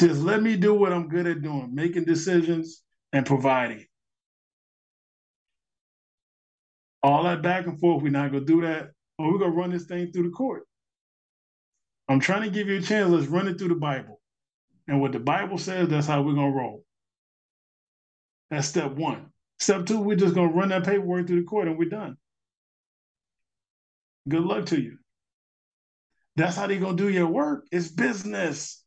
Just 0.00 0.22
let 0.22 0.42
me 0.42 0.56
do 0.56 0.72
what 0.72 0.90
I'm 0.90 1.08
good 1.08 1.26
at 1.26 1.42
doing, 1.42 1.74
making 1.74 2.04
decisions 2.04 2.82
and 3.12 3.26
providing. 3.26 3.84
All 7.02 7.24
that 7.24 7.42
back 7.42 7.66
and 7.66 7.78
forth, 7.78 8.02
we're 8.02 8.08
not 8.08 8.32
gonna 8.32 8.46
do 8.46 8.62
that. 8.62 8.92
Or 9.18 9.30
we're 9.30 9.38
gonna 9.38 9.52
run 9.52 9.68
this 9.68 9.84
thing 9.84 10.10
through 10.10 10.30
the 10.30 10.34
court. 10.34 10.66
I'm 12.08 12.18
trying 12.18 12.44
to 12.44 12.50
give 12.50 12.68
you 12.68 12.78
a 12.78 12.80
chance. 12.80 13.10
Let's 13.10 13.26
run 13.26 13.48
it 13.48 13.58
through 13.58 13.68
the 13.68 13.74
Bible. 13.74 14.22
And 14.88 15.02
what 15.02 15.12
the 15.12 15.20
Bible 15.20 15.58
says, 15.58 15.90
that's 15.90 16.06
how 16.06 16.22
we're 16.22 16.32
gonna 16.32 16.56
roll. 16.56 16.86
That's 18.50 18.66
step 18.66 18.92
one. 18.92 19.26
Step 19.58 19.84
two, 19.84 20.00
we're 20.00 20.16
just 20.16 20.34
gonna 20.34 20.54
run 20.54 20.70
that 20.70 20.84
paperwork 20.84 21.26
through 21.26 21.40
the 21.40 21.46
court 21.46 21.68
and 21.68 21.76
we're 21.76 21.90
done. 21.90 22.16
Good 24.28 24.42
luck 24.42 24.66
to 24.66 24.80
you. 24.80 24.98
That's 26.34 26.56
how 26.56 26.66
they 26.66 26.78
gonna 26.78 26.96
do 26.96 27.08
your 27.08 27.28
work. 27.28 27.66
It's 27.70 27.88
business. 27.88 28.84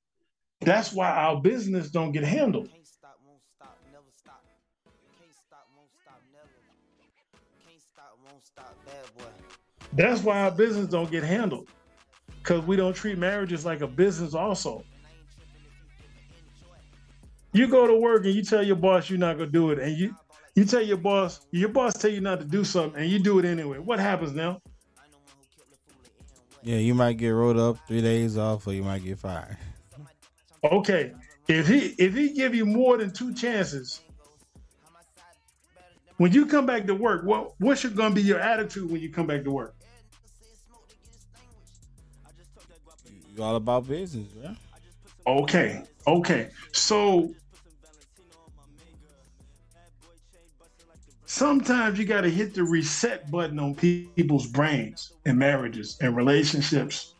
That's 0.61 0.91
why 0.93 1.09
our 1.09 1.41
business 1.41 1.89
don't 1.89 2.11
get 2.11 2.23
handled. 2.23 2.69
That's 9.93 10.21
why 10.21 10.41
our 10.41 10.51
business 10.51 10.87
don't 10.87 11.09
get 11.09 11.23
handled. 11.23 11.69
Because 12.37 12.65
we 12.65 12.75
don't 12.75 12.95
treat 12.95 13.17
marriages 13.17 13.65
like 13.65 13.81
a 13.81 13.87
business 13.87 14.33
also. 14.33 14.83
You 17.51 17.67
go 17.67 17.87
to 17.87 17.95
work 17.95 18.25
and 18.25 18.33
you 18.33 18.43
tell 18.43 18.63
your 18.63 18.75
boss 18.75 19.09
you're 19.09 19.17
not 19.17 19.37
gonna 19.37 19.49
do 19.49 19.71
it, 19.71 19.79
and 19.79 19.97
you 19.97 20.15
you 20.55 20.65
tell 20.65 20.81
your 20.81 20.97
boss, 20.97 21.47
your 21.51 21.69
boss 21.69 21.93
tell 21.93 22.11
you 22.11 22.21
not 22.21 22.39
to 22.39 22.45
do 22.45 22.63
something, 22.63 23.01
and 23.01 23.09
you 23.09 23.19
do 23.19 23.39
it 23.39 23.45
anyway. 23.45 23.79
What 23.79 23.99
happens 23.99 24.33
now? 24.33 24.61
Yeah, 26.62 26.78
you 26.78 26.93
might 26.93 27.14
get 27.18 27.30
rolled 27.30 27.57
up 27.57 27.78
three 27.88 28.01
days 28.01 28.38
off, 28.38 28.68
or 28.68 28.74
you 28.74 28.84
might 28.84 29.03
get 29.03 29.20
fired. 29.20 29.57
Okay, 30.64 31.14
if 31.47 31.68
he 31.68 31.95
if 31.97 32.14
he 32.14 32.34
give 32.34 32.53
you 32.53 32.66
more 32.66 32.97
than 32.97 33.12
two 33.12 33.34
chances, 33.34 34.01
when 36.18 36.34
you 36.34 36.45
come 36.45 36.66
back 36.66 36.86
to 36.88 36.95
work, 36.95 37.24
what 37.24 37.53
what's 37.60 37.86
going 37.86 38.10
to 38.10 38.16
be 38.16 38.22
your 38.22 38.39
attitude 38.39 38.91
when 38.91 38.99
you 39.01 39.10
come 39.10 39.26
back 39.26 39.43
to 39.45 39.51
work? 39.51 39.74
You 43.36 43.43
all 43.43 43.55
about 43.55 43.88
business, 43.88 44.28
yeah. 44.41 44.55
Okay, 45.26 45.84
okay. 46.05 46.49
So 46.74 47.34
sometimes 51.30 51.99
you 51.99 52.05
got 52.05 52.21
to 52.21 52.30
hit 52.30 52.55
the 52.55 52.63
reset 52.63 53.30
button 53.30 53.59
on 53.59 53.75
people's 53.75 54.47
brains 54.47 55.13
and 55.25 55.38
marriages 55.38 55.95
and 56.01 56.15
relationships. 56.17 57.13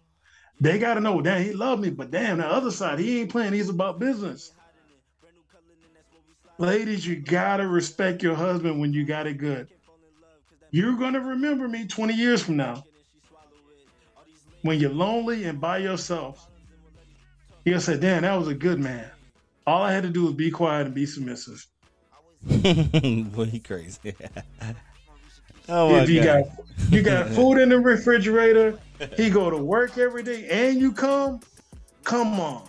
They 0.60 0.80
got 0.80 0.96
to 0.96 1.00
know, 1.00 1.22
damn, 1.22 1.44
he 1.44 1.54
loved 1.54 1.84
me, 1.84 1.92
but 1.92 2.10
damn, 2.10 2.40
the 2.40 2.48
other 2.48 2.72
side, 2.72 2.98
he 2.98 3.22
ain't 3.22 3.30
playing. 3.30 3.54
He's 3.54 3.70
about 3.70 4.00
business. 4.00 4.52
Ladies, 6.58 7.06
you 7.06 7.18
got 7.18 7.58
to 7.58 7.68
respect 7.68 8.24
your 8.24 8.36
husband 8.36 8.82
when 8.82 8.92
you 8.94 9.06
got 9.06 9.28
it 9.28 9.38
good. 9.38 9.70
You're 10.72 10.98
going 10.98 11.14
to 11.14 11.22
remember 11.22 11.68
me 11.68 11.86
20 11.86 12.14
years 12.14 12.42
from 12.42 12.58
now. 12.58 12.84
When 14.64 14.80
you're 14.80 14.90
lonely 14.90 15.46
and 15.46 15.62
by 15.62 15.78
yourself, 15.78 16.50
you'll 17.64 17.80
say, 17.80 17.98
damn, 17.98 18.24
that 18.24 18.38
was 18.38 18.48
a 18.48 18.56
good 18.56 18.80
man. 18.80 19.10
All 19.68 19.84
I 19.84 19.94
had 19.94 20.04
to 20.04 20.10
do 20.10 20.26
was 20.26 20.34
be 20.34 20.50
quiet 20.50 20.88
and 20.88 20.96
be 20.96 21.06
submissive. 21.06 21.66
Boy, 22.46 23.46
he 23.46 23.60
crazy. 23.60 24.16
oh 25.70 25.92
my 25.92 26.04
if 26.04 26.10
you 26.10 26.24
God. 26.24 26.46
got 26.46 26.92
you 26.92 27.02
got 27.02 27.30
food 27.36 27.58
in 27.58 27.70
the 27.70 27.80
refrigerator, 27.80 28.80
he 29.16 29.30
go 29.30 29.50
to 29.50 29.58
work 29.58 29.98
every 29.98 30.24
day, 30.24 30.48
and 30.50 30.80
you 30.80 30.92
come, 30.92 31.42
come 32.04 32.40
on. 32.40 32.64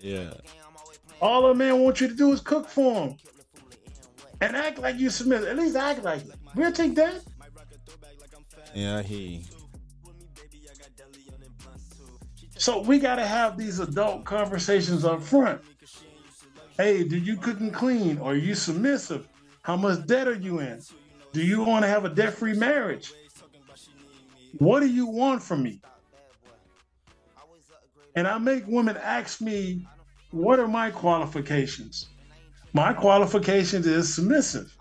Yeah. 0.00 0.34
All 1.20 1.50
a 1.50 1.54
man 1.54 1.80
wants 1.80 2.02
you 2.02 2.08
to 2.08 2.14
do 2.14 2.32
is 2.32 2.40
cook 2.40 2.68
for 2.68 3.08
him. 3.08 3.16
And 4.42 4.54
act 4.54 4.78
like 4.78 4.98
you 4.98 5.08
submit. 5.08 5.44
At 5.44 5.56
least 5.56 5.76
act 5.76 6.02
like 6.02 6.20
it. 6.20 6.34
We'll 6.54 6.72
take 6.72 6.94
that. 6.96 7.22
Yeah, 8.74 9.00
he. 9.00 9.46
So 12.58 12.80
we 12.80 12.98
gotta 12.98 13.26
have 13.26 13.56
these 13.56 13.80
adult 13.80 14.24
conversations 14.24 15.04
up 15.04 15.22
front. 15.22 15.62
Hey, 16.76 17.04
do 17.04 17.16
you 17.16 17.36
cook 17.36 17.60
and 17.60 17.72
clean? 17.72 18.18
Are 18.18 18.34
you 18.34 18.56
submissive? 18.56 19.28
How 19.62 19.76
much 19.76 20.06
debt 20.06 20.26
are 20.26 20.34
you 20.34 20.58
in? 20.58 20.80
Do 21.32 21.40
you 21.40 21.62
want 21.62 21.84
to 21.84 21.88
have 21.88 22.04
a 22.04 22.08
debt-free 22.08 22.54
marriage? 22.54 23.12
What 24.58 24.80
do 24.80 24.86
you 24.86 25.06
want 25.06 25.40
from 25.40 25.62
me? 25.62 25.80
And 28.16 28.26
I 28.26 28.38
make 28.38 28.66
women 28.66 28.96
ask 28.96 29.40
me, 29.40 29.86
what 30.32 30.58
are 30.58 30.66
my 30.66 30.90
qualifications? 30.90 32.08
My 32.72 32.92
qualifications 32.92 33.86
is 33.86 34.12
submissive. 34.12 34.76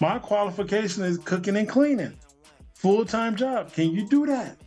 My 0.00 0.18
qualification 0.18 1.02
is 1.02 1.16
cooking 1.16 1.56
and 1.56 1.68
cleaning. 1.68 2.14
Full-time 2.74 3.36
job. 3.36 3.72
Can 3.72 3.90
you 3.90 4.06
do 4.06 4.26
that? 4.26 4.58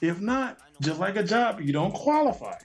If 0.00 0.20
not, 0.20 0.58
just 0.80 1.00
like 1.00 1.16
a 1.16 1.24
job, 1.24 1.60
you 1.60 1.72
don't 1.72 1.92
qualify. 1.92 2.56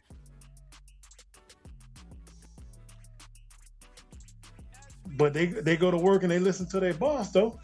But 5.18 5.34
they 5.34 5.48
they 5.48 5.78
go 5.78 5.92
to 5.92 5.98
work 5.98 6.24
and 6.24 6.32
they 6.32 6.40
listen 6.40 6.68
to 6.68 6.80
their 6.80 6.94
boss 6.94 7.32
though. 7.32 7.60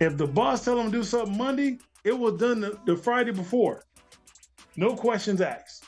If 0.00 0.16
the 0.16 0.26
boss 0.26 0.64
tell 0.64 0.76
them 0.76 0.86
to 0.86 0.98
do 0.98 1.04
something 1.04 1.36
Monday, 1.36 1.78
it 2.04 2.18
was 2.18 2.38
done 2.40 2.60
the, 2.60 2.78
the 2.86 2.96
Friday 2.96 3.32
before. 3.32 3.84
No 4.76 4.94
questions 4.94 5.40
asked. 5.40 5.84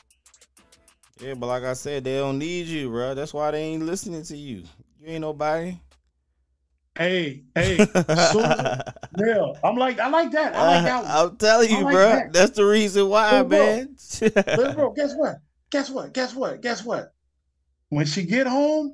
Yeah, 1.19 1.33
but 1.35 1.47
like 1.47 1.63
I 1.63 1.73
said, 1.73 2.03
they 2.03 2.17
don't 2.17 2.37
need 2.37 2.67
you, 2.67 2.89
bro. 2.89 3.15
That's 3.15 3.33
why 3.33 3.51
they 3.51 3.61
ain't 3.61 3.83
listening 3.83 4.23
to 4.23 4.37
you. 4.37 4.63
You 4.99 5.07
ain't 5.07 5.21
nobody. 5.21 5.77
Hey, 6.95 7.43
hey, 7.55 7.77
yeah, 7.77 9.53
I'm 9.63 9.75
like, 9.77 9.99
I 9.99 10.09
like 10.09 10.29
that. 10.29 10.55
I 10.55 10.75
like 10.75 10.83
that. 10.83 11.05
I'm 11.07 11.35
telling 11.37 11.71
you, 11.71 11.81
like 11.81 11.93
bro. 11.93 12.05
That. 12.09 12.33
That's 12.33 12.51
the 12.51 12.65
reason 12.65 13.09
why, 13.09 13.41
Little 13.41 13.49
man. 13.49 13.95
Little 14.21 14.73
bro, 14.73 14.91
guess 14.91 15.15
what? 15.15 15.37
Guess 15.71 15.89
what? 15.89 16.13
Guess 16.13 16.35
what? 16.35 16.61
Guess 16.61 16.83
what? 16.85 17.13
When 17.89 18.05
she 18.05 18.23
get 18.23 18.45
home, 18.45 18.93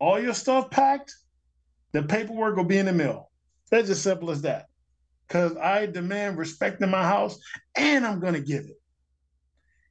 all 0.00 0.20
your 0.20 0.34
stuff 0.34 0.70
packed, 0.70 1.14
the 1.92 2.02
paperwork 2.02 2.56
will 2.56 2.64
be 2.64 2.78
in 2.78 2.86
the 2.86 2.92
mail. 2.92 3.30
That's 3.70 3.90
as 3.90 4.00
simple 4.00 4.30
as 4.30 4.42
that. 4.42 4.66
Because 5.28 5.56
I 5.56 5.86
demand 5.86 6.38
respect 6.38 6.82
in 6.82 6.90
my 6.90 7.02
house 7.04 7.38
and 7.76 8.04
I'm 8.04 8.18
going 8.18 8.34
to 8.34 8.40
give 8.40 8.64
it. 8.64 8.80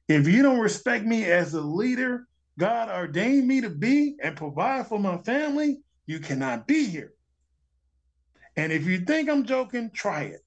If 0.08 0.28
you 0.28 0.42
don't 0.42 0.58
respect 0.58 1.06
me 1.06 1.24
as 1.24 1.54
a 1.54 1.60
leader 1.60 2.26
God 2.60 2.90
ordained 2.90 3.48
me 3.48 3.62
to 3.62 3.70
be 3.70 4.16
and 4.22 4.36
provide 4.36 4.86
for 4.86 4.98
my 4.98 5.16
family, 5.18 5.78
you 6.06 6.20
cannot 6.20 6.66
be 6.66 6.84
here. 6.84 7.14
And 8.54 8.70
if 8.70 8.86
you 8.86 8.98
think 9.00 9.30
I'm 9.30 9.46
joking, 9.46 9.90
try 9.94 10.24
it. 10.24 10.40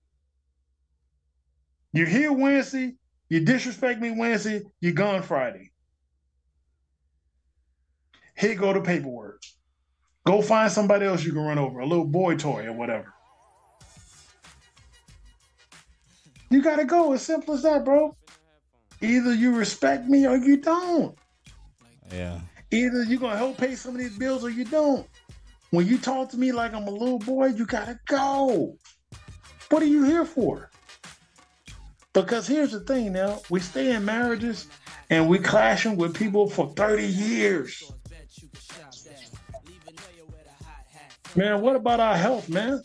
You're 1.91 2.05
here 2.05 2.31
Wednesday, 2.31 2.93
you 3.29 3.39
disrespect 3.39 3.99
me 3.99 4.11
Wednesday, 4.11 4.61
you're 4.79 4.93
gone 4.93 5.23
Friday. 5.23 5.71
Here 8.37 8.53
go 8.53 8.73
the 8.73 8.81
paperwork. 8.81 9.41
Go 10.25 10.41
find 10.41 10.71
somebody 10.71 11.05
else 11.05 11.23
you 11.23 11.33
can 11.33 11.41
run 11.41 11.57
over, 11.57 11.79
a 11.79 11.85
little 11.85 12.05
boy 12.05 12.35
toy 12.35 12.65
or 12.65 12.73
whatever. 12.73 13.13
You 16.49 16.61
gotta 16.61 16.85
go. 16.85 17.13
As 17.13 17.23
simple 17.23 17.55
as 17.55 17.63
that, 17.63 17.83
bro. 17.83 18.15
Either 19.01 19.33
you 19.33 19.55
respect 19.55 20.05
me 20.05 20.27
or 20.27 20.37
you 20.37 20.57
don't. 20.57 21.17
Yeah. 22.11 22.39
Either 22.71 23.03
you're 23.03 23.19
gonna 23.19 23.37
help 23.37 23.57
pay 23.57 23.75
some 23.75 23.95
of 23.95 23.99
these 23.99 24.17
bills 24.17 24.43
or 24.43 24.49
you 24.49 24.63
don't. 24.63 25.07
When 25.71 25.87
you 25.87 25.97
talk 25.97 26.29
to 26.29 26.37
me 26.37 26.51
like 26.51 26.73
I'm 26.73 26.87
a 26.87 26.91
little 26.91 27.19
boy, 27.19 27.47
you 27.47 27.65
gotta 27.65 27.99
go. 28.07 28.77
What 29.69 29.81
are 29.81 29.87
you 29.87 30.03
here 30.03 30.25
for? 30.25 30.69
Because 32.13 32.45
here's 32.45 32.71
the 32.71 32.81
thing 32.81 33.11
now, 33.11 33.41
we 33.49 33.59
stay 33.59 33.95
in 33.95 34.05
marriages 34.05 34.67
and 35.09 35.27
we 35.27 35.39
clashing 35.39 35.97
with 35.97 36.15
people 36.15 36.47
for 36.47 36.71
30 36.75 37.07
years. 37.07 37.91
Man, 41.35 41.61
what 41.61 41.75
about 41.75 41.99
our 41.99 42.15
health, 42.15 42.47
man? 42.49 42.81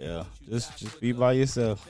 Yeah, 0.00 0.24
just 0.48 0.78
just 0.78 1.00
be 1.00 1.12
by 1.12 1.32
yourself. 1.32 1.86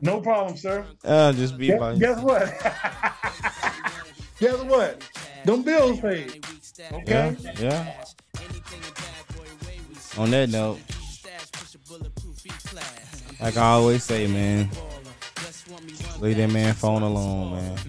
No 0.00 0.20
problem, 0.20 0.56
sir. 0.56 0.86
Uh, 1.04 1.32
just 1.32 1.58
be 1.58 1.68
Guess, 1.68 1.80
by 1.80 1.92
guess 1.94 2.00
yourself. 2.22 2.24
what? 2.24 2.72
guess 4.40 4.62
what? 4.64 5.08
Them 5.44 5.62
bills 5.62 6.00
paid. 6.00 6.44
Okay. 6.92 7.36
Yeah, 7.42 7.52
yeah. 7.60 8.04
On 10.18 10.30
that 10.30 10.48
note, 10.50 10.78
like 13.40 13.56
I 13.56 13.62
always 13.72 14.04
say, 14.04 14.26
man, 14.26 14.70
leave 16.20 16.36
that 16.36 16.50
man 16.50 16.74
phone 16.74 17.02
alone, 17.02 17.52
man. 17.52 17.76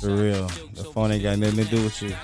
For 0.00 0.10
real, 0.14 0.46
the 0.74 0.84
phone 0.92 1.12
ain't 1.12 1.22
got 1.22 1.38
nothing 1.38 1.64
to 1.64 1.70
do 1.70 1.82
with 1.84 2.02
you. 2.02 2.14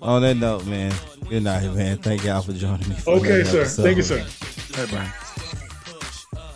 On 0.00 0.22
that 0.22 0.36
note, 0.36 0.66
man, 0.66 0.92
good 1.28 1.42
night, 1.42 1.72
man. 1.74 1.98
Thank 1.98 2.24
y'all 2.24 2.42
for 2.42 2.52
joining 2.52 2.88
me. 2.88 2.94
for 2.96 3.12
Okay, 3.16 3.44
sir. 3.44 3.60
episode. 3.62 3.82
Thank 3.82 3.96
you, 3.98 4.02
sir. 4.02 4.24
Bye 4.76 4.86
bye. 4.92 5.12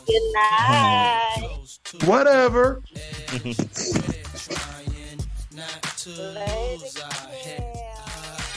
Good 0.06 0.32
night. 0.34 1.58
Whatever. 2.04 2.82